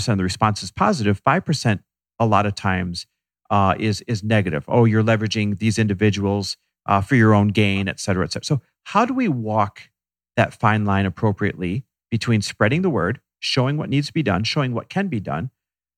of 0.09 0.17
the 0.17 0.23
response 0.23 0.63
is 0.63 0.71
positive, 0.71 1.23
5% 1.23 1.79
a 2.19 2.25
lot 2.25 2.47
of 2.47 2.55
times 2.55 3.05
uh, 3.51 3.75
is, 3.79 4.03
is 4.07 4.23
negative. 4.23 4.65
Oh, 4.67 4.85
you're 4.85 5.03
leveraging 5.03 5.59
these 5.59 5.77
individuals 5.77 6.57
uh, 6.87 7.01
for 7.01 7.15
your 7.15 7.33
own 7.35 7.49
gain, 7.49 7.87
et 7.87 7.99
cetera, 7.99 8.25
et 8.25 8.33
cetera. 8.33 8.45
So, 8.45 8.61
how 8.85 9.05
do 9.05 9.13
we 9.13 9.27
walk 9.27 9.89
that 10.37 10.53
fine 10.53 10.85
line 10.85 11.05
appropriately 11.05 11.83
between 12.09 12.41
spreading 12.41 12.81
the 12.81 12.89
word, 12.89 13.19
showing 13.39 13.75
what 13.75 13.89
needs 13.89 14.07
to 14.07 14.13
be 14.13 14.23
done, 14.23 14.43
showing 14.43 14.73
what 14.73 14.87
can 14.87 15.09
be 15.09 15.19
done 15.19 15.49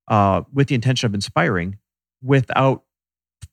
uh, 0.07 0.41
with 0.51 0.67
the 0.67 0.75
intention 0.75 1.05
of 1.05 1.13
inspiring 1.13 1.77
without 2.23 2.83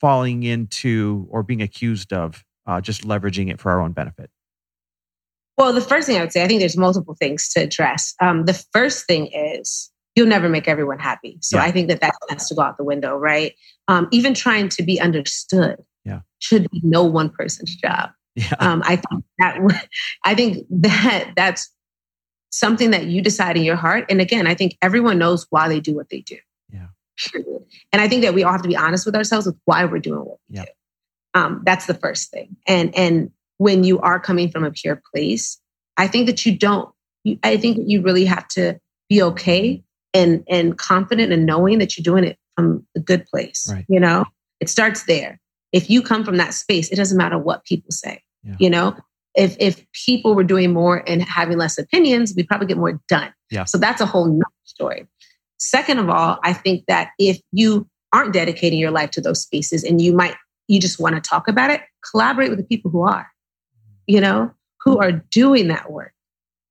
falling 0.00 0.42
into 0.42 1.26
or 1.30 1.42
being 1.42 1.60
accused 1.60 2.12
of 2.12 2.44
uh, 2.66 2.80
just 2.80 3.02
leveraging 3.02 3.50
it 3.50 3.60
for 3.60 3.70
our 3.70 3.80
own 3.80 3.92
benefit? 3.92 4.30
Well, 5.58 5.72
the 5.72 5.80
first 5.80 6.06
thing 6.06 6.18
I 6.18 6.20
would 6.20 6.32
say, 6.32 6.42
I 6.42 6.48
think 6.48 6.60
there's 6.60 6.76
multiple 6.76 7.14
things 7.14 7.48
to 7.50 7.60
address. 7.60 8.14
Um, 8.20 8.44
the 8.44 8.64
first 8.72 9.06
thing 9.06 9.28
is 9.28 9.90
you'll 10.14 10.26
never 10.26 10.48
make 10.48 10.68
everyone 10.68 10.98
happy. 10.98 11.38
So 11.40 11.58
yeah. 11.58 11.64
I 11.64 11.70
think 11.70 11.88
that 11.88 12.00
that 12.00 12.14
has 12.28 12.48
to 12.48 12.54
go 12.54 12.62
out 12.62 12.76
the 12.76 12.84
window, 12.84 13.16
right? 13.16 13.54
Um, 13.88 14.08
even 14.12 14.34
trying 14.34 14.68
to 14.70 14.82
be 14.82 15.00
understood 15.00 15.76
yeah. 16.04 16.20
should 16.40 16.70
be 16.70 16.80
no 16.82 17.04
one 17.04 17.30
person's 17.30 17.74
job. 17.76 18.10
Yeah. 18.36 18.54
Um, 18.58 18.82
I 18.84 18.96
think 18.96 19.24
that 19.38 19.88
I 20.24 20.34
think 20.34 20.66
that 20.70 21.32
that's 21.34 21.72
something 22.50 22.90
that 22.90 23.06
you 23.06 23.22
decide 23.22 23.56
in 23.56 23.64
your 23.64 23.76
heart. 23.76 24.06
And 24.10 24.20
again, 24.20 24.46
I 24.46 24.54
think 24.54 24.76
everyone 24.82 25.18
knows 25.18 25.46
why 25.50 25.68
they 25.68 25.80
do 25.80 25.94
what 25.94 26.10
they 26.10 26.20
do. 26.20 26.36
Yeah. 26.72 26.86
And 27.92 28.02
I 28.02 28.08
think 28.08 28.22
that 28.22 28.34
we 28.34 28.44
all 28.44 28.52
have 28.52 28.62
to 28.62 28.68
be 28.68 28.76
honest 28.76 29.06
with 29.06 29.16
ourselves 29.16 29.46
with 29.46 29.56
why 29.64 29.84
we're 29.86 29.98
doing 29.98 30.20
what 30.20 30.38
we 30.48 30.56
yeah. 30.56 30.64
do. 30.66 30.70
Um, 31.34 31.62
that's 31.64 31.86
the 31.86 31.94
first 31.94 32.30
thing. 32.30 32.56
And 32.66 32.94
and 32.94 33.30
when 33.58 33.84
you 33.84 34.00
are 34.00 34.20
coming 34.20 34.50
from 34.50 34.64
a 34.64 34.70
pure 34.70 35.02
place, 35.14 35.58
I 35.96 36.06
think 36.06 36.26
that 36.26 36.44
you 36.44 36.56
don't. 36.56 36.90
You, 37.24 37.38
I 37.42 37.56
think 37.56 37.78
you 37.86 38.02
really 38.02 38.26
have 38.26 38.46
to 38.48 38.78
be 39.08 39.22
okay 39.22 39.82
and 40.14 40.44
and 40.48 40.76
confident 40.78 41.32
in 41.32 41.46
knowing 41.46 41.78
that 41.78 41.96
you're 41.96 42.04
doing 42.04 42.24
it 42.24 42.38
from 42.54 42.86
a 42.96 43.00
good 43.00 43.26
place. 43.26 43.70
Right. 43.70 43.84
You 43.88 44.00
know, 44.00 44.24
it 44.60 44.68
starts 44.68 45.04
there. 45.04 45.40
If 45.72 45.90
you 45.90 46.00
come 46.02 46.24
from 46.24 46.36
that 46.38 46.54
space, 46.54 46.90
it 46.90 46.96
doesn't 46.96 47.18
matter 47.18 47.38
what 47.38 47.64
people 47.64 47.92
say. 47.92 48.22
Yeah. 48.46 48.54
You 48.58 48.70
know, 48.70 48.96
if 49.34 49.56
if 49.58 49.84
people 49.92 50.34
were 50.34 50.44
doing 50.44 50.72
more 50.72 51.02
and 51.06 51.22
having 51.22 51.58
less 51.58 51.78
opinions, 51.78 52.32
we'd 52.36 52.48
probably 52.48 52.66
get 52.66 52.78
more 52.78 53.00
done. 53.08 53.32
Yeah. 53.50 53.64
So 53.64 53.78
that's 53.78 54.00
a 54.00 54.06
whole 54.06 54.40
story. 54.64 55.06
Second 55.58 55.98
of 55.98 56.08
all, 56.08 56.38
I 56.42 56.52
think 56.52 56.84
that 56.86 57.10
if 57.18 57.40
you 57.52 57.88
aren't 58.12 58.32
dedicating 58.32 58.78
your 58.78 58.90
life 58.90 59.10
to 59.12 59.20
those 59.20 59.42
spaces 59.42 59.84
and 59.84 60.00
you 60.00 60.12
might 60.12 60.36
you 60.68 60.80
just 60.80 60.98
want 60.98 61.14
to 61.14 61.20
talk 61.20 61.48
about 61.48 61.70
it, 61.70 61.82
collaborate 62.10 62.50
with 62.50 62.58
the 62.58 62.64
people 62.64 62.90
who 62.90 63.02
are, 63.02 63.28
you 64.06 64.20
know, 64.20 64.50
who 64.80 64.98
are 64.98 65.12
doing 65.12 65.68
that 65.68 65.90
work, 65.90 66.12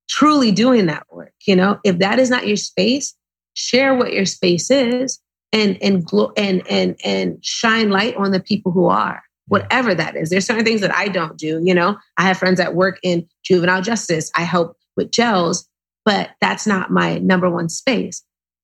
truly 0.08 0.50
doing 0.52 0.86
that 0.86 1.06
work. 1.10 1.32
You 1.46 1.56
know, 1.56 1.78
if 1.84 1.98
that 1.98 2.18
is 2.18 2.30
not 2.30 2.46
your 2.46 2.56
space, 2.56 3.14
share 3.54 3.94
what 3.94 4.12
your 4.12 4.26
space 4.26 4.70
is 4.70 5.20
and 5.52 5.78
and 5.82 6.04
glo- 6.04 6.32
and 6.36 6.66
and 6.68 6.98
and 7.04 7.44
shine 7.44 7.90
light 7.90 8.16
on 8.16 8.32
the 8.32 8.40
people 8.40 8.72
who 8.72 8.86
are 8.86 9.22
whatever 9.48 9.94
that 9.94 10.16
is 10.16 10.30
there's 10.30 10.46
certain 10.46 10.64
things 10.64 10.80
that 10.80 10.94
i 10.94 11.08
don't 11.08 11.36
do 11.36 11.60
you 11.62 11.74
know 11.74 11.96
i 12.16 12.22
have 12.22 12.38
friends 12.38 12.58
that 12.58 12.74
work 12.74 12.98
in 13.02 13.26
juvenile 13.44 13.82
justice 13.82 14.30
i 14.34 14.42
help 14.42 14.76
with 14.96 15.10
jails 15.10 15.68
but 16.04 16.30
that's 16.40 16.66
not 16.66 16.90
my 16.90 17.18
number 17.18 17.48
one 17.48 17.68
space 17.68 18.22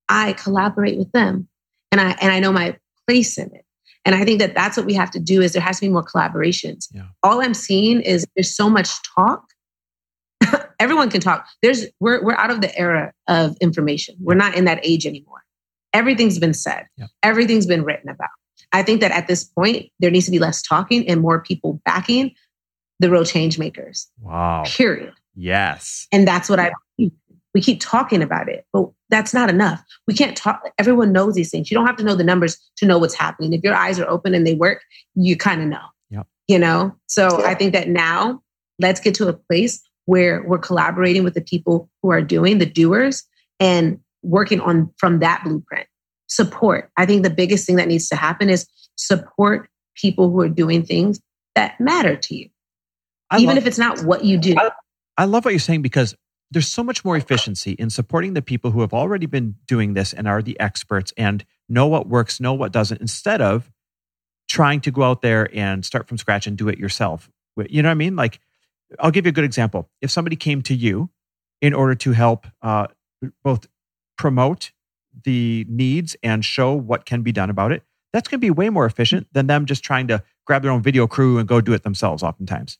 i 0.09 0.33
collaborate 0.35 0.99
with 0.99 1.11
them 1.13 1.49
and 1.91 2.01
i 2.01 2.17
and 2.21 2.33
i 2.33 2.41
know 2.41 2.53
my 2.53 2.77
place 3.07 3.39
in 3.39 3.47
it 3.55 3.65
and 4.05 4.15
I 4.15 4.25
think 4.25 4.41
that 4.41 4.55
that's 4.55 4.77
what 4.77 4.87
we 4.87 4.95
have 4.95 5.11
to 5.13 5.21
do 5.21 5.41
is 5.41 5.53
there 5.53 5.63
has 5.63 5.79
to 5.79 5.87
be 5.87 5.89
more 5.89 6.05
collaborations. 6.05 6.89
Yeah. 6.93 7.07
All 7.23 7.41
I'm 7.41 7.55
seeing 7.55 8.01
is 8.01 8.27
there's 8.35 8.55
so 8.55 8.69
much 8.69 8.89
talk. 9.15 9.45
Everyone 10.81 11.11
can 11.11 11.21
talk. 11.21 11.47
There's 11.63 11.87
we're 12.01 12.23
we're 12.25 12.35
out 12.35 12.51
of 12.51 12.61
the 12.61 12.77
era 12.77 13.13
of 13.29 13.57
information. 13.61 14.17
We're 14.21 14.35
not 14.35 14.57
in 14.57 14.65
that 14.65 14.81
age 14.83 15.07
anymore. 15.07 15.43
Everything's 15.93 16.39
been 16.39 16.55
said. 16.55 16.87
Yeah. 16.97 17.07
Everything's 17.23 17.67
been 17.67 17.85
written 17.85 18.09
about. 18.09 18.31
I 18.73 18.83
think 18.83 19.01
that 19.01 19.13
at 19.13 19.27
this 19.27 19.45
point 19.45 19.91
there 20.01 20.11
needs 20.11 20.27
to 20.27 20.31
be 20.31 20.39
less 20.39 20.63
talking 20.63 21.09
and 21.09 21.21
more 21.21 21.43
people 21.43 21.81
backing 21.85 22.35
the 23.01 23.11
real 23.11 23.25
change 23.25 23.59
makers. 23.59 24.09
Wow. 24.21 24.65
Period. 24.67 25.13
Yes. 25.35 26.07
And 26.13 26.27
that's 26.27 26.49
what 26.49 26.59
I 26.61 26.73
we 27.55 27.61
keep 27.61 27.81
talking 27.81 28.23
about 28.23 28.49
it, 28.49 28.67
but 28.73 28.89
that's 29.11 29.35
not 29.35 29.51
enough. 29.51 29.83
We 30.07 30.15
can't 30.15 30.37
talk. 30.37 30.63
Everyone 30.79 31.13
knows 31.13 31.35
these 31.35 31.51
things. 31.51 31.71
You 31.71 31.77
don't 31.77 31.87
have 31.87 31.97
to 31.97 32.05
know 32.05 32.15
the 32.15 32.25
numbers 32.25 32.59
to 32.77 32.87
know 32.87 32.99
what's 32.99 33.15
happening. 33.15 33.53
If 33.53 33.63
your 33.63 33.75
eyes 33.75 33.99
are 33.99 34.09
open 34.09 34.35
and 34.35 34.47
they 34.47 34.55
work, 34.55 34.83
you 35.15 35.37
kind 35.37 35.61
of 35.61 35.69
know. 35.69 35.85
Yep. 36.11 36.27
You 36.49 36.59
know. 36.59 36.97
So 37.09 37.45
I 37.45 37.55
think 37.55 37.75
that 37.75 37.89
now 37.89 38.41
let's 38.79 39.01
get 39.01 39.15
to 39.17 39.29
a 39.29 39.33
place 39.35 39.83
where 40.07 40.43
we're 40.47 40.59
collaborating 40.59 41.25
with 41.25 41.35
the 41.35 41.43
people 41.43 41.91
who 42.03 42.11
are 42.11 42.23
doing 42.23 42.59
the 42.59 42.67
doers 42.67 43.23
and 43.61 44.01
working 44.23 44.61
on 44.61 44.93
from 44.97 45.19
that 45.19 45.45
blueprint. 45.45 45.87
Support. 46.35 46.91
I 46.97 47.05
think 47.05 47.25
the 47.25 47.31
biggest 47.31 47.67
thing 47.67 47.77
that 47.77 47.89
needs 47.89 48.09
to 48.09 48.17
happen 48.17 48.49
is 48.49 48.67
support 48.97 49.69
people 49.95 50.31
who 50.31 50.41
are 50.41 50.49
doing 50.49 50.83
things 50.83 51.21
that 51.55 51.79
matter 51.79 52.17
to 52.17 52.35
you, 52.35 52.49
I 53.31 53.37
even 53.37 53.49
love, 53.49 53.59
if 53.59 53.67
it's 53.67 53.79
not 53.79 54.03
what 54.03 54.25
you 54.25 54.39
do. 54.39 54.55
I, 54.59 54.71
I 55.19 55.25
love 55.27 55.45
what 55.45 55.53
you're 55.53 55.61
saying 55.61 55.83
because 55.83 56.15
there's 56.51 56.69
so 56.69 56.83
much 56.83 57.05
more 57.05 57.17
efficiency 57.17 57.73
in 57.73 57.91
supporting 57.91 58.33
the 58.33 58.41
people 58.41 58.71
who 58.71 58.81
have 58.81 58.95
already 58.95 59.27
been 59.27 59.57
doing 59.67 59.93
this 59.93 60.15
and 60.15 60.27
are 60.27 60.43
the 60.43 60.59
experts 60.59 61.13
and 61.17 61.45
know 61.69 61.87
what 61.87 62.09
works, 62.09 62.41
know 62.41 62.55
what 62.55 62.73
doesn't, 62.73 63.01
instead 63.01 63.43
of 63.43 63.71
trying 64.49 64.81
to 64.83 64.91
go 64.91 65.03
out 65.03 65.23
there 65.23 65.49
and 65.55 65.85
start 65.85 66.09
from 66.09 66.19
scratch 66.19 66.47
and 66.47 66.57
do 66.57 66.69
it 66.69 66.79
yourself. 66.79 67.31
You 67.57 67.83
know 67.83 67.89
what 67.89 67.93
I 67.93 67.97
mean? 67.97 68.17
Like, 68.17 68.41
I'll 68.99 69.11
give 69.11 69.27
you 69.27 69.31
a 69.31 69.33
good 69.33 69.45
example. 69.45 69.91
If 70.01 70.11
somebody 70.11 70.37
came 70.37 70.63
to 70.63 70.75
you 70.75 71.11
in 71.61 71.75
order 71.75 71.95
to 71.95 72.13
help 72.13 72.47
uh, 72.61 72.87
both 73.45 73.67
promote 74.17 74.73
the 75.25 75.67
needs 75.69 76.17
and 76.23 76.45
show 76.45 76.73
what 76.75 77.05
can 77.05 77.23
be 77.23 77.33
done 77.33 77.51
about 77.51 77.73
it, 77.73 77.83
that's 78.13 78.29
going 78.29 78.41
to 78.41 78.45
be 78.45 78.51
way 78.51 78.69
more 78.71 78.87
efficient 78.87 79.27
than 79.33 79.47
them 79.47 79.67
just 79.67 79.83
trying 79.83 80.07
to 80.09 80.23
grab 80.47 80.63
their 80.63 80.71
own 80.71 80.83
video 80.83 81.07
crew 81.07 81.39
and 81.39 81.49
go 81.49 81.61
do 81.61 81.73
it 81.73 81.83
themselves 81.83 82.23
oftentimes. 82.23 82.79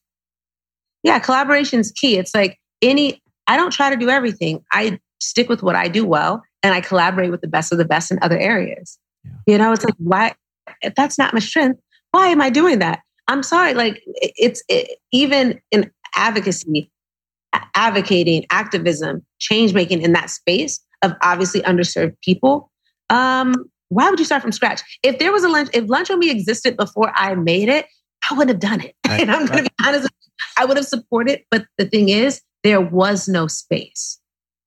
Yeah, 1.03 1.19
collaboration 1.19 1.81
is 1.81 1.91
key. 1.91 2.19
It's 2.19 2.35
like 2.35 2.59
any, 2.81 3.23
I 3.47 3.57
don't 3.57 3.73
try 3.73 3.91
to 3.91 3.97
do 3.97 4.09
everything. 4.09 4.65
I 4.73 5.01
stick 5.21 5.49
with 5.49 5.63
what 5.63 5.75
I 5.75 5.89
do 5.89 6.05
well 6.05 6.43
and 6.63 6.75
I 6.75 6.81
collaborate 6.81 7.31
with 7.31 7.41
the 7.41 7.49
best 7.49 7.73
of 7.73 7.79
the 7.79 7.85
best 7.85 8.11
in 8.11 8.19
other 8.23 8.39
areas. 8.39 8.99
Yeah. 9.25 9.31
You 9.47 9.59
know, 9.59 9.73
it's 9.73 9.85
like, 9.85 9.95
why, 9.99 10.35
if 10.81 10.95
that's 10.95 11.19
not 11.19 11.33
my 11.33 11.41
strength, 11.41 11.81
why 12.11 12.29
am 12.29 12.41
I 12.41 12.51
doing 12.51 12.81
that? 12.81 13.01
I'm 13.29 13.43
sorry. 13.43 13.75
Like, 13.75 14.03
it's 14.07 14.63
it, 14.69 14.99
even 15.13 15.61
in 15.71 15.91
advocacy, 16.15 16.91
advocating, 17.75 18.47
activism, 18.51 19.25
change 19.39 19.75
making 19.75 20.03
in 20.03 20.13
that 20.13 20.31
space 20.31 20.81
of 21.03 21.15
obviously 21.23 21.61
underserved 21.63 22.15
people. 22.23 22.71
Um, 23.11 23.55
why 23.89 24.09
would 24.09 24.19
you 24.19 24.25
start 24.25 24.43
from 24.43 24.53
scratch? 24.53 24.81
If 25.03 25.19
there 25.19 25.33
was 25.33 25.45
a 25.45 25.49
lunch, 25.49 25.69
if 25.75 25.89
lunch 25.89 26.11
on 26.11 26.19
me 26.19 26.31
existed 26.31 26.77
before 26.77 27.13
I 27.15 27.35
made 27.35 27.69
it, 27.69 27.87
I 28.31 28.35
wouldn't 28.35 28.63
have 28.63 28.71
done 28.71 28.81
it. 28.81 28.95
Right, 29.07 29.21
and 29.21 29.31
I'm 29.31 29.45
going 29.45 29.65
to 29.65 29.65
be 29.65 29.87
honest, 29.87 30.09
I 30.57 30.65
would 30.65 30.79
have 30.79 30.87
supported. 30.87 31.43
But 31.51 31.67
the 31.77 31.85
thing 31.85 32.09
is, 32.09 32.41
there 32.65 32.81
was 32.81 33.29
no 33.29 33.47
space. 33.47 34.19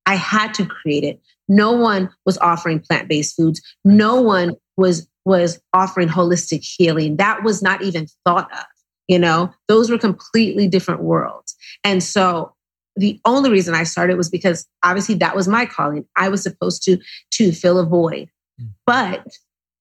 I 0.04 0.14
had 0.14 0.54
to 0.54 0.66
create 0.66 1.02
it. 1.02 1.20
No 1.48 1.72
one 1.72 2.10
was 2.24 2.38
offering 2.38 2.78
plant-based 2.78 3.34
foods. 3.34 3.60
No 3.84 4.20
one 4.20 4.54
was 4.76 5.08
was 5.24 5.60
offering 5.72 6.06
holistic 6.08 6.64
healing. 6.64 7.16
That 7.16 7.42
was 7.42 7.60
not 7.60 7.82
even 7.82 8.06
thought 8.24 8.48
of. 8.52 8.64
You 9.08 9.18
know, 9.18 9.50
those 9.66 9.90
were 9.90 9.98
completely 9.98 10.68
different 10.68 11.02
worlds. 11.02 11.56
And 11.82 12.02
so 12.02 12.54
the 12.96 13.20
only 13.24 13.50
reason 13.50 13.74
I 13.74 13.84
started 13.84 14.16
was 14.16 14.30
because 14.30 14.66
obviously 14.82 15.14
that 15.16 15.36
was 15.36 15.48
my 15.48 15.66
calling. 15.66 16.06
I 16.16 16.28
was 16.28 16.42
supposed 16.42 16.82
to 16.84 16.98
to 17.32 17.52
fill 17.52 17.78
a 17.78 17.84
void. 17.84 18.30
Mm. 18.60 18.70
But 18.86 19.26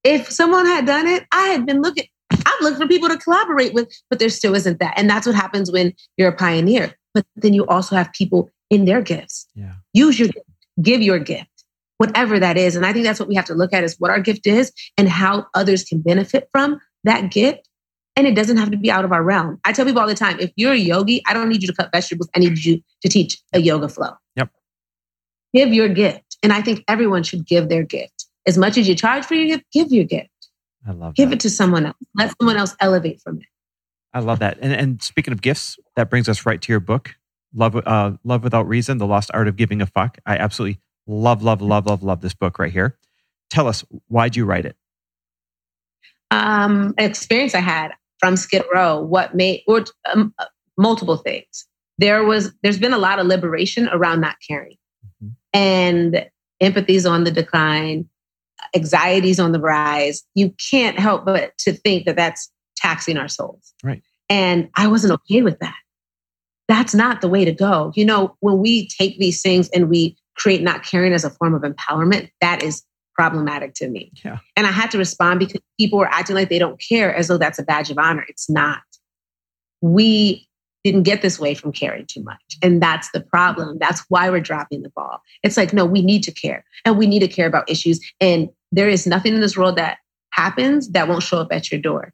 if 0.04 0.30
someone 0.30 0.66
had 0.66 0.86
done 0.86 1.08
it, 1.08 1.26
I 1.32 1.48
had 1.48 1.66
been 1.66 1.82
looking, 1.82 2.06
I've 2.32 2.62
looked 2.62 2.78
for 2.78 2.88
people 2.88 3.10
to 3.10 3.18
collaborate 3.18 3.74
with, 3.74 3.92
but 4.10 4.20
there 4.20 4.30
still 4.30 4.56
isn't 4.56 4.80
that. 4.80 4.94
And 4.98 5.10
that's 5.10 5.26
what 5.26 5.36
happens 5.36 5.72
when 5.72 5.94
you're 6.18 6.30
a 6.30 6.36
pioneer. 6.36 6.96
But 7.14 7.26
then 7.36 7.54
you 7.54 7.66
also 7.68 7.96
have 7.96 8.12
people 8.14 8.52
in 8.70 8.86
their 8.86 9.02
gifts. 9.02 9.48
Yeah. 9.56 9.74
Use 9.94 10.20
your 10.20 10.28
gift, 10.28 10.50
give 10.82 11.02
your 11.02 11.20
gift, 11.20 11.50
whatever 11.98 12.40
that 12.40 12.58
is. 12.58 12.76
And 12.76 12.86
I 12.86 12.94
think 12.94 13.06
that's 13.06 13.20
what 13.20 13.30
we 13.30 13.36
have 13.36 13.46
to 13.46 13.56
look 13.56 13.74
at 13.74 13.84
is 13.84 13.96
what 13.98 14.12
our 14.12 14.20
gift 14.20 14.46
is 14.46 14.72
and 14.98 15.10
how 15.10 15.48
others 15.54 15.84
can 15.84 16.02
benefit 16.02 16.50
from 16.52 16.80
that 17.04 17.32
gift. 17.32 17.68
And 18.16 18.26
it 18.26 18.36
doesn't 18.36 18.58
have 18.58 18.72
to 18.72 18.78
be 18.78 18.90
out 18.90 19.04
of 19.04 19.12
our 19.12 19.22
realm. 19.22 19.60
I 19.66 19.74
tell 19.74 19.86
people 19.86 20.02
all 20.02 20.08
the 20.08 20.16
time, 20.16 20.40
if 20.40 20.52
you're 20.56 20.72
a 20.72 20.78
yogi, 20.78 21.22
I 21.28 21.34
don't 21.34 21.50
need 21.50 21.62
you 21.62 21.68
to 21.68 21.74
cut 21.74 21.92
vegetables. 21.92 22.30
I 22.36 22.40
need 22.40 22.64
you 22.64 22.82
to 23.02 23.10
teach 23.10 23.38
a 23.52 23.60
yoga 23.60 23.90
flow. 23.90 24.12
Yep. 24.36 24.50
Give 25.54 25.74
your 25.74 25.90
gift. 25.90 26.38
And 26.42 26.54
I 26.54 26.62
think 26.62 26.84
everyone 26.88 27.24
should 27.24 27.46
give 27.46 27.68
their 27.68 27.84
gift. 27.84 28.28
As 28.48 28.58
much 28.58 28.78
as 28.78 28.88
you 28.88 28.96
charge 28.96 29.26
for 29.26 29.34
your 29.34 29.48
gift, 29.58 29.66
give 29.74 29.92
your 29.92 30.06
gift. 30.06 30.30
I 30.88 30.92
love 30.92 31.16
Give 31.16 31.30
that. 31.30 31.36
it 31.36 31.40
to 31.42 31.50
someone 31.50 31.88
else. 31.88 31.98
Let 32.14 32.32
someone 32.40 32.58
else 32.58 32.76
elevate 32.80 33.20
from 33.22 33.40
it. 33.40 33.48
I 34.14 34.20
love 34.20 34.40
that. 34.40 34.60
And, 34.62 34.72
and 34.72 35.02
speaking 35.02 35.34
of 35.34 35.42
gifts, 35.42 35.78
that 35.96 36.10
brings 36.10 36.30
us 36.30 36.46
right 36.46 36.62
to 36.62 36.72
your 36.72 36.80
book, 36.80 37.16
Love, 37.54 37.76
uh, 37.76 38.12
Love 38.24 38.44
Without 38.44 38.68
Reason, 38.68 38.98
The 38.98 39.08
Lost 39.08 39.32
Art 39.34 39.48
of 39.48 39.56
Giving 39.58 39.82
a 39.82 39.88
Fuck. 39.88 40.20
I 40.26 40.38
absolutely 40.38 40.80
love, 41.08 41.44
love, 41.44 41.62
love, 41.62 41.86
love, 41.88 42.04
love 42.04 42.22
this 42.22 42.34
book 42.34 42.60
right 42.60 42.72
here. 42.72 42.98
Tell 43.50 43.68
us, 43.68 43.84
why'd 44.08 44.36
you 44.36 44.46
write 44.46 44.66
it? 44.66 44.78
Um, 46.32 46.94
an 46.98 47.10
experience 47.10 47.56
I 47.56 47.60
had 47.60 47.92
from 48.26 48.36
Skid 48.38 48.64
Row, 48.74 49.00
what 49.00 49.36
made, 49.36 49.62
or 49.68 49.86
um, 50.12 50.34
uh, 50.40 50.46
multiple 50.80 51.18
things. 51.18 51.68
There 52.00 52.24
was, 52.24 52.52
there's 52.64 52.80
been 52.80 52.92
a 52.92 52.98
lot 52.98 53.20
of 53.20 53.28
liberation 53.28 53.88
around 53.90 54.20
not 54.20 54.38
caring. 54.48 54.78
Mm-hmm. 55.24 55.30
And 55.54 56.26
empathy's 56.60 57.06
on 57.06 57.24
the 57.24 57.30
decline, 57.30 58.10
anxiety's 58.76 59.40
on 59.40 59.52
the 59.52 59.60
rise. 59.60 60.24
You 60.34 60.56
can't 60.72 60.98
help 60.98 61.24
but 61.24 61.56
to 61.60 61.74
think 61.74 62.08
that 62.08 62.16
that's 62.16 62.52
taxing 62.78 63.16
our 63.18 63.28
souls. 63.28 63.76
Right. 63.84 64.02
And 64.28 64.70
I 64.76 64.88
wasn't 64.88 65.14
okay 65.14 65.44
with 65.44 65.60
that. 65.60 65.78
That's 66.68 66.96
not 66.96 67.22
the 67.22 67.30
way 67.30 67.46
to 67.46 67.52
go. 67.52 67.94
You 67.96 68.06
know, 68.06 68.36
when 68.40 68.58
we 68.58 68.88
take 68.88 69.20
these 69.20 69.44
things 69.44 69.70
and 69.70 69.88
we 69.88 70.18
create 70.36 70.64
not 70.64 70.82
caring 70.82 71.14
as 71.14 71.24
a 71.24 71.30
form 71.30 71.54
of 71.54 71.62
empowerment, 71.62 72.32
that 72.42 72.64
is 72.64 72.82
problematic 73.16 73.74
to 73.76 73.88
me. 73.88 74.12
Yeah. 74.24 74.40
And 74.56 74.68
I 74.68 74.72
had 74.72 74.92
to 74.92 74.98
respond 74.98 75.40
because 75.40 75.62
people 75.80 75.98
were 75.98 76.08
acting 76.08 76.36
like 76.36 76.50
they 76.50 76.60
don't 76.60 76.80
care 76.80 77.16
as 77.16 77.28
though 77.28 77.38
that's 77.38 77.60
a 77.60 77.64
badge 77.64 77.90
of 77.90 77.98
honor. 77.98 78.26
It's 78.28 78.50
not. 78.50 78.82
We 79.82 80.48
didn't 80.84 81.04
get 81.04 81.24
this 81.24 81.40
way 81.40 81.56
from 81.56 81.72
caring 81.72 82.06
too 82.06 82.22
much. 82.22 82.58
And 82.62 82.82
that's 82.82 83.10
the 83.12 83.22
problem. 83.22 83.78
That's 83.80 84.04
why 84.10 84.30
we're 84.30 84.40
dropping 84.40 84.84
the 84.84 84.92
ball. 84.96 85.22
It's 85.42 85.58
like, 85.58 85.74
no, 85.74 85.84
we 85.84 86.04
need 86.04 86.22
to 86.24 86.32
care 86.32 86.64
and 86.86 86.98
we 86.98 87.08
need 87.08 87.22
to 87.22 87.28
care 87.28 87.48
about 87.48 87.70
issues. 87.70 88.00
And 88.22 88.50
there 88.72 88.88
is 88.88 89.08
nothing 89.08 89.34
in 89.34 89.42
this 89.42 89.58
world 89.58 89.78
that 89.78 89.98
happens 90.30 90.90
that 90.90 91.08
won't 91.08 91.24
show 91.24 91.40
up 91.40 91.48
at 91.52 91.72
your 91.72 91.82
door. 91.82 92.14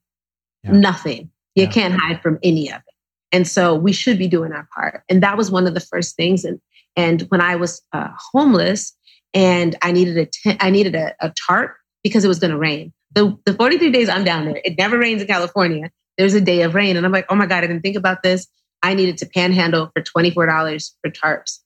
Yeah. 0.63 0.71
Nothing. 0.71 1.29
You 1.55 1.63
yeah. 1.63 1.71
can't 1.71 1.99
hide 1.99 2.21
from 2.21 2.39
any 2.43 2.69
of 2.69 2.77
it. 2.77 2.93
And 3.33 3.47
so 3.47 3.75
we 3.75 3.91
should 3.91 4.17
be 4.17 4.27
doing 4.27 4.53
our 4.53 4.67
part. 4.73 5.03
And 5.09 5.21
that 5.21 5.37
was 5.37 5.51
one 5.51 5.67
of 5.67 5.73
the 5.73 5.79
first 5.79 6.15
things. 6.15 6.45
And 6.45 6.61
and 6.97 7.21
when 7.23 7.41
I 7.41 7.55
was 7.55 7.81
uh, 7.93 8.09
homeless 8.33 8.93
and 9.33 9.75
I 9.81 9.91
needed 9.91 10.17
a 10.17 10.25
t- 10.25 10.57
I 10.59 10.69
needed 10.69 10.95
a, 10.95 11.15
a 11.19 11.33
tarp 11.47 11.75
because 12.03 12.23
it 12.23 12.27
was 12.27 12.39
going 12.39 12.51
to 12.51 12.57
rain. 12.57 12.93
The 13.13 13.37
the 13.45 13.53
43 13.53 13.91
days 13.91 14.09
I'm 14.09 14.23
down 14.23 14.45
there, 14.45 14.61
it 14.63 14.77
never 14.77 14.97
rains 14.97 15.21
in 15.21 15.27
California. 15.27 15.91
There's 16.17 16.33
a 16.33 16.41
day 16.41 16.61
of 16.61 16.75
rain, 16.75 16.97
and 16.97 17.05
I'm 17.05 17.11
like, 17.11 17.25
oh 17.29 17.35
my 17.35 17.45
god, 17.45 17.63
I 17.63 17.67
didn't 17.67 17.81
think 17.81 17.97
about 17.97 18.23
this. 18.23 18.47
I 18.83 18.93
needed 18.93 19.17
to 19.19 19.25
panhandle 19.27 19.91
for 19.93 20.01
$24 20.01 20.91
for 21.01 21.11
tarps. 21.11 21.59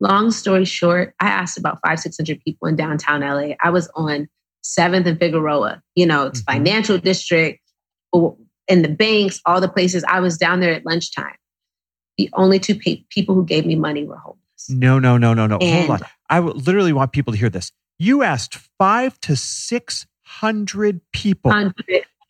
Long 0.00 0.30
story 0.30 0.64
short, 0.64 1.14
I 1.20 1.28
asked 1.28 1.58
about 1.58 1.78
five, 1.84 2.00
600 2.00 2.40
people 2.42 2.68
in 2.68 2.76
downtown 2.76 3.20
LA. 3.20 3.54
I 3.60 3.70
was 3.70 3.90
on 3.94 4.28
7th 4.62 5.06
and 5.06 5.18
Figueroa, 5.18 5.82
you 5.94 6.06
know, 6.06 6.26
it's 6.26 6.40
mm-hmm. 6.42 6.58
financial 6.58 6.98
district, 6.98 7.60
in 8.70 8.82
the 8.82 8.88
banks, 8.88 9.40
all 9.44 9.60
the 9.60 9.68
places. 9.68 10.04
I 10.08 10.20
was 10.20 10.38
down 10.38 10.60
there 10.60 10.72
at 10.72 10.86
lunchtime. 10.86 11.34
The 12.16 12.30
only 12.34 12.58
two 12.58 12.74
pe- 12.74 13.04
people 13.10 13.34
who 13.34 13.44
gave 13.44 13.66
me 13.66 13.74
money 13.74 14.04
were 14.04 14.16
homeless. 14.16 14.68
No, 14.68 14.98
no, 14.98 15.18
no, 15.18 15.34
no, 15.34 15.46
no. 15.46 15.58
And 15.58 15.86
Hold 15.86 16.02
on. 16.02 16.08
I 16.30 16.40
would 16.40 16.66
literally 16.66 16.92
want 16.92 17.12
people 17.12 17.32
to 17.32 17.38
hear 17.38 17.50
this. 17.50 17.72
You 17.98 18.22
asked 18.22 18.54
five 18.78 19.20
to 19.20 19.36
600 19.36 21.00
people, 21.12 21.52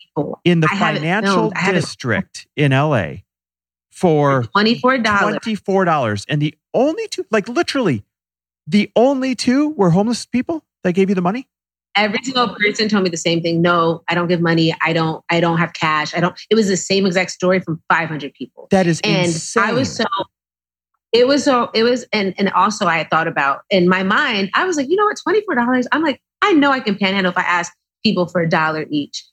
people. 0.01 0.41
in 0.45 0.61
the 0.61 0.69
financial 0.69 1.53
district 1.67 2.49
in 2.57 2.73
LA 2.73 3.19
for 3.93 4.45
$24. 4.57 5.05
$24. 5.05 6.25
And 6.29 6.43
the 6.43 6.57
only 6.75 7.07
two, 7.09 7.25
like 7.31 7.49
literally, 7.49 8.05
the 8.67 8.91
only 8.97 9.35
two 9.35 9.71
were 9.71 9.91
homeless 9.91 10.27
people 10.27 10.65
that 10.83 10.93
gave 10.93 11.09
you 11.09 11.15
the 11.15 11.21
money? 11.21 11.47
Every 11.97 12.19
single 12.23 12.55
person 12.55 12.89
told 12.89 13.03
me 13.03 13.11
the 13.11 13.17
same 13.17 13.43
thing. 13.43 13.61
No, 13.61 14.03
I 14.09 14.15
don't 14.15 14.29
give 14.29 14.41
money. 14.41 14.75
I 14.81 14.93
don't, 14.93 15.25
I 15.29 15.41
don't 15.41 15.59
have 15.59 15.73
cash. 15.73 16.15
I 16.15 16.21
don't, 16.21 16.39
it 16.49 16.55
was 16.55 16.69
the 16.69 16.77
same 16.77 17.05
exact 17.05 17.33
story 17.33 17.61
from 17.61 17.83
500 17.89 18.33
people. 18.33 18.69
That 18.71 18.87
is 18.87 19.01
and 19.03 19.27
insane. 19.27 19.63
I 19.63 19.73
was 19.73 19.95
so, 19.95 20.05
it 21.13 21.27
was 21.27 21.45
so, 21.45 21.71
it 21.75 21.83
was, 21.83 22.07
and, 22.13 22.35
and 22.39 22.51
also 22.51 22.87
I 22.87 22.99
had 22.99 23.11
thought 23.11 23.27
about 23.27 23.63
in 23.71 23.89
my 23.89 24.03
mind, 24.03 24.51
I 24.55 24.65
was 24.65 24.77
like, 24.77 24.89
you 24.89 24.97
know 24.97 25.05
what, 25.05 25.19
$24. 25.27 25.87
I'm 25.93 26.03
like, 26.03 26.21
I 26.43 26.53
know 26.53 26.71
I 26.71 26.81
can 26.81 26.97
panhandle 26.97 27.33
if 27.33 27.39
I 27.39 27.43
ask 27.43 27.73
people 28.05 28.27
for 28.27 28.41
a 28.41 28.49
dollar 28.49 28.87
each. 28.91 29.25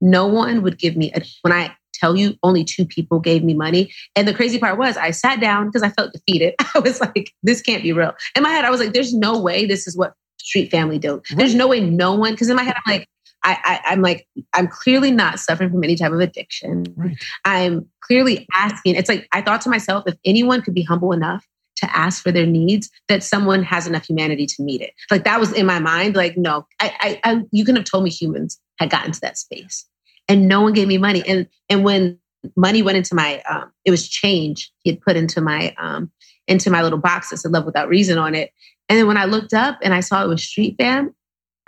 No 0.00 0.26
one 0.26 0.62
would 0.62 0.78
give 0.78 0.96
me 0.96 1.12
a, 1.12 1.22
when 1.42 1.52
I 1.52 1.74
tell 1.94 2.16
you 2.16 2.36
only 2.42 2.64
two 2.64 2.84
people 2.84 3.20
gave 3.20 3.42
me 3.42 3.54
money. 3.54 3.92
And 4.16 4.28
the 4.28 4.34
crazy 4.34 4.58
part 4.58 4.78
was 4.78 4.96
I 4.96 5.10
sat 5.10 5.40
down 5.40 5.66
because 5.66 5.82
I 5.82 5.90
felt 5.90 6.12
defeated. 6.12 6.54
I 6.74 6.78
was 6.80 7.00
like, 7.00 7.32
this 7.42 7.62
can't 7.62 7.82
be 7.82 7.92
real. 7.92 8.12
In 8.36 8.42
my 8.42 8.50
head, 8.50 8.64
I 8.64 8.70
was 8.70 8.80
like, 8.80 8.92
there's 8.92 9.14
no 9.14 9.38
way 9.38 9.66
this 9.66 9.86
is 9.86 9.96
what 9.96 10.14
street 10.40 10.70
family 10.70 10.98
do. 10.98 11.22
There's 11.34 11.54
no 11.54 11.68
way 11.68 11.80
no 11.80 12.14
one, 12.14 12.32
because 12.32 12.50
in 12.50 12.56
my 12.56 12.62
head, 12.62 12.76
I'm 12.76 12.92
like, 12.92 13.08
I, 13.44 13.80
I, 13.86 13.92
am 13.92 14.02
like, 14.02 14.26
I'm 14.52 14.68
clearly 14.68 15.10
not 15.10 15.38
suffering 15.38 15.70
from 15.70 15.84
any 15.84 15.96
type 15.96 16.12
of 16.12 16.20
addiction. 16.20 16.86
Right. 16.96 17.16
I'm 17.44 17.86
clearly 18.00 18.46
asking. 18.54 18.96
It's 18.96 19.08
like 19.08 19.28
I 19.32 19.42
thought 19.42 19.60
to 19.62 19.70
myself, 19.70 20.04
if 20.06 20.16
anyone 20.24 20.62
could 20.62 20.74
be 20.74 20.82
humble 20.82 21.12
enough 21.12 21.46
to 21.76 21.96
ask 21.96 22.22
for 22.22 22.32
their 22.32 22.46
needs, 22.46 22.90
that 23.08 23.22
someone 23.22 23.62
has 23.62 23.86
enough 23.86 24.06
humanity 24.06 24.46
to 24.46 24.62
meet 24.62 24.80
it. 24.80 24.92
Like 25.10 25.24
that 25.24 25.40
was 25.40 25.52
in 25.52 25.66
my 25.66 25.78
mind. 25.78 26.16
Like, 26.16 26.36
no, 26.36 26.66
I, 26.80 27.20
I, 27.24 27.32
I 27.32 27.42
you 27.52 27.64
couldn't 27.64 27.80
have 27.82 27.90
told 27.90 28.04
me 28.04 28.10
humans 28.10 28.58
had 28.78 28.90
gotten 28.90 29.12
to 29.12 29.20
that 29.20 29.38
space 29.38 29.86
and 30.28 30.48
no 30.48 30.60
one 30.60 30.72
gave 30.72 30.88
me 30.88 30.98
money. 30.98 31.22
And 31.26 31.46
and 31.68 31.84
when 31.84 32.18
money 32.56 32.82
went 32.82 32.98
into 32.98 33.14
my, 33.14 33.42
um, 33.48 33.72
it 33.84 33.90
was 33.90 34.08
change 34.08 34.70
he 34.82 34.90
had 34.90 35.00
put 35.00 35.16
into 35.16 35.40
my 35.40 35.74
um, 35.78 36.10
into 36.46 36.70
my 36.70 36.82
little 36.82 36.98
box 36.98 37.30
that 37.30 37.38
said 37.38 37.52
"Love 37.52 37.66
Without 37.66 37.88
Reason" 37.88 38.18
on 38.18 38.34
it. 38.34 38.50
And 38.88 38.98
then 38.98 39.06
when 39.06 39.16
I 39.16 39.24
looked 39.24 39.54
up 39.54 39.78
and 39.82 39.94
I 39.94 40.00
saw 40.00 40.22
it 40.22 40.28
was 40.28 40.44
Street 40.44 40.76
Fam, 40.78 41.14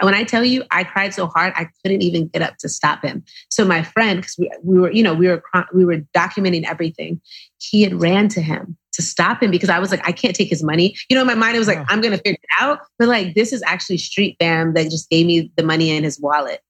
when 0.03 0.14
I 0.14 0.24
tell 0.24 0.44
you, 0.44 0.62
I 0.70 0.84
cried 0.84 1.14
so 1.14 1.26
hard 1.26 1.53
I 1.57 1.68
couldn't 1.82 2.03
even 2.03 2.28
get 2.28 2.42
up 2.42 2.59
to 2.59 2.68
stop 2.68 3.03
him. 3.03 3.24
So 3.49 3.64
my 3.64 3.82
friend, 3.82 4.20
because 4.20 4.36
we, 4.38 4.51
we 4.62 4.78
were, 4.78 4.90
you 4.90 5.03
know, 5.03 5.14
we 5.14 5.28
were 5.28 5.42
we 5.72 5.84
were 5.84 5.99
documenting 6.14 6.64
everything. 6.64 7.20
He 7.59 7.82
had 7.82 7.94
ran 8.01 8.28
to 8.28 8.42
him 8.42 8.76
to 8.92 9.03
stop 9.03 9.42
him 9.42 9.51
because 9.51 9.70
I 9.70 9.78
was 9.78 9.90
like, 9.90 10.07
I 10.07 10.12
can't 10.12 10.36
take 10.36 10.49
his 10.49 10.62
money. 10.62 10.97
You 11.09 11.14
know, 11.14 11.22
in 11.22 11.26
my 11.26 11.34
mind, 11.34 11.57
it 11.57 11.59
was 11.59 11.68
like, 11.68 11.84
I'm 11.88 12.01
gonna 12.01 12.18
figure 12.18 12.32
it 12.42 12.61
out. 12.61 12.80
But 12.99 13.09
like, 13.09 13.34
this 13.34 13.53
is 13.53 13.62
actually 13.62 13.99
street 13.99 14.36
fam 14.38 14.74
that 14.74 14.84
just 14.90 15.09
gave 15.09 15.26
me 15.26 15.51
the 15.57 15.62
money 15.62 15.90
in 15.90 16.05
his 16.05 16.20
wallet. 16.20 16.61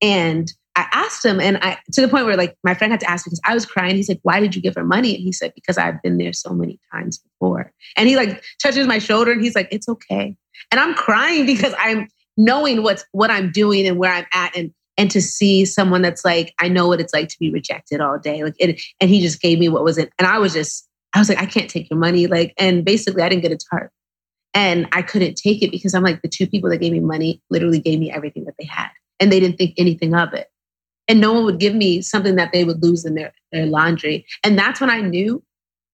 And 0.00 0.50
I 0.78 0.86
asked 0.92 1.24
him, 1.24 1.40
and 1.40 1.58
I 1.58 1.76
to 1.92 2.00
the 2.00 2.06
point 2.06 2.24
where 2.24 2.36
like 2.36 2.56
my 2.62 2.72
friend 2.72 2.92
had 2.92 3.00
to 3.00 3.10
ask 3.10 3.24
because 3.24 3.40
I 3.44 3.52
was 3.52 3.66
crying. 3.66 3.96
He's 3.96 4.08
like, 4.08 4.20
"Why 4.22 4.38
did 4.38 4.54
you 4.54 4.62
give 4.62 4.76
her 4.76 4.84
money?" 4.84 5.12
And 5.14 5.24
he 5.24 5.32
said, 5.32 5.52
"Because 5.54 5.76
I've 5.76 6.00
been 6.02 6.18
there 6.18 6.32
so 6.32 6.50
many 6.50 6.78
times 6.92 7.18
before." 7.18 7.72
And 7.96 8.08
he 8.08 8.14
like 8.14 8.44
touches 8.62 8.86
my 8.86 9.00
shoulder, 9.00 9.32
and 9.32 9.42
he's 9.42 9.56
like, 9.56 9.66
"It's 9.72 9.88
okay." 9.88 10.36
And 10.70 10.80
I'm 10.80 10.94
crying 10.94 11.46
because 11.52 11.74
I'm 11.80 12.08
knowing 12.38 12.82
what's 12.82 13.04
what 13.12 13.30
I'm 13.30 13.52
doing 13.52 13.86
and 13.86 13.98
where 13.98 14.12
I'm 14.12 14.26
at, 14.32 14.56
and 14.56 14.72
and 14.96 15.10
to 15.10 15.20
see 15.20 15.66
someone 15.66 16.00
that's 16.00 16.24
like, 16.24 16.54
I 16.58 16.68
know 16.68 16.88
what 16.88 17.00
it's 17.00 17.12
like 17.12 17.28
to 17.28 17.36
be 17.38 17.52
rejected 17.52 18.00
all 18.00 18.18
day, 18.18 18.42
like, 18.42 18.54
it, 18.58 18.80
and 19.00 19.10
he 19.10 19.20
just 19.20 19.42
gave 19.42 19.58
me 19.58 19.68
what 19.68 19.84
was 19.84 19.98
it, 19.98 20.10
and 20.18 20.26
I 20.26 20.38
was 20.38 20.54
just, 20.54 20.88
I 21.14 21.18
was 21.18 21.28
like, 21.28 21.38
I 21.38 21.46
can't 21.46 21.68
take 21.68 21.90
your 21.90 21.98
money, 21.98 22.26
like, 22.26 22.54
and 22.56 22.84
basically, 22.84 23.22
I 23.22 23.28
didn't 23.28 23.42
get 23.42 23.52
a 23.52 23.58
tarp. 23.70 23.90
And 24.54 24.88
I 24.92 25.02
couldn't 25.02 25.36
take 25.36 25.62
it 25.62 25.70
because 25.70 25.94
I'm 25.94 26.02
like, 26.02 26.22
the 26.22 26.28
two 26.28 26.46
people 26.46 26.70
that 26.70 26.78
gave 26.78 26.90
me 26.90 27.00
money 27.00 27.42
literally 27.50 27.78
gave 27.78 28.00
me 28.00 28.10
everything 28.10 28.46
that 28.46 28.54
they 28.58 28.64
had. 28.64 28.88
And 29.20 29.30
they 29.30 29.40
didn't 29.40 29.58
think 29.58 29.74
anything 29.76 30.14
of 30.14 30.32
it 30.32 30.48
and 31.08 31.20
no 31.20 31.32
one 31.32 31.44
would 31.44 31.58
give 31.58 31.74
me 31.74 32.02
something 32.02 32.36
that 32.36 32.52
they 32.52 32.64
would 32.64 32.82
lose 32.82 33.04
in 33.04 33.14
their, 33.14 33.32
their 33.50 33.66
laundry. 33.66 34.26
And 34.44 34.58
that's 34.58 34.80
when 34.80 34.90
I 34.90 35.00
knew 35.00 35.42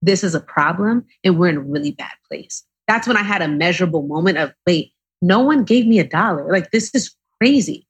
this 0.03 0.25
is 0.25 0.35
a 0.35 0.41
problem 0.41 1.05
and 1.23 1.39
we're 1.39 1.49
in 1.49 1.57
a 1.57 1.61
really 1.61 1.93
bad 1.93 2.13
place. 2.29 2.65
That's 2.89 3.07
when 3.07 3.17
I 3.17 3.23
had 3.23 3.41
a 3.41 3.49
measurable 3.49 4.03
moment 4.03 4.39
of, 4.39 4.53
wait, 4.67 4.93
no 5.27 5.41
one 5.41 5.65
gave 5.65 5.87
me 5.87 5.99
a 5.99 6.05
dollar. 6.05 6.51
Like, 6.51 6.71
this 6.71 6.95
is 6.95 7.15
crazy. 7.41 7.87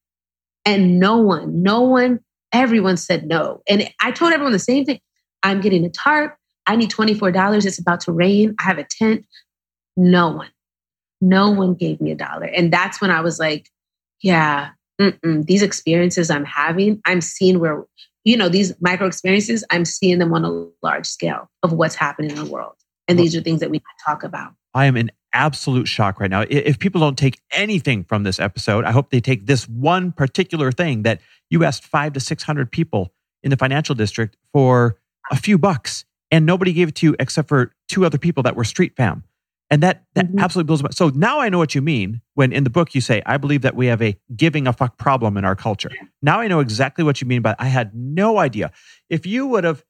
And 0.64 0.99
no 0.99 1.16
one, 1.16 1.62
no 1.62 1.80
one, 1.80 2.20
everyone 2.53 2.97
said 2.97 3.26
no. 3.26 3.62
And 3.68 3.91
I 4.01 4.12
told 4.12 4.32
everyone 4.32 4.53
the 4.53 4.59
same 4.59 4.85
thing 4.85 5.01
I'm 5.43 5.61
getting 5.61 5.85
a 5.85 5.91
tarp. 5.91 6.37
I 6.66 6.76
need 6.76 6.91
$24. 6.91 7.66
It's 7.66 7.78
about 7.78 8.01
to 8.01 8.12
rain. 8.12 8.55
I 8.59 8.62
have 8.62 8.78
a 8.78 8.87
tent. 8.89 9.26
No 9.97 10.30
one, 10.30 10.49
no 11.20 11.51
one 11.51 11.74
gave 11.74 12.01
me 12.01 12.12
a 12.12 12.16
dollar. 12.16 12.47
And 12.47 12.72
that's 12.72 13.01
when 13.01 13.11
I 13.11 13.20
was 13.20 13.39
like, 13.39 13.68
yeah, 14.22 14.70
Mm-mm. 15.01 15.45
these 15.45 15.62
experiences 15.62 16.30
I'm 16.30 16.45
having, 16.45 17.01
I'm 17.05 17.20
seeing 17.20 17.59
where, 17.59 17.85
you 18.24 18.37
know, 18.37 18.49
these 18.49 18.72
micro 18.80 19.07
experiences, 19.07 19.64
I'm 19.70 19.85
seeing 19.85 20.18
them 20.18 20.32
on 20.32 20.45
a 20.45 20.66
large 20.82 21.07
scale 21.07 21.51
of 21.62 21.72
what's 21.72 21.95
happening 21.95 22.30
in 22.30 22.37
the 22.37 22.51
world. 22.51 22.74
And 23.07 23.18
these 23.18 23.37
are 23.37 23.41
things 23.43 23.61
that 23.61 23.70
we 23.70 23.82
talk 24.07 24.22
about. 24.22 24.55
I 24.72 24.87
am 24.87 24.97
in 24.97 25.11
absolute 25.35 25.87
shock 25.87 26.20
right 26.20 26.30
now. 26.30 26.45
If 26.49 26.78
people 26.78 27.01
don't 27.01 27.18
take 27.18 27.41
anything 27.53 28.05
from 28.05 28.22
this 28.22 28.41
episode, 28.41 28.85
I 28.85 28.93
hope 28.93 29.11
they 29.11 29.20
take 29.20 29.47
this 29.47 29.68
one 29.68 30.12
particular 30.12 30.72
thing 30.72 31.03
that 31.03 31.20
you 31.51 31.64
asked 31.64 31.85
five 31.85 32.14
to 32.14 32.20
600 32.20 32.70
people 32.70 33.12
in 33.43 33.51
the 33.51 33.57
financial 33.57 33.95
district 33.95 34.37
for 34.53 34.97
a 35.30 35.37
few 35.37 35.59
bucks 35.59 36.05
and 36.30 36.47
nobody 36.47 36.72
gave 36.72 36.89
it 36.89 36.95
to 36.97 37.07
you 37.07 37.16
except 37.18 37.49
for 37.49 37.72
two 37.89 38.05
other 38.05 38.18
people 38.18 38.43
that 38.45 38.57
were 38.57 38.64
street 38.64 38.97
fam. 38.97 39.24
And 39.70 39.82
that 39.82 40.05
that 40.14 40.26
mm-hmm. 40.26 40.39
absolutely 40.39 40.66
blows 40.66 40.82
my 40.82 40.91
so 40.91 41.09
now 41.09 41.41
I 41.41 41.49
know 41.49 41.59
what 41.59 41.74
you 41.74 41.80
mean 41.80 42.20
when 42.35 42.53
in 42.53 42.64
the 42.64 42.70
book 42.70 42.95
you 42.95 43.01
say, 43.01 43.22
I 43.24 43.39
believe 43.39 43.62
that 43.62 43.74
we 43.74 43.87
have 43.87 44.03
a 44.03 44.16
giving 44.37 44.66
a 44.66 44.72
fuck 44.72 44.99
problem 44.99 45.37
in 45.37 45.45
our 45.45 45.57
culture. 45.57 45.91
Now 46.22 46.41
I 46.41 46.49
know 46.49 46.61
exactly 46.61 47.03
what 47.03 47.20
you 47.20 47.26
mean 47.26 47.41
by 47.41 47.57
I 47.59 47.66
had 47.66 47.95
no 47.95 48.39
idea. 48.39 48.72
If 49.09 49.26
you 49.26 49.47
would 49.47 49.64
have 49.64 49.82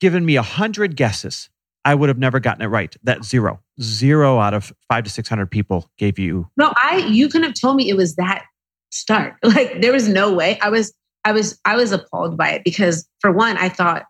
given 0.00 0.24
me 0.24 0.36
a 0.36 0.42
hundred 0.42 0.94
guesses, 0.94 1.50
I 1.88 1.94
would 1.94 2.10
have 2.10 2.18
never 2.18 2.38
gotten 2.38 2.60
it 2.60 2.66
right. 2.66 2.94
That 3.02 3.24
zero. 3.24 3.60
Zero 3.80 4.38
out 4.40 4.52
of 4.52 4.74
five 4.90 5.04
to 5.04 5.10
six 5.10 5.26
hundred 5.26 5.50
people 5.50 5.90
gave 5.96 6.18
you 6.18 6.46
No, 6.58 6.74
I 6.76 6.98
you 7.08 7.28
couldn't 7.28 7.46
have 7.46 7.58
told 7.58 7.76
me 7.76 7.88
it 7.88 7.96
was 7.96 8.14
that 8.16 8.44
start. 8.90 9.36
Like 9.42 9.80
there 9.80 9.92
was 9.92 10.06
no 10.06 10.30
way. 10.30 10.58
I 10.60 10.68
was 10.68 10.92
I 11.24 11.32
was 11.32 11.58
I 11.64 11.76
was 11.76 11.90
appalled 11.92 12.36
by 12.36 12.50
it 12.50 12.62
because 12.62 13.08
for 13.20 13.32
one, 13.32 13.56
I 13.56 13.70
thought 13.70 14.04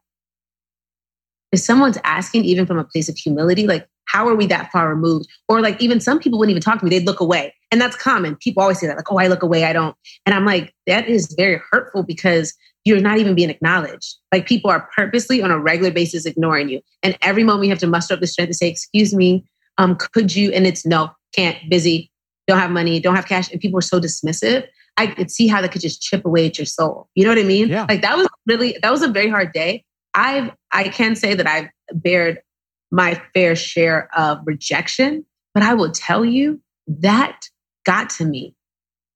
if 1.53 1.61
someone's 1.61 1.99
asking 2.03 2.45
even 2.47 2.67
from 2.67 2.81
a 2.81 2.85
place 2.85 3.09
of 3.09 3.17
humility, 3.17 3.69
like 3.69 3.87
how 4.07 4.27
are 4.27 4.35
we 4.35 4.47
that 4.47 4.73
far 4.73 4.89
removed? 4.89 5.29
Or 5.49 5.61
like 5.61 5.81
even 5.81 6.01
some 6.01 6.19
people 6.19 6.41
wouldn't 6.41 6.51
even 6.51 6.63
talk 6.63 6.81
to 6.81 6.85
me, 6.85 6.91
they'd 6.91 7.07
look 7.07 7.21
away. 7.21 7.55
And 7.71 7.81
that's 7.81 7.97
common. 7.97 8.35
People 8.37 8.63
always 8.63 8.81
say 8.81 8.87
that, 8.87 8.97
like, 8.97 9.13
oh, 9.13 9.19
I 9.19 9.29
look 9.29 9.43
away, 9.43 9.65
I 9.65 9.73
don't. 9.73 9.95
And 10.27 10.35
I'm 10.35 10.47
like, 10.47 10.75
that 10.87 11.07
is 11.07 11.33
very 11.37 11.61
hurtful 11.71 12.03
because 12.03 12.55
you're 12.89 13.01
not 13.01 13.19
even 13.19 13.35
being 13.35 13.51
acknowledged. 13.51 14.17
Like 14.33 14.47
people 14.47 14.71
are 14.71 14.89
purposely 14.97 15.43
on 15.43 15.51
a 15.51 15.59
regular 15.59 15.91
basis 15.91 16.25
ignoring 16.25 16.69
you. 16.71 16.81
And 17.03 17.17
every 17.23 17.45
moment 17.45 17.65
you 17.65 17.71
have 17.71 17.79
to 17.81 17.87
muster 17.87 18.15
up 18.15 18.21
the 18.21 18.27
strength 18.27 18.49
to 18.51 18.55
say, 18.55 18.69
excuse 18.69 19.15
me, 19.15 19.45
um, 19.77 19.97
could 19.97 20.35
you? 20.35 20.51
And 20.53 20.67
it's 20.67 20.87
no, 20.87 21.11
can't, 21.35 21.59
busy, 21.69 22.11
don't 22.47 22.59
have 22.59 22.71
money, 22.71 22.99
don't 22.99 23.15
have 23.15 23.27
cash. 23.27 23.53
And 23.53 23.61
people 23.61 23.79
are 23.79 23.83
so 23.83 24.01
dismissive. 24.01 24.67
I 24.97 25.07
could 25.07 25.31
see 25.31 25.47
how 25.47 25.61
that 25.61 25.71
could 25.71 25.83
just 25.83 26.01
chip 26.01 26.25
away 26.25 26.47
at 26.47 26.59
your 26.59 26.67
soul. 26.67 27.09
You 27.15 27.25
know 27.25 27.31
what 27.31 27.39
I 27.39 27.45
mean? 27.45 27.69
Yeah. 27.69 27.87
Like 27.89 28.03
that 28.03 28.17
was 28.17 28.27
really, 28.47 28.77
that 28.83 28.91
was 28.91 29.03
a 29.03 29.09
very 29.09 29.29
hard 29.29 29.53
day. 29.53 29.85
I've, 30.15 30.51
I 30.73 30.89
can 30.89 31.15
say 31.15 31.35
that 31.35 31.47
I've 31.47 31.69
bared 31.95 32.41
my 32.91 33.21
fair 33.35 33.55
share 33.55 34.09
of 34.17 34.39
rejection. 34.45 35.25
But 35.55 35.63
I 35.63 35.75
will 35.75 35.91
tell 35.93 36.25
you 36.25 36.61
that 36.87 37.43
got 37.85 38.11
to 38.11 38.25
me. 38.25 38.55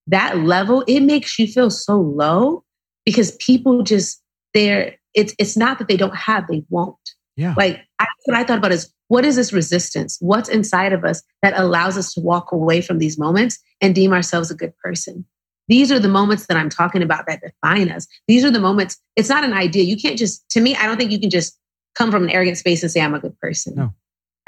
That 0.08 0.38
level, 0.38 0.84
it 0.86 1.00
makes 1.00 1.38
you 1.38 1.46
feel 1.46 1.70
so 1.70 2.00
low 2.00 2.64
because 3.04 3.36
people 3.36 3.82
just 3.82 4.22
they're 4.54 4.96
it's 5.14 5.34
it's 5.38 5.56
not 5.56 5.78
that 5.78 5.88
they 5.88 5.96
don't 5.96 6.16
have, 6.16 6.46
they 6.48 6.64
won't. 6.70 6.96
Yeah. 7.36 7.54
Like 7.56 7.80
I, 7.98 8.06
what 8.24 8.36
I 8.36 8.44
thought 8.44 8.58
about 8.58 8.72
is 8.72 8.92
what 9.08 9.24
is 9.24 9.36
this 9.36 9.52
resistance? 9.52 10.16
What's 10.20 10.48
inside 10.48 10.92
of 10.92 11.04
us 11.04 11.22
that 11.42 11.58
allows 11.58 11.98
us 11.98 12.14
to 12.14 12.20
walk 12.20 12.52
away 12.52 12.80
from 12.80 12.98
these 12.98 13.18
moments 13.18 13.58
and 13.80 13.94
deem 13.94 14.12
ourselves 14.12 14.50
a 14.50 14.54
good 14.54 14.76
person? 14.78 15.26
These 15.68 15.92
are 15.92 15.98
the 15.98 16.08
moments 16.08 16.46
that 16.46 16.56
I'm 16.56 16.68
talking 16.68 17.02
about 17.02 17.26
that 17.26 17.40
define 17.40 17.90
us. 17.90 18.06
These 18.26 18.44
are 18.44 18.50
the 18.50 18.60
moments, 18.60 18.98
it's 19.16 19.28
not 19.28 19.44
an 19.44 19.52
idea. 19.52 19.84
You 19.84 19.96
can't 19.96 20.18
just, 20.18 20.48
to 20.50 20.60
me, 20.60 20.74
I 20.76 20.86
don't 20.86 20.96
think 20.96 21.12
you 21.12 21.20
can 21.20 21.30
just 21.30 21.58
come 21.94 22.10
from 22.10 22.24
an 22.24 22.30
arrogant 22.30 22.58
space 22.58 22.82
and 22.82 22.90
say, 22.90 23.00
I'm 23.00 23.14
a 23.14 23.20
good 23.20 23.38
person. 23.38 23.74
No. 23.76 23.94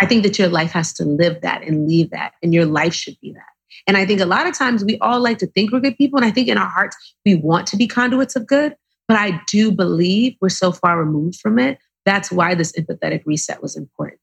I 0.00 0.07
think 0.07 0.22
that 0.24 0.38
your 0.38 0.48
life 0.48 0.72
has 0.72 0.92
to 0.94 1.05
live 1.05 1.40
that 1.42 1.62
and 1.62 1.88
leave 1.88 2.11
that, 2.11 2.32
and 2.42 2.52
your 2.52 2.66
life 2.66 2.92
should 2.94 3.16
be 3.20 3.32
that. 3.32 3.53
And 3.87 3.97
I 3.97 4.07
think 4.07 4.20
a 4.20 4.26
lot 4.26 4.47
of 4.47 4.57
times 4.57 4.85
we 4.85 4.99
all 4.99 5.20
like 5.20 5.39
to 5.39 5.47
think 5.47 5.72
we're 5.72 5.80
good 5.80 5.99
people. 5.99 6.18
And 6.18 6.26
I 6.26 6.30
think 6.30 6.49
in 6.49 6.59
our 6.59 6.68
hearts, 6.68 6.97
we 7.24 7.35
want 7.35 7.66
to 7.68 7.76
be 7.76 7.87
conduits 7.87 8.37
of 8.37 8.47
good. 8.47 8.74
But 9.07 9.18
I 9.18 9.41
do 9.47 9.70
believe 9.70 10.37
we're 10.41 10.49
so 10.49 10.72
far 10.72 10.99
removed 10.99 11.39
from 11.41 11.59
it. 11.59 11.78
That's 12.07 12.30
why 12.30 12.55
this 12.55 12.72
empathetic 12.72 13.22
reset 13.26 13.62
was 13.62 13.76
important. 13.76 14.20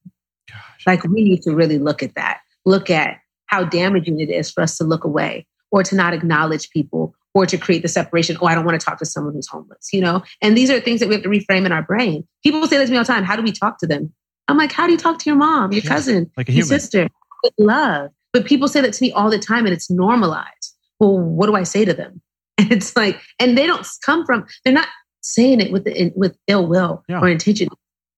Gosh. 0.50 0.84
Like 0.88 1.04
we 1.04 1.24
need 1.24 1.42
to 1.44 1.56
really 1.56 1.78
look 1.78 2.02
at 2.02 2.16
that, 2.16 2.42
look 2.66 2.90
at 2.90 3.20
how 3.46 3.64
damaging 3.64 4.20
it 4.20 4.30
is 4.30 4.52
for 4.52 4.62
us 4.62 4.78
to 4.78 4.84
look 4.84 5.04
away 5.04 5.46
or 5.72 5.84
to 5.84 5.96
not 5.96 6.14
acknowledge 6.14 6.70
people 6.72 7.14
or 7.34 7.46
to 7.46 7.58
create 7.58 7.82
the 7.82 7.88
separation. 7.88 8.38
Oh, 8.42 8.48
I 8.48 8.56
don't 8.56 8.66
want 8.66 8.80
to 8.80 8.84
talk 8.84 8.98
to 9.00 9.06
someone 9.06 9.34
who's 9.34 9.48
homeless, 9.48 9.90
you 9.94 10.02
know? 10.02 10.24
And 10.42 10.58
these 10.58 10.70
are 10.70 10.80
things 10.80 11.00
that 11.00 11.10
we 11.10 11.16
have 11.16 11.24
to 11.24 11.30
reframe 11.30 11.66
in 11.66 11.72
our 11.72 11.84
brain. 11.84 12.28
People 12.44 12.68
say 12.68 12.78
this 12.78 12.90
to 12.90 12.92
me 12.92 12.98
all 12.98 13.04
the 13.04 13.08
time. 13.08 13.24
How 13.24 13.36
do 13.36 13.44
we 13.44 13.52
talk 13.52 13.78
to 13.80 13.88
them? 13.88 14.14
I'm 14.48 14.58
like, 14.58 14.72
how 14.72 14.86
do 14.86 14.92
you 14.92 14.98
talk 14.98 15.20
to 15.20 15.30
your 15.30 15.38
mom, 15.38 15.72
your 15.72 15.84
cousin, 15.84 16.30
like 16.36 16.50
your 16.50 16.66
sister 16.66 17.08
with 17.44 17.54
love? 17.58 18.12
But 18.34 18.46
people 18.46 18.68
say 18.68 18.82
that 18.82 18.94
to 18.94 19.04
me 19.04 19.12
all 19.12 19.30
the 19.30 19.40
time 19.40 19.66
and 19.66 19.74
it's 19.74 19.90
normalized. 19.90 20.76
Well, 21.00 21.18
what 21.18 21.48
do 21.48 21.56
I 21.56 21.64
say 21.64 21.86
to 21.86 21.94
them? 21.94 22.22
And 22.58 22.72
it's 22.72 22.96
like, 22.96 23.20
and 23.40 23.58
they 23.58 23.66
don't 23.66 23.88
come 24.06 24.24
from, 24.24 24.46
they're 24.64 24.74
not 24.74 24.88
saying 25.22 25.62
it 25.62 25.72
with, 25.72 25.88
with 26.16 26.38
ill 26.46 26.68
will 26.68 27.04
yeah. 27.10 27.20
or 27.20 27.28
intention. 27.28 27.70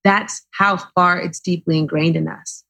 That's 0.03 0.45
how 0.51 0.77
far 0.95 1.17
it's 1.17 1.39
deeply 1.39 1.77
ingrained 1.77 2.17
in 2.17 2.27
us. 2.27 2.65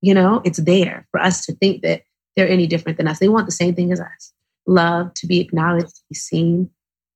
You 0.00 0.14
know, 0.14 0.42
it's 0.44 0.58
there 0.58 1.06
for 1.12 1.20
us 1.20 1.46
to 1.46 1.54
think 1.54 1.82
that 1.82 2.02
they're 2.34 2.48
any 2.48 2.66
different 2.66 2.98
than 2.98 3.06
us. 3.06 3.20
They 3.20 3.28
want 3.28 3.46
the 3.46 3.52
same 3.52 3.76
thing 3.76 3.92
as 3.92 4.00
us 4.00 4.32
love, 4.66 5.12
to 5.14 5.26
be 5.26 5.40
acknowledged, 5.40 5.94
to 5.94 6.02
be 6.08 6.14
seen, 6.14 6.70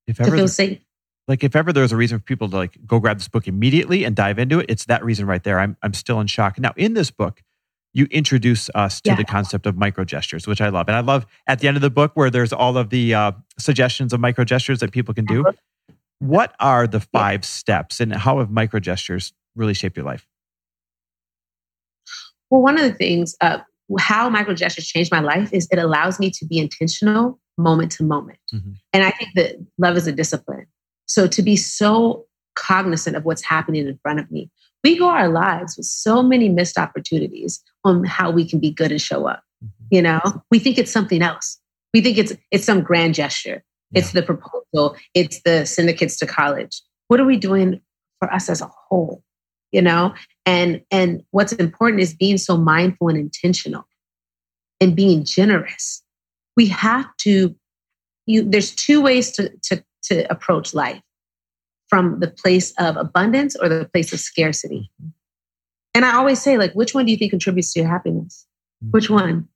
if 0.06 0.20
ever, 0.20 0.30
to 0.30 0.36
feel 0.36 0.48
safe. 0.48 0.78
Like 1.26 1.42
if 1.42 1.56
ever 1.56 1.72
there's 1.72 1.92
a 1.92 1.96
reason 1.96 2.18
for 2.18 2.24
people 2.24 2.48
to 2.50 2.56
like 2.56 2.78
go 2.86 3.00
grab 3.00 3.18
this 3.18 3.28
book 3.28 3.48
immediately 3.48 4.04
and 4.04 4.14
dive 4.14 4.38
into 4.38 4.60
it, 4.60 4.66
it's 4.68 4.84
that 4.86 5.04
reason 5.04 5.26
right 5.26 5.42
there. 5.42 5.58
I'm 5.58 5.76
I'm 5.82 5.94
still 5.94 6.20
in 6.20 6.26
shock. 6.26 6.58
Now 6.58 6.72
in 6.76 6.94
this 6.94 7.10
book, 7.10 7.42
you 7.94 8.06
introduce 8.10 8.68
us 8.74 9.00
to 9.00 9.10
yeah. 9.10 9.16
the 9.16 9.24
concept 9.24 9.66
of 9.66 9.76
micro 9.76 10.04
gestures, 10.04 10.46
which 10.46 10.60
I 10.60 10.68
love. 10.68 10.88
And 10.88 10.96
I 10.96 11.00
love 11.00 11.26
at 11.46 11.60
the 11.60 11.68
end 11.68 11.76
of 11.76 11.80
the 11.80 11.90
book 11.90 12.12
where 12.14 12.28
there's 12.28 12.52
all 12.52 12.76
of 12.76 12.90
the 12.90 13.14
uh, 13.14 13.32
suggestions 13.58 14.12
of 14.12 14.20
micro 14.20 14.44
gestures 14.44 14.80
that 14.80 14.92
people 14.92 15.14
can 15.14 15.24
do. 15.24 15.46
Uh-huh. 15.46 15.52
What 16.18 16.54
are 16.58 16.86
the 16.86 17.00
five 17.00 17.40
yeah. 17.40 17.46
steps 17.46 18.00
and 18.00 18.12
how 18.12 18.38
have 18.40 18.50
micro 18.50 18.80
gestures 18.80 19.32
really 19.54 19.74
shaped 19.74 19.96
your 19.96 20.04
life? 20.04 20.26
Well, 22.50 22.62
one 22.62 22.76
of 22.76 22.82
the 22.82 22.94
things, 22.94 23.36
uh, 23.40 23.58
how 23.98 24.28
micro 24.28 24.54
gestures 24.54 24.86
changed 24.86 25.12
my 25.12 25.20
life 25.20 25.52
is 25.52 25.68
it 25.70 25.78
allows 25.78 26.18
me 26.18 26.30
to 26.30 26.44
be 26.44 26.58
intentional 26.58 27.38
moment 27.56 27.92
to 27.92 28.02
moment. 28.02 28.38
Mm-hmm. 28.52 28.72
And 28.92 29.04
I 29.04 29.10
think 29.12 29.30
that 29.36 29.56
love 29.78 29.96
is 29.96 30.06
a 30.08 30.12
discipline. 30.12 30.66
So 31.06 31.26
to 31.28 31.42
be 31.42 31.56
so 31.56 32.26
cognizant 32.56 33.16
of 33.16 33.24
what's 33.24 33.44
happening 33.44 33.86
in 33.86 33.98
front 34.02 34.18
of 34.18 34.30
me, 34.30 34.50
we 34.84 34.98
go 34.98 35.08
our 35.08 35.28
lives 35.28 35.76
with 35.76 35.86
so 35.86 36.22
many 36.22 36.48
missed 36.48 36.78
opportunities 36.78 37.62
on 37.84 38.04
how 38.04 38.30
we 38.30 38.48
can 38.48 38.60
be 38.60 38.70
good 38.70 38.90
and 38.92 39.00
show 39.00 39.26
up. 39.26 39.42
Mm-hmm. 39.64 39.86
You 39.90 40.02
know, 40.02 40.20
we 40.50 40.58
think 40.58 40.78
it's 40.78 40.92
something 40.92 41.22
else. 41.22 41.58
We 41.92 42.00
think 42.00 42.18
it's 42.18 42.32
it's 42.50 42.64
some 42.64 42.82
grand 42.82 43.14
gesture. 43.14 43.64
Yeah. 43.90 44.00
It's 44.00 44.12
the 44.12 44.22
proposal. 44.22 44.96
It's 45.14 45.42
the 45.42 45.66
send 45.66 45.88
the 45.88 45.94
kids 45.94 46.16
to 46.18 46.26
college. 46.26 46.80
What 47.08 47.20
are 47.20 47.26
we 47.26 47.36
doing 47.36 47.80
for 48.20 48.32
us 48.32 48.48
as 48.48 48.60
a 48.60 48.70
whole? 48.88 49.22
You 49.72 49.82
know, 49.82 50.14
and 50.46 50.82
and 50.92 51.22
what's 51.32 51.52
important 51.52 52.00
is 52.00 52.14
being 52.14 52.38
so 52.38 52.56
mindful 52.56 53.08
and 53.08 53.18
intentional 53.18 53.88
and 54.80 54.94
being 54.94 55.24
generous 55.24 56.04
we 56.56 56.66
have 56.68 57.06
to, 57.18 57.54
you, 58.26 58.48
there's 58.48 58.74
two 58.74 59.00
ways 59.00 59.30
to, 59.32 59.50
to, 59.64 59.84
to 60.04 60.30
approach 60.30 60.74
life 60.74 61.00
from 61.94 62.18
the 62.18 62.26
place 62.26 62.72
of 62.80 62.96
abundance 62.96 63.54
or 63.54 63.68
the 63.68 63.84
place 63.84 64.12
of 64.12 64.18
scarcity. 64.18 64.90
And 65.94 66.04
I 66.04 66.16
always 66.16 66.42
say, 66.42 66.58
like, 66.58 66.72
which 66.72 66.92
one 66.92 67.06
do 67.06 67.12
you 67.12 67.16
think 67.16 67.30
contributes 67.30 67.72
to 67.72 67.78
your 67.78 67.88
happiness? 67.88 68.48
Mm-hmm. 68.82 68.90
Which 68.90 69.08
one? 69.08 69.46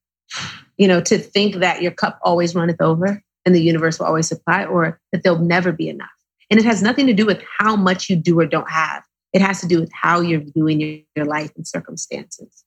You 0.77 0.87
know, 0.87 1.01
to 1.01 1.19
think 1.19 1.57
that 1.57 1.83
your 1.83 1.91
cup 1.91 2.21
always 2.23 2.55
runneth 2.55 2.81
over 2.81 3.21
and 3.45 3.57
the 3.57 3.61
universe 3.61 3.99
will 3.99 4.07
always 4.07 4.29
supply, 4.29 4.65
or 4.65 5.01
that 5.11 5.25
there'll 5.25 5.41
never 5.41 5.73
be 5.73 5.89
enough. 5.89 6.15
And 6.49 6.61
it 6.61 6.65
has 6.65 6.81
nothing 6.81 7.09
to 7.09 7.13
do 7.13 7.27
with 7.27 7.43
how 7.59 7.75
much 7.75 8.09
you 8.09 8.15
do 8.15 8.39
or 8.39 8.47
don't 8.47 8.71
have. 8.71 9.03
It 9.33 9.43
has 9.43 9.61
to 9.63 9.67
do 9.67 9.81
with 9.81 9.91
how 9.93 10.21
you're 10.21 10.45
viewing 10.55 10.81
your, 10.81 11.01
your 11.17 11.27
life 11.27 11.51
and 11.57 11.67
circumstances. 11.67 12.63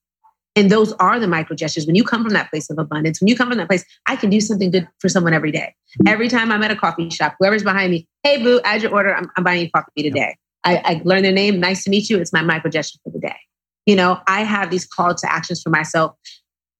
And 0.55 0.69
those 0.69 0.91
are 0.93 1.19
the 1.19 1.27
micro 1.27 1.55
gestures. 1.55 1.85
When 1.85 1.95
you 1.95 2.03
come 2.03 2.23
from 2.23 2.33
that 2.33 2.49
place 2.49 2.69
of 2.69 2.77
abundance, 2.77 3.21
when 3.21 3.29
you 3.29 3.35
come 3.37 3.49
from 3.49 3.57
that 3.57 3.67
place, 3.67 3.85
I 4.07 4.15
can 4.17 4.29
do 4.29 4.41
something 4.41 4.69
good 4.69 4.87
for 4.99 5.07
someone 5.07 5.33
every 5.33 5.51
day. 5.51 5.73
Every 6.05 6.27
time 6.27 6.51
I'm 6.51 6.61
at 6.63 6.71
a 6.71 6.75
coffee 6.75 7.09
shop, 7.09 7.35
whoever's 7.39 7.63
behind 7.63 7.91
me, 7.91 8.07
hey, 8.23 8.43
boo, 8.43 8.59
add 8.65 8.81
your 8.81 8.91
order. 8.91 9.15
I'm, 9.15 9.29
I'm 9.37 9.43
buying 9.43 9.61
you 9.61 9.71
coffee 9.71 10.03
today. 10.03 10.35
I, 10.63 10.77
I 10.77 11.01
learn 11.05 11.23
their 11.23 11.31
name. 11.31 11.59
Nice 11.59 11.85
to 11.85 11.89
meet 11.89 12.09
you. 12.09 12.19
It's 12.19 12.33
my 12.33 12.41
micro 12.41 12.69
gesture 12.69 12.99
for 13.03 13.11
the 13.11 13.19
day. 13.19 13.37
You 13.85 13.95
know, 13.95 14.19
I 14.27 14.43
have 14.43 14.69
these 14.69 14.85
call 14.85 15.15
to 15.15 15.31
actions 15.31 15.61
for 15.61 15.69
myself 15.69 16.15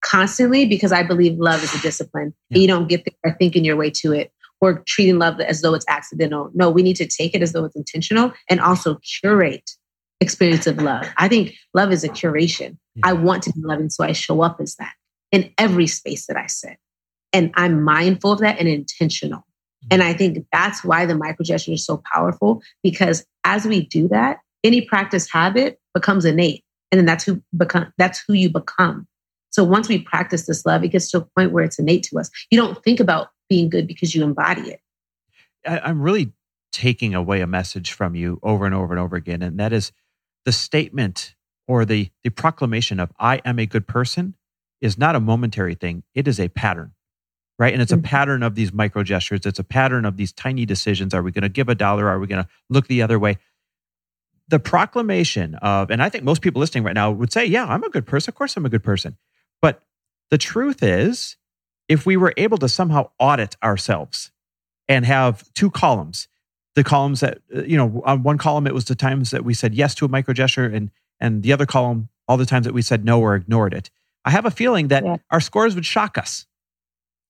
constantly 0.01 0.65
because 0.65 0.91
I 0.91 1.03
believe 1.03 1.37
love 1.39 1.63
is 1.63 1.73
a 1.73 1.79
discipline. 1.79 2.33
Yeah. 2.49 2.59
you 2.59 2.67
don't 2.67 2.87
get 2.87 3.07
there 3.23 3.35
thinking 3.39 3.63
your 3.63 3.75
way 3.75 3.89
to 4.01 4.11
it 4.11 4.31
or 4.59 4.83
treating 4.87 5.17
love 5.17 5.39
as 5.39 5.61
though 5.61 5.73
it's 5.73 5.85
accidental. 5.87 6.51
No, 6.53 6.69
we 6.69 6.83
need 6.83 6.95
to 6.97 7.07
take 7.07 7.33
it 7.33 7.41
as 7.41 7.53
though 7.53 7.65
it's 7.65 7.75
intentional 7.75 8.31
and 8.49 8.59
also 8.59 8.99
curate 9.21 9.71
experience 10.19 10.67
of 10.67 10.77
love. 10.77 11.07
I 11.17 11.27
think 11.27 11.55
love 11.73 11.91
is 11.91 12.03
a 12.03 12.09
curation. 12.09 12.77
Yeah. 12.95 13.09
I 13.09 13.13
want 13.13 13.43
to 13.43 13.53
be 13.53 13.61
loving, 13.61 13.89
so 13.89 14.03
I 14.03 14.11
show 14.11 14.41
up 14.41 14.59
as 14.59 14.75
that 14.75 14.93
in 15.31 15.51
every 15.57 15.87
space 15.87 16.27
that 16.27 16.37
I 16.37 16.47
sit. 16.47 16.77
And 17.33 17.51
I'm 17.55 17.83
mindful 17.83 18.33
of 18.33 18.39
that 18.39 18.59
and 18.59 18.67
intentional. 18.67 19.39
Mm-hmm. 19.39 19.87
And 19.91 20.03
I 20.03 20.13
think 20.13 20.45
that's 20.51 20.83
why 20.83 21.05
the 21.05 21.15
micro 21.15 21.43
gesture 21.43 21.71
is 21.71 21.85
so 21.85 22.01
powerful 22.13 22.61
because 22.83 23.25
as 23.43 23.65
we 23.65 23.85
do 23.85 24.07
that, 24.09 24.39
any 24.63 24.81
practice 24.81 25.31
habit 25.31 25.79
becomes 25.93 26.25
innate. 26.25 26.63
And 26.91 26.99
then 26.99 27.05
that's 27.05 27.23
who 27.23 27.41
become 27.55 27.93
that's 27.97 28.23
who 28.27 28.33
you 28.33 28.49
become. 28.49 29.07
So 29.49 29.63
once 29.63 29.87
we 29.87 29.99
practice 29.99 30.45
this 30.45 30.65
love, 30.65 30.83
it 30.83 30.89
gets 30.89 31.09
to 31.11 31.19
a 31.19 31.21
point 31.21 31.51
where 31.51 31.63
it's 31.63 31.79
innate 31.79 32.03
to 32.03 32.19
us. 32.19 32.29
You 32.51 32.59
don't 32.59 32.81
think 32.83 32.99
about 32.99 33.29
being 33.49 33.69
good 33.69 33.87
because 33.87 34.13
you 34.13 34.23
embody 34.23 34.71
it. 34.71 34.79
I'm 35.65 36.01
really 36.01 36.31
taking 36.71 37.13
away 37.13 37.41
a 37.41 37.47
message 37.47 37.91
from 37.91 38.15
you 38.15 38.39
over 38.43 38.65
and 38.65 38.73
over 38.73 38.93
and 38.93 38.99
over 38.99 39.15
again. 39.15 39.41
And 39.41 39.59
that 39.59 39.73
is 39.73 39.91
the 40.45 40.51
statement 40.51 41.35
or 41.67 41.85
the, 41.85 42.11
the 42.23 42.29
proclamation 42.29 42.99
of 42.99 43.11
I 43.19 43.37
am 43.45 43.59
a 43.59 43.65
good 43.65 43.87
person 43.87 44.35
is 44.81 44.97
not 44.97 45.15
a 45.15 45.19
momentary 45.19 45.75
thing. 45.75 46.03
It 46.13 46.27
is 46.27 46.39
a 46.39 46.49
pattern, 46.49 46.93
right? 47.59 47.73
And 47.73 47.81
it's 47.81 47.91
a 47.91 47.95
mm-hmm. 47.95 48.05
pattern 48.05 48.43
of 48.43 48.55
these 48.55 48.73
micro 48.73 49.03
gestures. 49.03 49.45
It's 49.45 49.59
a 49.59 49.63
pattern 49.63 50.05
of 50.05 50.17
these 50.17 50.31
tiny 50.31 50.65
decisions. 50.65 51.13
Are 51.13 51.21
we 51.21 51.31
going 51.31 51.43
to 51.43 51.49
give 51.49 51.69
a 51.69 51.75
dollar? 51.75 52.07
Are 52.07 52.19
we 52.19 52.27
going 52.27 52.43
to 52.43 52.49
look 52.69 52.87
the 52.87 53.01
other 53.01 53.19
way? 53.19 53.37
The 54.47 54.59
proclamation 54.59 55.55
of, 55.55 55.91
and 55.91 56.03
I 56.03 56.09
think 56.09 56.23
most 56.23 56.41
people 56.41 56.59
listening 56.59 56.83
right 56.83 56.95
now 56.95 57.11
would 57.11 57.31
say, 57.31 57.45
yeah, 57.45 57.65
I'm 57.65 57.83
a 57.83 57.89
good 57.89 58.05
person. 58.05 58.31
Of 58.31 58.35
course, 58.35 58.57
I'm 58.57 58.65
a 58.65 58.69
good 58.69 58.83
person. 58.83 59.17
But 59.61 59.83
the 60.29 60.37
truth 60.37 60.83
is, 60.83 61.37
if 61.87 62.05
we 62.05 62.17
were 62.17 62.33
able 62.37 62.57
to 62.57 62.67
somehow 62.67 63.11
audit 63.19 63.55
ourselves 63.63 64.31
and 64.89 65.05
have 65.05 65.51
two 65.53 65.69
columns 65.69 66.27
the 66.75 66.83
columns 66.83 67.19
that 67.19 67.39
uh, 67.55 67.61
you 67.63 67.77
know 67.77 68.01
on 68.05 68.23
one 68.23 68.37
column 68.37 68.67
it 68.67 68.73
was 68.73 68.85
the 68.85 68.95
times 68.95 69.31
that 69.31 69.43
we 69.43 69.53
said 69.53 69.73
yes 69.73 69.95
to 69.95 70.05
a 70.05 70.07
micro 70.07 70.33
gesture 70.33 70.65
and 70.65 70.91
and 71.21 71.43
the 71.43 71.53
other 71.53 71.65
column 71.65 72.09
all 72.27 72.37
the 72.37 72.45
times 72.45 72.65
that 72.65 72.73
we 72.73 72.81
said 72.81 73.05
no 73.05 73.21
or 73.21 73.35
ignored 73.35 73.73
it 73.73 73.89
i 74.25 74.29
have 74.29 74.45
a 74.45 74.51
feeling 74.51 74.89
that 74.89 75.05
yeah. 75.05 75.17
our 75.29 75.39
scores 75.39 75.75
would 75.75 75.85
shock 75.85 76.17
us 76.17 76.45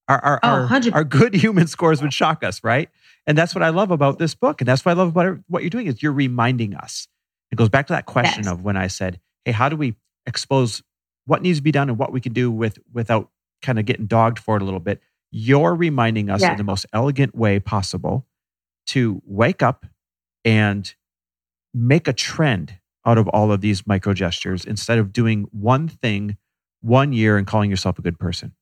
our 0.08 0.20
our, 0.24 0.40
oh, 0.42 0.48
our, 0.48 0.82
our, 0.94 1.04
good 1.04 1.34
human 1.34 1.68
scores 1.68 2.02
would 2.02 2.14
shock 2.14 2.44
us 2.44 2.64
right 2.64 2.90
and 3.28 3.38
that's 3.38 3.54
what 3.54 3.64
i 3.64 3.70
love 3.70 3.92
about 3.92 4.18
this 4.18 4.34
book 4.34 4.62
and 4.62 4.68
that's 4.68 4.84
what 4.84 4.92
i 4.92 4.96
love 4.96 5.10
about 5.10 5.38
what 5.48 5.62
you're 5.62 5.70
doing 5.70 5.88
is 5.88 6.02
you're 6.02 6.12
reminding 6.12 6.74
us 6.74 7.08
it 7.52 7.56
goes 7.56 7.70
back 7.70 7.88
to 7.88 7.94
that 7.94 8.06
question 8.06 8.46
yes. 8.46 8.52
of 8.52 8.64
when 8.64 8.78
i 8.78 8.88
said 8.88 9.20
hey 9.46 9.52
how 9.52 9.70
do 9.70 9.76
we 9.76 9.96
expose 10.26 10.82
what 11.26 11.42
needs 11.42 11.60
to 11.60 11.64
be 11.64 11.72
done 11.72 11.90
and 11.90 11.98
what 11.98 12.12
we 12.12 12.22
can 12.22 12.34
do 12.34 12.50
with 12.50 12.80
without 12.94 13.30
kind 13.62 13.78
of 13.78 13.86
getting 13.86 14.08
dogged 14.08 14.40
for 14.40 14.56
it 14.56 14.62
a 14.62 14.66
little 14.66 14.80
bit 14.80 15.02
you're 15.32 15.76
reminding 15.76 16.30
us 16.30 16.42
yeah. 16.42 16.52
in 16.52 16.58
the 16.58 16.64
most 16.64 16.86
elegant 16.94 17.34
way 17.36 17.60
possible 17.60 18.26
to 18.86 19.22
wake 19.26 19.64
up 19.64 19.86
and 20.44 20.96
make 21.74 22.08
a 22.08 22.14
trend 22.14 22.78
out 23.06 23.18
of 23.18 23.28
all 23.30 23.52
of 23.52 23.62
these 23.62 23.86
micro 23.88 24.14
gestures 24.14 24.66
instead 24.66 24.98
of 24.98 25.12
doing 25.12 25.48
one 25.52 25.88
thing 25.88 26.38
one 26.82 27.14
year 27.14 27.38
and 27.38 27.48
calling 27.48 27.70
yourself 27.70 28.00
a 28.00 28.02
good 28.02 28.20
person. 28.20 28.54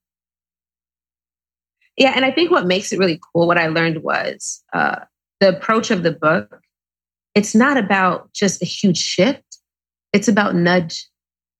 Yeah, 1.96 2.12
and 2.14 2.24
I 2.24 2.30
think 2.30 2.50
what 2.50 2.66
makes 2.66 2.92
it 2.92 2.98
really 2.98 3.20
cool, 3.32 3.46
what 3.46 3.58
I 3.58 3.66
learned 3.66 4.02
was 4.02 4.62
uh, 4.72 5.00
the 5.40 5.48
approach 5.48 5.90
of 5.90 6.02
the 6.02 6.12
book. 6.12 6.60
It's 7.34 7.54
not 7.54 7.76
about 7.76 8.32
just 8.32 8.62
a 8.62 8.66
huge 8.66 8.98
shift; 8.98 9.58
it's 10.12 10.28
about 10.28 10.54
nudge, 10.54 11.06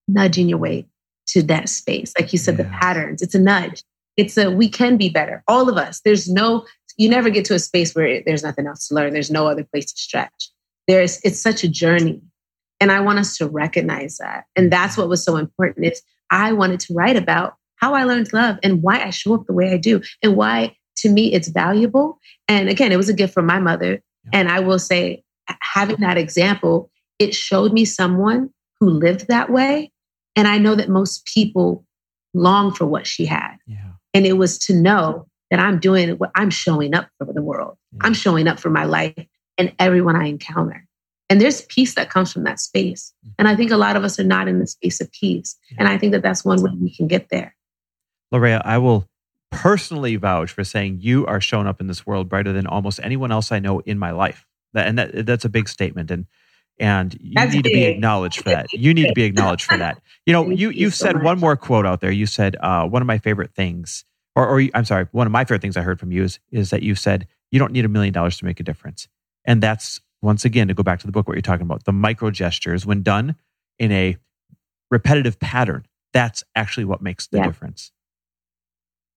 nudging 0.09 0.49
your 0.49 0.59
way 0.59 0.87
to 1.29 1.43
that 1.45 1.69
space. 1.69 2.13
Like 2.19 2.33
you 2.33 2.39
said, 2.39 2.57
the 2.57 2.65
patterns. 2.65 3.23
It's 3.23 3.35
a 3.35 3.39
nudge. 3.39 3.83
It's 4.17 4.37
a 4.37 4.51
we 4.51 4.69
can 4.69 4.97
be 4.97 5.09
better. 5.09 5.43
All 5.47 5.69
of 5.69 5.77
us. 5.77 6.01
There's 6.05 6.29
no 6.29 6.65
you 6.97 7.09
never 7.09 7.31
get 7.31 7.45
to 7.47 7.55
a 7.55 7.59
space 7.59 7.95
where 7.95 8.23
there's 8.27 8.43
nothing 8.43 8.67
else 8.67 8.89
to 8.89 8.95
learn. 8.95 9.13
There's 9.13 9.31
no 9.31 9.47
other 9.47 9.65
place 9.65 9.93
to 9.93 9.99
stretch. 9.99 10.51
There's 10.89 11.21
it's 11.23 11.41
such 11.41 11.65
a 11.65 11.69
journey. 11.69 12.21
And 12.81 12.91
I 12.91 13.01
want 13.01 13.19
us 13.19 13.37
to 13.37 13.49
recognize 13.49 14.19
that. 14.19 14.45
And 14.57 14.73
that's 14.73 14.97
what 14.97 15.09
was 15.09 15.25
so 15.25 15.37
important 15.37 15.87
is 15.87 16.03
I 16.31 16.53
wanted 16.53 16.81
to 16.81 16.95
write 16.95 17.17
about 17.17 17.55
how 17.77 17.95
I 17.95 18.05
learned 18.05 18.33
love 18.33 18.59
and 18.63 18.83
why 18.83 19.03
I 19.03 19.11
show 19.11 19.35
up 19.35 19.47
the 19.47 19.53
way 19.53 19.73
I 19.73 19.77
do 19.77 20.01
and 20.23 20.37
why 20.37 20.77
to 20.99 21.09
me 21.09 21.33
it's 21.33 21.49
valuable. 21.49 22.19
And 22.49 22.69
again, 22.69 22.93
it 22.93 22.97
was 22.97 23.09
a 23.09 23.15
gift 23.15 23.35
from 23.35 23.47
my 23.47 23.59
mother. 23.59 24.03
And 24.33 24.49
I 24.49 24.61
will 24.61 24.79
say, 24.79 25.25
having 25.61 26.01
that 26.01 26.19
example, 26.19 26.91
it 27.19 27.35
showed 27.35 27.73
me 27.73 27.85
someone 27.85 28.51
who 28.79 28.91
lived 28.91 29.29
that 29.29 29.51
way. 29.51 29.93
And 30.37 30.47
I 30.47 30.59
know 30.59 30.75
that 30.75 30.89
most 30.89 31.25
people 31.27 31.85
long 32.35 32.73
for 32.73 32.87
what 32.87 33.07
she 33.07 33.27
had. 33.27 33.57
Yeah. 33.67 33.93
And 34.15 34.27
it 34.27 34.35
was 34.35 34.59
to 34.59 34.75
know 34.75 35.27
that 35.51 35.61
I'm 35.61 35.81
doing 35.81 36.11
what 36.11 36.31
I'm 36.35 36.51
showing 36.51 36.95
up 36.95 37.09
for 37.19 37.33
the 37.33 37.43
world. 37.43 37.77
Yeah. 37.93 38.01
I'm 38.05 38.15
showing 38.15 38.47
up 38.47 38.61
for 38.61 38.71
my 38.71 38.85
life 38.85 39.27
and 39.59 39.73
everyone 39.79 40.17
I 40.17 40.27
encounter. 40.27 40.87
And 41.31 41.41
there's 41.41 41.63
peace 41.63 41.95
that 41.95 42.11
comes 42.11 42.33
from 42.33 42.45
that 42.45 42.61
space. 42.61 43.15
Mm-hmm. 43.25 43.35
And 43.39 43.49
I 43.49 43.57
think 43.57 43.71
a 43.71 43.77
lot 43.77 43.97
of 43.97 44.05
us 44.05 44.19
are 44.21 44.25
not 44.25 44.49
in 44.49 44.59
the 44.59 44.67
space 44.67 45.01
of 45.01 45.11
peace. 45.13 45.57
And 45.79 45.89
I 45.89 45.97
think 45.97 46.13
that 46.13 46.23
that's 46.23 46.45
one 46.45 46.63
way 46.63 46.73
we 46.79 46.95
can 46.95 47.07
get 47.07 47.29
there. 47.31 47.57
LaRayia, 48.35 48.61
I 48.65 48.79
will 48.79 49.07
personally 49.51 50.17
vouch 50.17 50.51
for 50.51 50.65
saying 50.65 50.99
you 51.01 51.25
are 51.27 51.41
showing 51.41 51.67
up 51.67 51.81
in 51.81 51.87
this 51.87 52.07
world 52.07 52.29
brighter 52.29 52.53
than 52.53 52.67
almost 52.67 53.01
anyone 53.03 53.33
else 53.33 53.51
I 53.51 53.59
know 53.59 53.81
in 53.81 53.99
my 53.99 54.11
life. 54.11 54.47
And 54.75 54.99
that, 54.99 55.25
that's 55.25 55.45
a 55.45 55.49
big 55.49 55.69
statement. 55.69 56.11
And 56.11 56.27
and 56.79 57.15
you 57.21 57.33
that's 57.35 57.53
need 57.53 57.65
big. 57.65 57.73
to 57.73 57.79
be 57.79 57.85
acknowledged 57.85 58.39
for 58.39 58.49
that. 58.51 58.67
You 58.73 58.95
need 58.95 59.09
to 59.09 59.13
be 59.13 59.25
acknowledged 59.25 59.67
for 59.67 59.77
that. 59.77 60.01
You 60.25 60.33
know, 60.33 60.49
you 60.49 60.71
you 60.71 60.89
said 60.89 61.17
so 61.17 61.23
one 61.23 61.39
more 61.39 61.55
quote 61.55 61.85
out 61.85 62.01
there. 62.01 62.11
You 62.11 62.25
said 62.25 62.57
uh, 62.59 62.87
one 62.87 63.03
of 63.03 63.07
my 63.07 63.19
favorite 63.19 63.55
things 63.55 64.07
or, 64.37 64.49
or 64.49 64.69
I'm 64.75 64.85
sorry, 64.85 65.07
one 65.13 65.27
of 65.27 65.33
my 65.33 65.45
favorite 65.45 65.63
things 65.63 65.77
I 65.77 65.83
heard 65.83 66.01
from 66.01 66.13
you 66.13 66.25
is, 66.25 66.39
is 66.51 66.71
that 66.71 66.83
you 66.83 66.95
said 66.95 67.27
you 67.51 67.59
don't 67.59 67.73
need 67.73 67.85
a 67.85 67.89
million 67.89 68.13
dollars 68.13 68.39
to 68.39 68.45
make 68.45 68.61
a 68.61 68.63
difference. 68.63 69.09
And 69.45 69.63
that's, 69.63 70.01
once 70.23 70.45
again, 70.45 70.69
to 70.69 70.75
go 70.75 70.83
back 70.83 71.01
to 71.01 71.07
the 71.07 71.13
book, 71.13 71.27
what 71.27 71.35
you're 71.35 71.43
talking 71.43 71.65
about, 71.65 71.85
the 71.85 71.93
micro 71.93 72.31
gestures, 72.31 72.85
when 72.85 73.03
done 73.03 73.37
in 73.79 73.91
a 73.93 74.17
repetitive 74.91 75.39
pattern, 75.41 75.87
that's 76.13 76.45
actually 76.55 76.85
what 76.85 77.01
makes 77.01 77.27
the 77.29 77.39
yeah. 77.39 77.47
difference. 77.47 77.93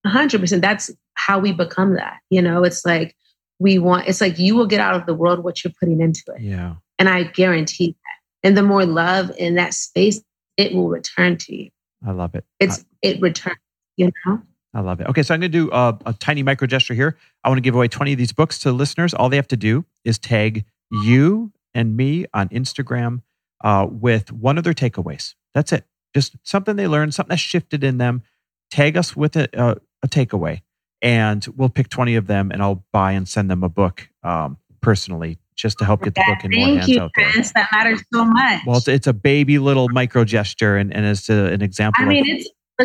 100%. 0.06 0.62
That's 0.62 0.92
how 1.16 1.40
we 1.40 1.52
become 1.52 1.96
that. 1.96 2.20
You 2.30 2.42
know, 2.42 2.64
it's 2.64 2.86
like 2.86 3.16
we 3.60 3.80
want, 3.80 4.08
it's 4.08 4.22
like 4.22 4.40
you 4.40 4.56
will 4.56 4.68
get 4.68 4.80
out 4.80 4.96
of 4.96 5.06
the 5.06 5.14
world 5.14 5.44
what 5.44 5.64
you're 5.64 5.74
putting 5.80 6.02
into 6.02 6.24
it. 6.36 6.42
Yeah. 6.42 6.76
And 7.00 7.10
I 7.10 7.24
guarantee 7.24 7.92
that. 7.92 8.48
And 8.48 8.58
the 8.58 8.64
more 8.64 8.86
love 8.86 9.32
in 9.38 9.56
that 9.56 9.74
space, 9.74 10.22
it 10.58 10.74
will 10.74 10.90
return 10.90 11.38
to 11.38 11.56
you. 11.56 11.70
I 12.06 12.12
love 12.12 12.36
it. 12.36 12.46
It's, 12.60 12.80
I, 12.80 12.84
it 13.02 13.22
returns, 13.22 13.58
you 13.96 14.12
know? 14.26 14.42
I 14.74 14.82
love 14.82 15.00
it. 15.00 15.08
Okay, 15.08 15.24
so 15.24 15.34
I'm 15.34 15.40
going 15.40 15.52
to 15.52 15.58
do 15.58 15.72
a, 15.72 15.98
a, 16.06 16.14
tiny 16.14 16.42
micro 16.42 16.68
gesture 16.68 16.94
here. 16.94 17.16
I 17.44 17.50
want 17.50 17.58
to 17.58 17.62
give 17.62 17.76
away 17.76 17.88
20 17.88 18.14
of 18.14 18.18
these 18.18 18.34
books 18.34 18.58
to 18.60 18.72
listeners. 18.72 19.14
All 19.14 19.30
they 19.30 19.36
have 19.36 19.48
to 19.50 19.58
do 19.58 19.86
is 20.04 20.18
tag 20.18 20.66
you 20.94 21.52
and 21.74 21.98
me 21.98 22.26
on 22.34 22.50
Instagram 22.50 23.22
uh, 23.64 23.88
with 23.90 24.32
one 24.32 24.58
of 24.58 24.64
their 24.64 24.74
takeaways. 24.74 25.36
That's 25.54 25.72
it. 25.72 25.86
Just 26.14 26.36
something 26.44 26.76
they 26.76 26.88
learned, 26.88 27.14
something 27.14 27.34
that 27.34 27.38
shifted 27.38 27.84
in 27.84 27.98
them. 27.98 28.22
Tag 28.70 28.98
us 28.98 29.16
with 29.16 29.36
a, 29.36 29.50
a, 29.54 29.78
a 30.04 30.08
takeaway, 30.08 30.62
and 31.02 31.46
we'll 31.56 31.70
pick 31.70 31.90
20 31.90 32.16
of 32.16 32.28
them, 32.28 32.52
and 32.52 32.62
I'll 32.62 32.84
buy 32.92 33.12
and 33.12 33.28
send 33.28 33.50
them 33.50 33.64
a 33.64 33.70
book 33.70 34.10
um, 34.24 34.58
personally 34.82 35.40
just 35.56 35.78
to 35.80 35.86
help 35.86 36.04
get 36.04 36.16
the 36.16 36.24
book 36.28 36.44
in 36.44 36.52
more 36.52 36.68
hands 36.78 36.88
you, 36.88 37.02
out 37.02 37.12
there. 37.16 37.30
Chris. 37.32 37.52
That 37.54 37.70
matters 37.72 38.02
so 38.12 38.26
much. 38.26 38.62
Well, 38.66 38.78
it's, 38.78 38.88
it's 38.88 39.08
a 39.08 39.14
baby 39.14 39.60
little 39.60 39.90
micro 39.90 40.24
gesture, 40.24 40.78
and, 40.78 40.94
and 40.94 41.06
as 41.06 41.30
an 41.30 41.62
example. 41.62 42.04
I 42.04 42.08
mean, 42.08 42.30
of, 42.32 42.40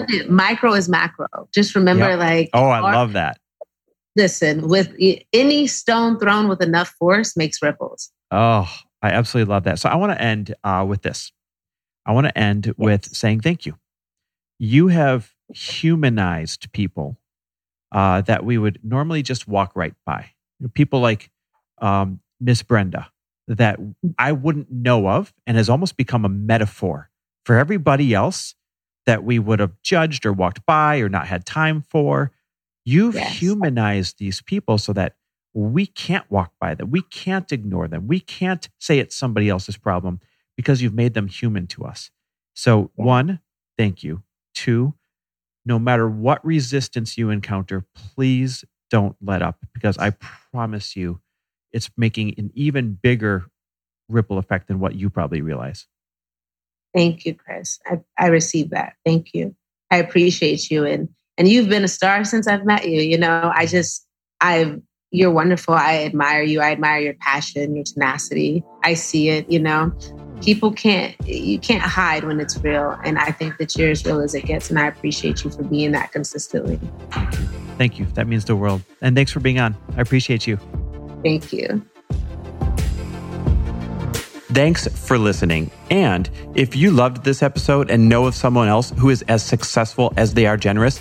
it's 0.09 0.29
micro 0.29 0.75
is 0.75 0.89
macro. 0.89 1.27
Just 1.53 1.75
remember, 1.75 2.11
yep. 2.11 2.19
like, 2.19 2.51
oh, 2.53 2.69
I 2.69 2.81
love 2.81 3.15
that. 3.15 3.39
Listen, 4.19 4.67
with 4.67 4.93
any 5.33 5.69
stone 5.69 6.19
thrown 6.19 6.49
with 6.49 6.61
enough 6.61 6.89
force 6.99 7.37
makes 7.37 7.63
ripples. 7.63 8.11
Oh, 8.33 8.69
I 9.01 9.11
absolutely 9.11 9.49
love 9.49 9.63
that. 9.63 9.79
So 9.79 9.89
I 9.89 9.95
want 9.95 10.11
to 10.11 10.21
end 10.21 10.57
uh, 10.65 10.85
with 10.89 11.03
this. 11.03 11.31
I 12.05 12.11
want 12.11 12.27
to 12.27 12.37
end 12.37 12.67
yes. 12.67 12.75
with 12.77 13.05
saying 13.05 13.43
thank 13.43 13.65
you. 13.65 13.79
You 14.59 14.89
have 14.89 15.31
humanized 15.55 16.73
people 16.73 17.17
uh, 17.93 18.23
that 18.23 18.45
we 18.45 18.59
would 18.59 18.81
normally 18.83 19.23
just 19.23 19.47
walk 19.47 19.71
right 19.77 19.95
by. 20.05 20.31
People 20.75 20.99
like 20.99 21.31
um, 21.81 22.19
Miss 22.41 22.65
Brenda 22.65 23.13
that 23.47 23.79
I 24.19 24.33
wouldn't 24.33 24.73
know 24.73 25.09
of 25.09 25.33
and 25.47 25.57
has 25.57 25.69
almost 25.69 25.97
become 25.97 26.25
a 26.25 26.29
metaphor 26.29 27.09
for 27.45 27.57
everybody 27.57 28.15
else 28.15 28.57
that 29.07 29.23
we 29.23 29.39
would 29.39 29.61
have 29.61 29.81
judged 29.81 30.27
or 30.27 30.33
walked 30.33 30.67
by 30.67 30.99
or 30.99 31.09
not 31.09 31.29
had 31.29 31.47
time 31.47 31.83
for. 31.83 32.33
You've 32.89 33.17
yes. 33.17 33.37
humanized 33.37 34.19
these 34.19 34.41
people 34.41 34.79
so 34.79 34.95
that 34.95 35.17
we 35.53 35.85
can't 35.85 36.25
walk 36.31 36.55
by 36.59 36.75
them. 36.75 36.91
We 36.91 37.03
can't 37.03 37.53
ignore 37.53 37.87
them. 37.87 38.07
We 38.07 38.19
can't 38.19 38.67
say 38.79 38.99
it's 38.99 39.15
somebody 39.15 39.51
else's 39.51 39.77
problem 39.77 40.21
because 40.57 40.81
you've 40.81 40.95
made 40.95 41.13
them 41.13 41.27
human 41.27 41.67
to 41.67 41.85
us. 41.85 42.11
So, 42.55 42.91
yeah. 42.97 43.05
one, 43.05 43.41
thank 43.77 44.03
you. 44.03 44.23
Two, 44.55 44.95
no 45.67 45.79
matter 45.79 46.09
what 46.09 46.43
resistance 46.43 47.19
you 47.19 47.29
encounter, 47.29 47.85
please 47.95 48.65
don't 48.91 49.17
let 49.21 49.43
up 49.43 49.59
because 49.75 49.99
I 49.99 50.09
promise 50.51 50.97
you 50.97 51.21
it's 51.73 51.91
making 51.99 52.37
an 52.39 52.51
even 52.55 52.95
bigger 52.95 53.51
ripple 54.09 54.39
effect 54.39 54.67
than 54.67 54.81
what 54.81 54.95
you 54.95 55.11
probably 55.11 55.43
realize. 55.43 55.87
Thank 56.95 57.27
you, 57.27 57.35
Chris. 57.35 57.81
I, 57.85 58.01
I 58.19 58.29
received 58.29 58.71
that. 58.71 58.95
Thank 59.05 59.35
you. 59.35 59.55
I 59.91 59.99
appreciate 59.99 60.71
you. 60.71 60.87
And 60.87 61.11
and 61.39 61.49
you've 61.49 61.69
been 61.69 61.85
a 61.85 61.89
star 61.89 62.25
since 62.25 62.47
I've 62.47 62.67
met 62.67 62.87
you. 62.87 63.01
You 63.01 63.17
know, 63.17 63.51
I 63.55 63.65
just 63.67 64.07
I 64.41 64.77
you're 65.11 65.31
wonderful. 65.31 65.73
I 65.73 66.05
admire 66.05 66.43
you. 66.43 66.61
I 66.61 66.73
admire 66.73 67.01
your 67.01 67.15
passion, 67.15 67.75
your 67.75 67.85
tenacity. 67.85 68.63
I 68.85 68.93
see 68.95 69.31
it, 69.31 69.51
you 69.51 69.59
know. 69.59 69.93
People 70.43 70.73
can't 70.73 71.17
you 71.27 71.59
can't 71.59 71.83
hide 71.83 72.25
when 72.25 72.41
it's 72.41 72.59
real. 72.59 72.99
And 73.05 73.19
I 73.19 73.31
think 73.31 73.57
that 73.59 73.77
you're 73.77 73.91
as 73.91 74.05
real 74.05 74.21
as 74.21 74.35
it 74.35 74.45
gets. 74.45 74.69
And 74.69 74.79
I 74.79 74.89
appreciate 74.89 75.45
you 75.45 75.51
for 75.51 75.63
being 75.63 75.93
that 75.93 76.13
consistently. 76.13 76.79
Thank 77.79 77.99
you. 77.99 78.07
That 78.15 78.27
means 78.27 78.45
the 78.45 78.57
world. 78.57 78.83
And 79.01 79.17
thanks 79.17 79.33
for 79.33 79.41
being 79.41 79.61
on. 79.61 79.77
I 79.97 80.01
appreciate 80.01 80.47
you. 80.47 80.59
Thank 81.23 81.53
you. 81.53 81.85
Thanks 84.51 84.89
for 84.89 85.19
listening. 85.19 85.71
And 85.91 86.29
if 86.55 86.75
you 86.75 86.91
loved 86.91 87.23
this 87.23 87.43
episode 87.43 87.91
and 87.91 88.09
know 88.09 88.27
of 88.27 88.35
someone 88.35 88.67
else 88.67 88.91
who 88.99 89.11
is 89.11 89.23
as 89.29 89.45
successful 89.45 90.13
as 90.17 90.35
they 90.35 90.47
are 90.47 90.57
generous, 90.57 91.01